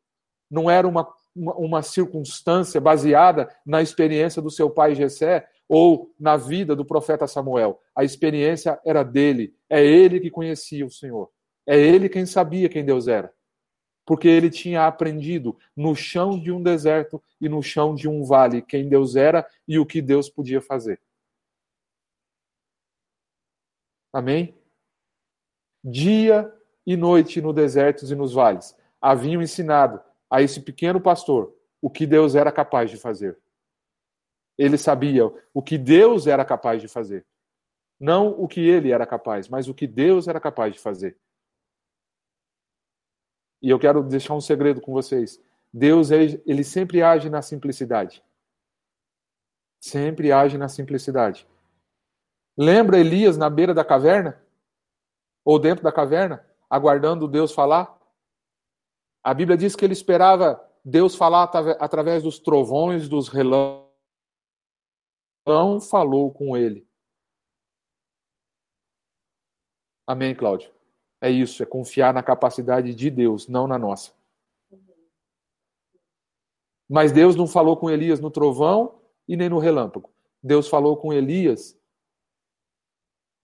Não 0.51 0.71
era 0.71 0.87
uma, 0.87 1.09
uma, 1.35 1.83
circunstância 1.83 2.81
baseada 2.81 3.55
na 3.65 3.81
experiência 3.81 4.43
do 4.43 4.51
seu 4.51 4.69
pai 4.69 4.95
Jessé 4.95 5.49
ou 5.69 6.13
na 6.19 6.37
vida 6.37 6.77
do 6.77 6.85
profeta 6.85 7.27
Samuel. 7.27 7.81
A 7.95 8.05
experiência 8.05 8.79
era 8.85 9.03
dele. 9.03 9.55
É 9.71 9.85
ele 9.85 10.21
que 10.21 10.31
conhecia 10.31 10.85
o 10.85 10.91
Senhor. 10.91 11.31
É 11.67 11.79
ele 11.79 12.09
quem 12.09 12.27
sabia 12.27 12.69
quem 12.69 12.85
Deus 12.85 13.07
era 13.09 13.33
porque 14.11 14.27
ele 14.27 14.51
tinha 14.51 14.89
aprendido 14.89 15.57
no 15.77 15.95
chão 15.95 16.37
de 16.37 16.51
um 16.51 16.61
deserto 16.61 17.23
e 17.41 17.49
no 17.49 17.63
chão 17.63 17.95
de 17.95 18.09
um 18.09 18.25
vale 18.25 18.61
quem 18.61 18.89
Deus 18.89 19.15
era 19.15 19.49
e 19.69 19.79
o 19.79 19.87
que 19.87 20.03
Deus 20.03 20.29
podia 20.29 20.61
fazer. 20.61 21.01
Amém? 24.13 24.53
Dia 25.85 26.53
e 26.85 26.97
noite 26.97 27.41
no 27.41 27.53
deserto 27.53 28.05
e 28.05 28.15
nos 28.17 28.33
vales 28.33 28.77
haviam 29.01 29.41
ensinado 29.41 30.03
a 30.29 30.43
esse 30.43 30.61
pequeno 30.61 31.01
pastor 31.01 31.55
o 31.81 31.89
que 31.89 32.05
Deus 32.05 32.35
era 32.35 32.51
capaz 32.51 32.91
de 32.91 32.97
fazer. 32.97 33.39
Ele 34.59 34.77
sabia 34.77 35.27
o 35.55 35.63
que 35.63 35.79
Deus 35.79 36.27
era 36.27 36.45
capaz 36.45 36.83
de 36.83 36.89
fazer. 36.89 37.25
Não 38.01 38.31
o 38.31 38.49
que 38.49 38.61
ele 38.61 38.91
era 38.91 39.07
capaz, 39.07 39.47
mas 39.47 39.69
o 39.69 39.75
que 39.75 39.87
Deus 39.87 40.27
era 40.27 40.41
capaz 40.41 40.73
de 40.73 40.81
fazer. 40.81 41.19
E 43.63 43.69
eu 43.69 43.79
quero 43.79 44.03
deixar 44.03 44.35
um 44.35 44.41
segredo 44.41 44.81
com 44.81 44.93
vocês. 44.93 45.39
Deus, 45.71 46.11
ele 46.11 46.65
sempre 46.65 47.03
age 47.03 47.29
na 47.29 47.43
simplicidade. 47.43 48.25
Sempre 49.83 50.33
age 50.33 50.57
na 50.57 50.69
simplicidade. 50.69 51.47
Lembra 52.57 52.99
Elias 52.99 53.37
na 53.37 53.51
beira 53.51 53.75
da 53.75 53.85
caverna? 53.85 54.43
Ou 55.45 55.59
dentro 55.59 55.85
da 55.85 55.93
caverna, 55.93 56.45
aguardando 56.69 57.29
Deus 57.29 57.53
falar? 57.53 57.99
A 59.23 59.35
Bíblia 59.35 59.57
diz 59.59 59.77
que 59.77 59.85
ele 59.85 59.93
esperava 59.93 60.67
Deus 60.83 61.15
falar 61.15 61.45
através 61.79 62.23
dos 62.23 62.39
trovões, 62.39 63.09
dos 63.09 63.29
relâmpagos. 63.29 63.91
Não 65.47 65.81
falou 65.81 66.33
com 66.33 66.57
ele. 66.57 66.89
Amém, 70.11 70.35
Cláudio? 70.35 70.73
É 71.21 71.31
isso, 71.31 71.63
é 71.63 71.67
confiar 71.67 72.13
na 72.13 72.21
capacidade 72.21 72.93
de 72.97 73.09
Deus, 73.09 73.47
não 73.47 73.69
na 73.69 73.79
nossa. 73.79 74.13
Mas 76.89 77.13
Deus 77.13 77.37
não 77.37 77.47
falou 77.47 77.77
com 77.77 77.89
Elias 77.89 78.19
no 78.19 78.29
trovão 78.29 79.01
e 79.29 79.37
nem 79.37 79.49
no 79.49 79.61
relâmpago. 79.61 80.11
Deus 80.43 80.67
falou 80.67 80.97
com 80.97 81.13
Elias 81.13 81.79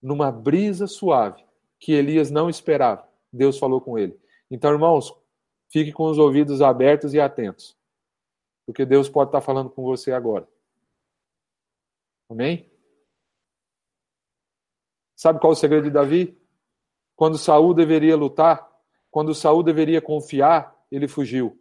numa 0.03 0.33
brisa 0.33 0.89
suave 0.89 1.45
que 1.79 1.93
Elias 1.93 2.33
não 2.33 2.51
esperava. 2.51 3.09
Deus 3.33 3.61
falou 3.61 3.81
com 3.81 3.97
ele. 3.97 4.19
Então, 4.51 4.73
irmãos, 4.73 5.17
fique 5.69 5.93
com 5.93 6.11
os 6.11 6.19
ouvidos 6.19 6.61
abertos 6.61 7.15
e 7.15 7.21
atentos. 7.21 7.79
Porque 8.67 8.85
Deus 8.85 9.09
pode 9.09 9.29
estar 9.29 9.41
falando 9.41 9.71
com 9.71 9.85
você 9.85 10.11
agora. 10.11 10.49
Amém? 12.29 12.69
Sabe 15.15 15.39
qual 15.39 15.53
é 15.53 15.55
o 15.55 15.57
segredo 15.57 15.85
de 15.85 15.91
Davi? 15.91 16.46
Quando 17.17 17.39
Saul 17.39 17.73
deveria 17.73 18.15
lutar, 18.15 18.71
quando 19.11 19.35
Saul 19.35 19.63
deveria 19.63 20.03
confiar, 20.03 20.77
ele 20.93 21.09
fugiu. 21.09 21.59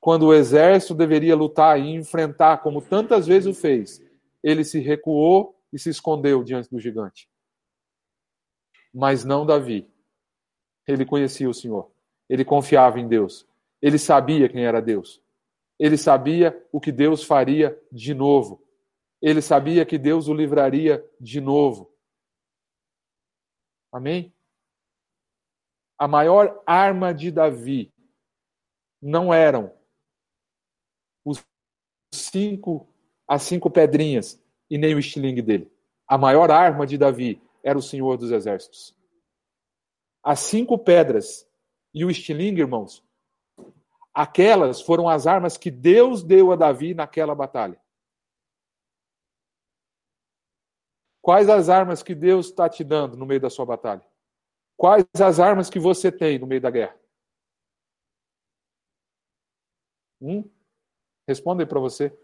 Quando 0.00 0.26
o 0.26 0.34
exército 0.34 0.94
deveria 0.94 1.36
lutar 1.36 1.78
e 1.80 1.94
enfrentar, 1.94 2.58
como 2.58 2.82
tantas 2.82 3.26
vezes 3.26 3.46
o 3.46 3.58
fez, 3.58 4.04
ele 4.42 4.64
se 4.64 4.80
recuou 4.80 5.56
e 5.72 5.78
se 5.78 5.88
escondeu 5.88 6.42
diante 6.42 6.68
do 6.68 6.80
gigante. 6.80 7.28
Mas 8.92 9.24
não 9.24 9.46
Davi. 9.46 9.88
Ele 10.86 11.04
conhecia 11.04 11.48
o 11.48 11.54
Senhor. 11.54 11.90
Ele 12.28 12.44
confiava 12.44 12.98
em 12.98 13.06
Deus. 13.06 13.46
Ele 13.80 13.98
sabia 13.98 14.48
quem 14.48 14.64
era 14.64 14.82
Deus. 14.82 15.22
Ele 15.78 15.96
sabia 15.96 16.66
o 16.72 16.80
que 16.80 16.90
Deus 16.90 17.22
faria 17.22 17.78
de 17.92 18.14
novo. 18.14 18.60
Ele 19.22 19.40
sabia 19.40 19.84
que 19.86 19.98
Deus 19.98 20.26
o 20.26 20.34
livraria 20.34 21.04
de 21.20 21.40
novo. 21.40 21.92
Amém? 23.92 24.32
A 25.98 26.06
maior 26.06 26.62
arma 26.64 27.12
de 27.12 27.30
Davi 27.30 27.92
não 29.02 29.34
eram 29.34 29.76
cinco, 32.12 32.88
as 33.26 33.42
cinco 33.42 33.70
pedrinhas 33.70 34.40
e 34.70 34.78
nem 34.78 34.94
o 34.94 34.98
estilingue 34.98 35.42
dele. 35.42 35.70
A 36.06 36.16
maior 36.16 36.50
arma 36.50 36.86
de 36.86 36.96
Davi 36.96 37.42
era 37.62 37.78
o 37.78 37.82
Senhor 37.82 38.16
dos 38.16 38.30
Exércitos. 38.30 38.96
As 40.22 40.40
cinco 40.40 40.78
pedras 40.78 41.48
e 41.92 42.04
o 42.04 42.10
estilingue, 42.10 42.60
irmãos, 42.60 43.04
aquelas 44.14 44.80
foram 44.80 45.08
as 45.08 45.26
armas 45.26 45.56
que 45.56 45.70
Deus 45.70 46.22
deu 46.22 46.52
a 46.52 46.56
Davi 46.56 46.94
naquela 46.94 47.34
batalha. 47.34 47.80
Quais 51.20 51.48
as 51.48 51.68
armas 51.68 52.02
que 52.02 52.14
Deus 52.14 52.46
está 52.46 52.68
te 52.68 52.82
dando 52.82 53.16
no 53.16 53.26
meio 53.26 53.40
da 53.40 53.50
sua 53.50 53.66
batalha? 53.66 54.07
Quais 54.78 55.04
as 55.20 55.40
armas 55.40 55.68
que 55.68 55.80
você 55.80 56.12
tem 56.12 56.38
no 56.38 56.46
meio 56.46 56.60
da 56.60 56.70
guerra? 56.70 56.96
Hum? 60.20 60.48
Responda 61.26 61.64
aí 61.64 61.68
para 61.68 61.80
você. 61.80 62.16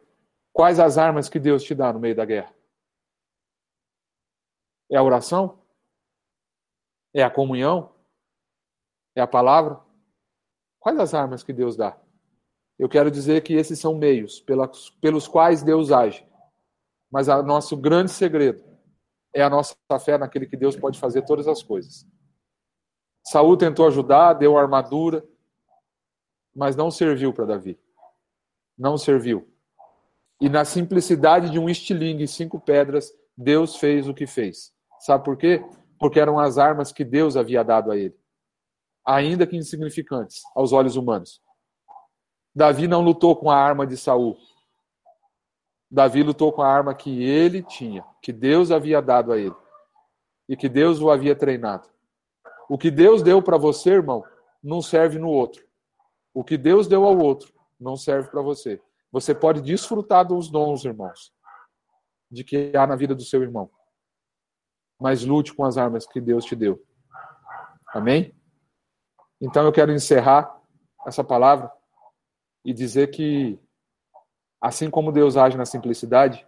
Quais 0.53 0.79
as 0.79 0.97
armas 0.97 1.29
que 1.29 1.41
Deus 1.41 1.65
te 1.65 1.75
dá 1.75 1.93
no 1.93 1.99
meio 1.99 2.15
da 2.15 2.25
guerra? 2.25 2.55
É 4.89 4.97
a 4.97 5.03
oração? 5.03 5.61
É 7.13 7.25
a 7.25 7.31
comunhão? 7.31 7.93
É 9.17 9.21
a 9.21 9.27
palavra? 9.27 9.83
Quais 10.79 10.99
as 11.01 11.13
armas 11.13 11.43
que 11.43 11.53
Deus 11.53 11.77
dá? 11.77 12.01
Eu 12.79 12.89
quero 12.89 13.11
dizer 13.11 13.43
que 13.43 13.55
esses 13.55 13.81
são 13.81 13.99
meios 13.99 14.41
pelos, 14.41 15.27
quais 15.27 15.65
Deus 15.65 15.91
age. 15.91 16.25
Mas 17.11 17.27
o 17.27 17.43
nosso 17.43 17.77
grande 17.77 18.13
segredo 18.13 18.63
é 19.35 19.43
a 19.43 19.51
nossa 19.51 19.75
fé 20.05 20.17
naquele 20.17 20.47
que 20.47 20.57
Deus 20.57 20.77
pode 20.77 21.01
fazer 21.01 21.23
todas 21.23 21.49
as 21.49 21.61
coisas. 21.61 22.07
Saul 23.25 23.57
tentou 23.57 23.87
ajudar, 23.87 24.35
deu 24.35 24.59
armadura, 24.59 25.25
mas 26.55 26.77
não 26.77 26.91
serviu 26.91 27.33
para 27.33 27.47
Davi. 27.47 27.79
Não 28.77 28.99
serviu. 28.99 29.49
E 30.41 30.49
na 30.49 30.65
simplicidade 30.65 31.49
de 31.49 31.59
um 31.59 31.69
estilingue 31.69 32.25
e 32.25 32.29
cinco 32.29 32.61
pedras, 32.61 33.13
Deus 33.37 33.77
fez 33.77 34.07
o 34.07 34.15
que 34.15 34.27
fez. 34.27 34.73
Sabe 35.01 35.25
por 35.25 35.37
quê? 35.37 35.65
Porque 35.99 36.21
eram 36.21 36.39
as 36.39 36.59
armas 36.59 36.93
que 36.93 37.05
Deus 37.05 37.37
havia 37.37 37.65
dado 37.65 37.91
a 37.91 37.97
ele, 37.97 38.17
ainda 39.07 39.47
que 39.47 39.57
insignificantes 39.57 40.43
aos 40.55 40.73
olhos 40.73 40.97
humanos. 40.97 41.41
Davi 42.55 42.87
não 42.87 43.01
lutou 43.01 43.35
com 43.35 43.51
a 43.51 43.57
arma 43.57 43.87
de 43.87 43.97
Saul. 43.97 44.37
Davi 45.91 46.23
lutou 46.23 46.53
com 46.53 46.63
a 46.63 46.69
arma 46.69 46.95
que 46.95 47.23
ele 47.23 47.63
tinha, 47.63 48.05
que 48.21 48.33
Deus 48.33 48.71
havia 48.71 49.01
dado 49.01 49.33
a 49.33 49.39
ele 49.39 49.55
e 50.49 50.57
que 50.57 50.69
Deus 50.69 51.01
o 51.01 51.11
havia 51.11 51.35
treinado. 51.35 51.89
O 52.69 52.79
que 52.79 52.91
Deus 52.91 53.23
deu 53.23 53.43
para 53.43 53.59
você, 53.59 53.91
irmão, 53.91 54.25
não 54.63 54.81
serve 54.81 55.19
no 55.19 55.29
outro. 55.29 55.65
O 56.33 56.43
que 56.43 56.57
Deus 56.57 56.89
deu 56.89 57.05
ao 57.05 57.19
outro 57.19 57.53
não 57.79 57.97
serve 57.97 58.31
para 58.31 58.43
você. 58.43 58.81
Você 59.13 59.35
pode 59.35 59.61
desfrutar 59.61 60.27
dos 60.27 60.51
dons, 60.51 60.85
irmãos, 60.85 61.33
de 62.31 62.43
que 62.43 62.73
há 62.77 62.87
na 62.87 62.97
vida 62.97 63.15
do 63.15 63.23
seu 63.23 63.43
irmão. 63.43 63.71
Mas 65.01 65.25
lute 65.25 65.55
com 65.55 65.65
as 65.65 65.77
armas 65.77 66.07
que 66.07 66.21
Deus 66.21 66.45
te 66.45 66.57
deu. 66.57 66.83
Amém? 67.89 68.35
Então 69.41 69.65
eu 69.65 69.73
quero 69.73 69.93
encerrar 69.93 70.61
essa 71.07 71.23
palavra 71.23 71.71
e 72.65 72.73
dizer 72.73 73.09
que, 73.11 73.61
assim 74.61 74.91
como 74.91 75.13
Deus 75.13 75.37
age 75.37 75.57
na 75.57 75.67
simplicidade, 75.67 76.47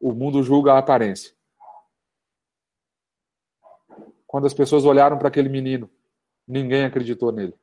o 0.00 0.12
mundo 0.12 0.42
julga 0.42 0.74
a 0.74 0.78
aparência. 0.78 1.34
Quando 4.28 4.46
as 4.46 4.52
pessoas 4.52 4.84
olharam 4.84 5.16
para 5.18 5.28
aquele 5.28 5.48
menino, 5.48 5.90
ninguém 6.46 6.84
acreditou 6.84 7.32
nele. 7.32 7.54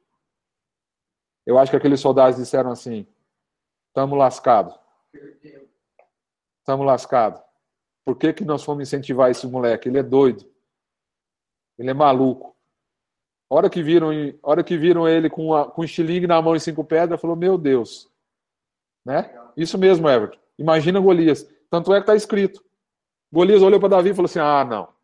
Eu 1.46 1.60
acho 1.60 1.70
que 1.70 1.78
aqueles 1.78 2.00
soldados 2.00 2.38
disseram 2.38 2.72
assim: 2.72 3.08
estamos 3.88 4.18
lascados. 4.18 4.76
Estamos 6.60 6.86
lascados. 6.86 7.40
Por 8.04 8.18
que, 8.18 8.34
que 8.34 8.44
nós 8.44 8.64
fomos 8.64 8.88
incentivar 8.88 9.30
esse 9.30 9.46
moleque? 9.46 9.88
Ele 9.88 10.00
é 10.00 10.04
doido. 10.04 10.44
Ele 11.78 11.92
é 11.92 11.94
maluco. 11.94 12.56
A 13.50 13.56
hora 13.56 13.70
que 13.70 13.84
viram, 13.84 14.10
hora 14.42 14.64
que 14.64 14.76
viram 14.76 15.08
ele 15.08 15.30
com, 15.30 15.54
a, 15.54 15.70
com 15.70 15.84
estilingue 15.84 16.26
na 16.26 16.42
mão 16.42 16.56
e 16.56 16.60
cinco 16.60 16.84
pedras, 16.84 17.22
falou: 17.22 17.36
Meu 17.36 17.60
Deus. 17.60 18.12
Né? 19.06 19.32
Isso 19.56 19.78
mesmo, 19.78 20.10
Everton. 20.10 20.40
Imagina 20.58 21.00
Golias. 21.00 21.48
Tanto 21.70 21.94
é 21.94 21.98
que 21.98 22.04
está 22.04 22.16
escrito. 22.16 22.64
Golias 23.32 23.62
olhou 23.62 23.80
para 23.80 23.90
Davi 23.90 24.10
e 24.10 24.14
falou 24.16 24.26
assim: 24.26 24.40
Ah, 24.40 24.66
não. 24.66 24.95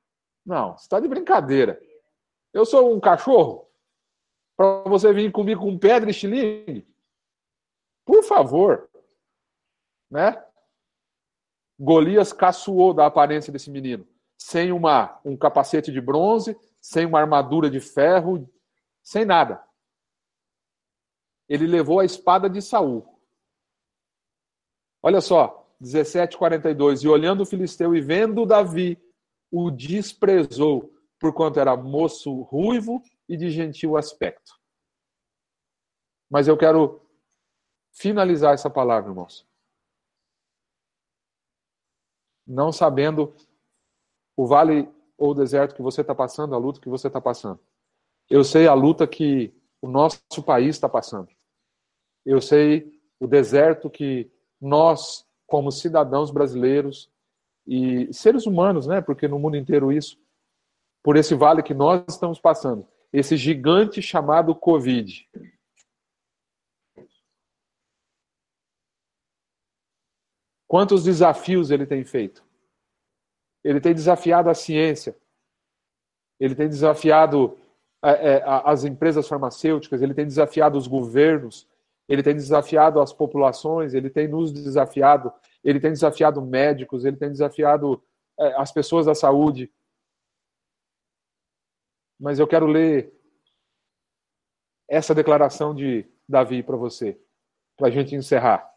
Não, 0.45 0.77
você 0.77 0.83
está 0.83 0.99
de 0.99 1.07
brincadeira. 1.07 1.81
Eu 2.53 2.65
sou 2.65 2.93
um 2.93 2.99
cachorro 2.99 3.69
para 4.57 4.83
você 4.83 5.13
vir 5.13 5.31
comigo 5.31 5.61
com 5.61 5.77
pedra 5.77 6.09
e 6.09 6.11
estilingue? 6.11 6.87
Por 8.05 8.23
favor. 8.23 8.89
Né? 10.09 10.43
Golias 11.79 12.33
caçoou 12.33 12.93
da 12.93 13.05
aparência 13.05 13.51
desse 13.51 13.71
menino, 13.71 14.07
sem 14.37 14.71
uma, 14.71 15.19
um 15.25 15.35
capacete 15.37 15.91
de 15.91 16.01
bronze, 16.01 16.55
sem 16.79 17.05
uma 17.05 17.19
armadura 17.19 17.69
de 17.69 17.79
ferro, 17.79 18.47
sem 19.01 19.25
nada. 19.25 19.63
Ele 21.47 21.65
levou 21.65 21.99
a 21.99 22.05
espada 22.05 22.49
de 22.49 22.61
Saul. 22.61 23.07
Olha 25.01 25.21
só, 25.21 25.67
17:42 25.81 27.03
e 27.03 27.07
olhando 27.07 27.41
o 27.41 27.45
filisteu 27.45 27.95
e 27.95 28.01
vendo 28.01 28.45
Davi, 28.45 29.01
o 29.51 29.69
desprezou, 29.69 30.93
porquanto 31.19 31.59
era 31.59 31.75
moço 31.75 32.41
ruivo 32.43 33.03
e 33.27 33.35
de 33.35 33.49
gentil 33.49 33.97
aspecto. 33.97 34.59
Mas 36.29 36.47
eu 36.47 36.57
quero 36.57 37.05
finalizar 37.91 38.53
essa 38.53 38.69
palavra, 38.69 39.11
irmãos. 39.11 39.45
Não 42.47 42.71
sabendo 42.71 43.35
o 44.35 44.47
vale 44.47 44.89
ou 45.17 45.31
o 45.31 45.35
deserto 45.35 45.75
que 45.75 45.81
você 45.81 46.01
está 46.01 46.15
passando, 46.15 46.55
a 46.55 46.57
luta 46.57 46.79
que 46.79 46.89
você 46.89 47.07
está 47.07 47.19
passando. 47.19 47.59
Eu 48.29 48.43
sei 48.43 48.65
a 48.65 48.73
luta 48.73 49.05
que 49.05 49.53
o 49.81 49.87
nosso 49.87 50.41
país 50.43 50.75
está 50.75 50.87
passando. 50.87 51.29
Eu 52.25 52.41
sei 52.41 53.01
o 53.19 53.27
deserto 53.27 53.89
que 53.89 54.31
nós, 54.59 55.27
como 55.45 55.71
cidadãos 55.71 56.31
brasileiros 56.31 57.10
e 57.73 58.13
seres 58.13 58.45
humanos, 58.45 58.85
né? 58.85 58.99
Porque 58.99 59.29
no 59.29 59.39
mundo 59.39 59.55
inteiro 59.55 59.93
isso, 59.93 60.21
por 61.01 61.15
esse 61.15 61.33
vale 61.33 61.63
que 61.63 61.73
nós 61.73 62.03
estamos 62.09 62.37
passando, 62.37 62.85
esse 63.13 63.37
gigante 63.37 64.01
chamado 64.01 64.53
Covid. 64.53 65.25
Quantos 70.67 71.05
desafios 71.05 71.71
ele 71.71 71.85
tem 71.85 72.03
feito? 72.03 72.43
Ele 73.63 73.79
tem 73.79 73.93
desafiado 73.93 74.49
a 74.49 74.53
ciência, 74.53 75.17
ele 76.41 76.55
tem 76.55 76.67
desafiado 76.67 77.57
é, 78.03 78.33
é, 78.33 78.43
as 78.45 78.83
empresas 78.83 79.29
farmacêuticas, 79.29 80.01
ele 80.01 80.13
tem 80.13 80.25
desafiado 80.25 80.77
os 80.77 80.87
governos, 80.87 81.65
ele 82.05 82.21
tem 82.21 82.35
desafiado 82.35 82.99
as 82.99 83.13
populações, 83.13 83.93
ele 83.93 84.09
tem 84.09 84.27
nos 84.27 84.51
desafiado, 84.51 85.31
ele 85.63 85.79
tem 85.79 85.91
desafiado 85.91 86.41
médicos, 86.41 87.05
ele 87.05 87.17
tem 87.17 87.29
desafiado 87.29 88.03
é, 88.39 88.53
as 88.55 88.71
pessoas 88.71 89.05
da 89.05 89.15
saúde. 89.15 89.71
Mas 92.19 92.39
eu 92.39 92.47
quero 92.47 92.65
ler 92.65 93.13
essa 94.87 95.15
declaração 95.15 95.73
de 95.73 96.05
Davi 96.27 96.61
para 96.63 96.77
você, 96.77 97.19
para 97.77 97.87
a 97.87 97.91
gente 97.91 98.15
encerrar. 98.15 98.69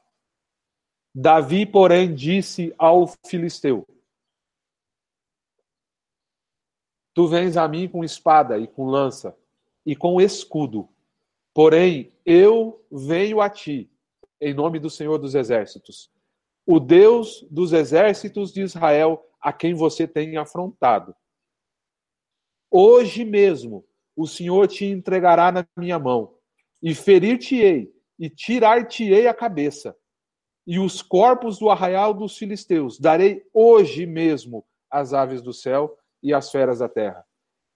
Davi, 1.14 1.64
porém, 1.64 2.14
disse 2.14 2.74
ao 2.76 3.07
filisteu: 3.26 3.87
Tu 7.14 7.26
vens 7.28 7.57
a 7.57 7.68
mim 7.68 7.89
com 7.89 8.03
espada 8.03 8.59
e 8.59 8.66
com 8.66 8.87
lança 8.87 9.37
e 9.87 9.95
com 9.95 10.20
escudo, 10.20 10.89
porém 11.53 12.12
eu 12.24 12.85
venho 12.91 13.41
a 13.41 13.49
ti 13.49 13.91
em 14.41 14.53
nome 14.53 14.78
do 14.78 14.91
Senhor 14.91 15.18
dos 15.18 15.35
Exércitos, 15.35 16.11
o 16.66 16.80
Deus 16.80 17.46
dos 17.50 17.72
exércitos 17.72 18.52
de 18.52 18.62
Israel, 18.62 19.24
a 19.40 19.52
quem 19.52 19.74
você 19.74 20.06
tem 20.06 20.36
afrontado. 20.36 21.14
Hoje 22.70 23.24
mesmo 23.24 23.84
o 24.16 24.26
Senhor 24.26 24.66
te 24.68 24.84
entregará 24.86 25.52
na 25.52 25.66
minha 25.76 25.98
mão, 25.98 26.34
e 26.82 26.94
ferir-te-ei, 26.94 27.92
e 28.18 28.30
tirar-te-ei 28.30 29.26
a 29.26 29.34
cabeça 29.34 29.96
e 30.66 30.78
os 30.78 31.02
corpos 31.02 31.58
do 31.58 31.68
arraial 31.68 32.14
dos 32.14 32.36
filisteus 32.36 32.98
darei 32.98 33.46
hoje 33.52 34.06
mesmo 34.06 34.64
às 34.90 35.12
aves 35.12 35.42
do 35.42 35.52
céu 35.52 35.96
e 36.22 36.32
às 36.32 36.50
feras 36.50 36.78
da 36.78 36.88
terra. 36.88 37.24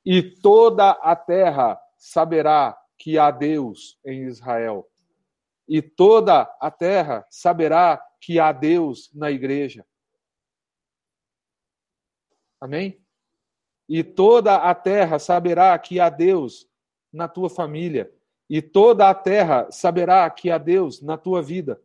E 0.05 0.23
toda 0.23 0.91
a 0.91 1.15
terra 1.15 1.79
saberá 1.99 2.77
que 2.97 3.19
há 3.19 3.31
Deus 3.31 3.99
em 4.05 4.25
Israel. 4.25 4.89
E 5.69 5.83
toda 5.83 6.43
a 6.61 6.71
terra 6.71 7.27
saberá 7.29 8.03
que 8.21 8.39
há 8.39 8.53
Deus 8.53 9.11
na 9.15 9.31
igreja. 9.31 9.87
Amém? 12.61 13.01
E 13.89 14.03
toda 14.03 14.57
a 14.57 14.75
terra 14.75 15.19
saberá 15.19 15.79
que 15.79 15.99
há 15.99 16.11
Deus 16.11 16.69
na 17.13 17.29
tua 17.29 17.49
família. 17.49 18.13
E 18.49 18.61
toda 18.61 19.09
a 19.09 19.15
terra 19.15 19.71
saberá 19.71 20.29
que 20.31 20.51
há 20.51 20.59
Deus 20.59 21.03
na 21.03 21.19
tua 21.19 21.43
vida 21.43 21.81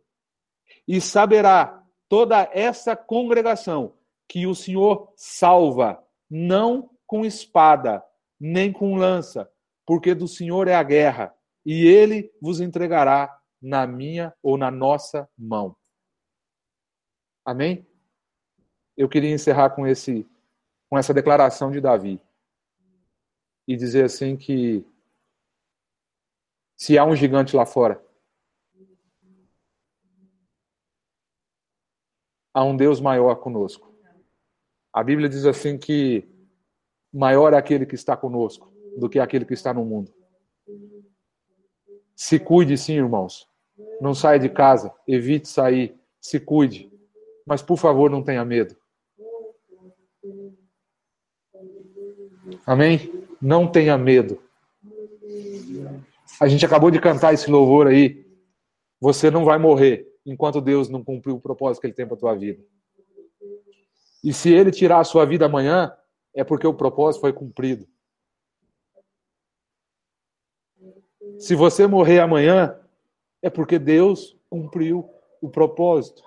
E 0.88 1.02
saberá 1.02 1.84
toda 2.08 2.50
essa 2.54 2.96
congregação 2.96 3.98
que 4.28 4.48
o 4.48 4.56
Senhor 4.56 5.12
salva, 5.16 6.04
não 6.30 6.90
com 7.06 7.26
espada, 7.26 8.04
nem 8.40 8.72
com 8.72 8.96
lança, 8.96 9.50
porque 9.86 10.16
do 10.16 10.28
Senhor 10.28 10.68
é 10.68 10.76
a 10.76 10.84
guerra, 10.84 11.34
e 11.66 11.86
ele 11.86 12.32
vos 12.42 12.60
entregará 12.60 13.40
na 13.62 13.86
minha 13.86 14.34
ou 14.42 14.58
na 14.58 14.72
nossa 14.72 15.30
mão. 15.38 15.76
Amém? 17.46 17.86
Eu 18.96 19.10
queria 19.10 19.32
encerrar 19.32 19.72
com 19.72 19.86
esse 19.88 20.28
com 20.90 20.98
essa 20.98 21.14
declaração 21.14 21.72
de 21.72 21.82
Davi 21.82 22.22
e 23.68 23.76
dizer 23.76 24.06
assim 24.06 24.38
que 24.38 24.86
se 26.78 26.98
há 26.98 27.04
um 27.04 27.16
gigante 27.16 27.56
lá 27.56 27.66
fora, 27.66 28.00
há 32.54 32.64
um 32.64 32.78
Deus 32.78 33.02
maior 33.02 33.36
conosco. 33.38 33.92
A 34.94 35.04
Bíblia 35.04 35.28
diz 35.28 35.46
assim 35.46 35.80
que 35.80 36.30
maior 37.12 37.54
é 37.54 37.58
aquele 37.58 37.88
que 37.88 37.96
está 37.96 38.16
conosco 38.16 38.72
do 38.96 39.10
que 39.10 39.20
aquele 39.20 39.46
que 39.46 39.56
está 39.56 39.74
no 39.74 39.84
mundo. 39.84 40.14
Se 42.16 42.40
cuide 42.40 42.78
sim, 42.78 42.94
irmãos. 42.94 43.50
Não 44.00 44.14
saia 44.14 44.38
de 44.38 44.50
casa, 44.50 44.94
evite 45.08 45.48
sair, 45.48 46.00
se 46.22 46.40
cuide. 46.40 46.93
Mas 47.46 47.62
por 47.62 47.78
favor, 47.78 48.10
não 48.10 48.24
tenha 48.24 48.44
medo. 48.46 48.76
Amém? 52.66 53.26
Não 53.42 53.70
tenha 53.70 53.98
medo. 53.98 54.42
A 56.40 56.48
gente 56.48 56.66
acabou 56.66 56.92
de 56.92 57.00
cantar 57.00 57.34
esse 57.34 57.50
louvor 57.50 57.88
aí. 57.88 58.26
Você 59.00 59.30
não 59.30 59.44
vai 59.46 59.58
morrer 59.58 60.08
enquanto 60.26 60.62
Deus 60.62 60.90
não 60.90 61.04
cumpriu 61.04 61.36
o 61.36 61.42
propósito 61.42 61.82
que 61.82 61.88
Ele 61.88 61.94
tem 61.94 62.06
para 62.06 62.16
a 62.16 62.20
tua 62.20 62.36
vida. 62.36 62.64
E 64.24 64.32
se 64.34 64.54
Ele 64.54 64.72
tirar 64.72 65.00
a 65.00 65.04
sua 65.04 65.26
vida 65.26 65.46
amanhã, 65.46 65.94
é 66.34 66.44
porque 66.44 66.66
o 66.66 66.74
propósito 66.74 67.22
foi 67.22 67.34
cumprido. 67.34 67.88
Se 71.38 71.56
você 71.56 71.86
morrer 71.88 72.20
amanhã, 72.20 72.80
é 73.42 73.50
porque 73.50 73.78
Deus 73.78 74.38
cumpriu 74.50 75.10
o 75.42 75.50
propósito. 75.50 76.24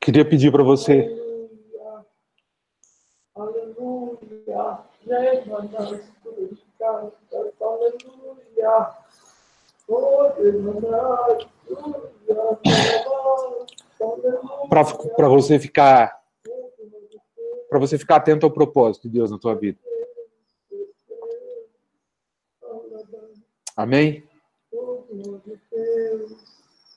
Queria 0.00 0.28
pedir 0.28 0.50
para 0.50 0.64
você. 0.64 1.06
Aleluia. 3.34 4.89
Para 14.68 15.28
você 15.28 15.58
ficar 15.58 16.20
para 17.68 17.78
você 17.78 17.96
ficar 17.96 18.16
atento 18.16 18.44
ao 18.44 18.50
propósito 18.50 19.04
de 19.04 19.10
Deus 19.10 19.30
na 19.30 19.38
tua 19.38 19.54
vida. 19.54 19.78
Amém? 23.76 24.24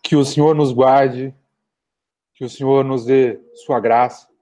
Que 0.02 0.16
o 0.16 0.26
Senhor 0.26 0.56
nos 0.56 0.74
guarde, 0.74 1.34
que 2.34 2.44
o 2.44 2.50
Senhor 2.50 2.84
nos 2.84 3.06
dê 3.06 3.40
sua 3.54 3.80
graça. 3.80 4.33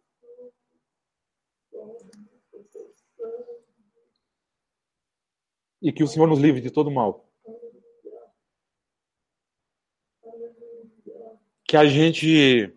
E 5.82 5.92
que 5.92 6.04
o 6.04 6.08
Senhor 6.08 6.28
nos 6.28 6.40
livre 6.40 6.62
de 6.62 6.70
todo 6.70 6.92
mal. 6.92 7.28
Que 11.66 11.76
a 11.76 11.86
gente 11.86 12.74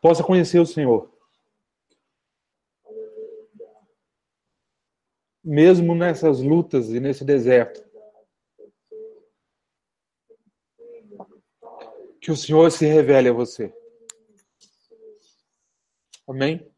possa 0.00 0.22
conhecer 0.22 0.60
o 0.60 0.66
Senhor. 0.66 1.10
Mesmo 5.42 5.94
nessas 5.94 6.40
lutas 6.40 6.90
e 6.90 7.00
nesse 7.00 7.24
deserto. 7.24 7.82
Que 12.20 12.30
o 12.30 12.36
Senhor 12.36 12.70
se 12.70 12.86
revele 12.86 13.30
a 13.30 13.32
você. 13.32 13.72
Amém? 16.28 16.70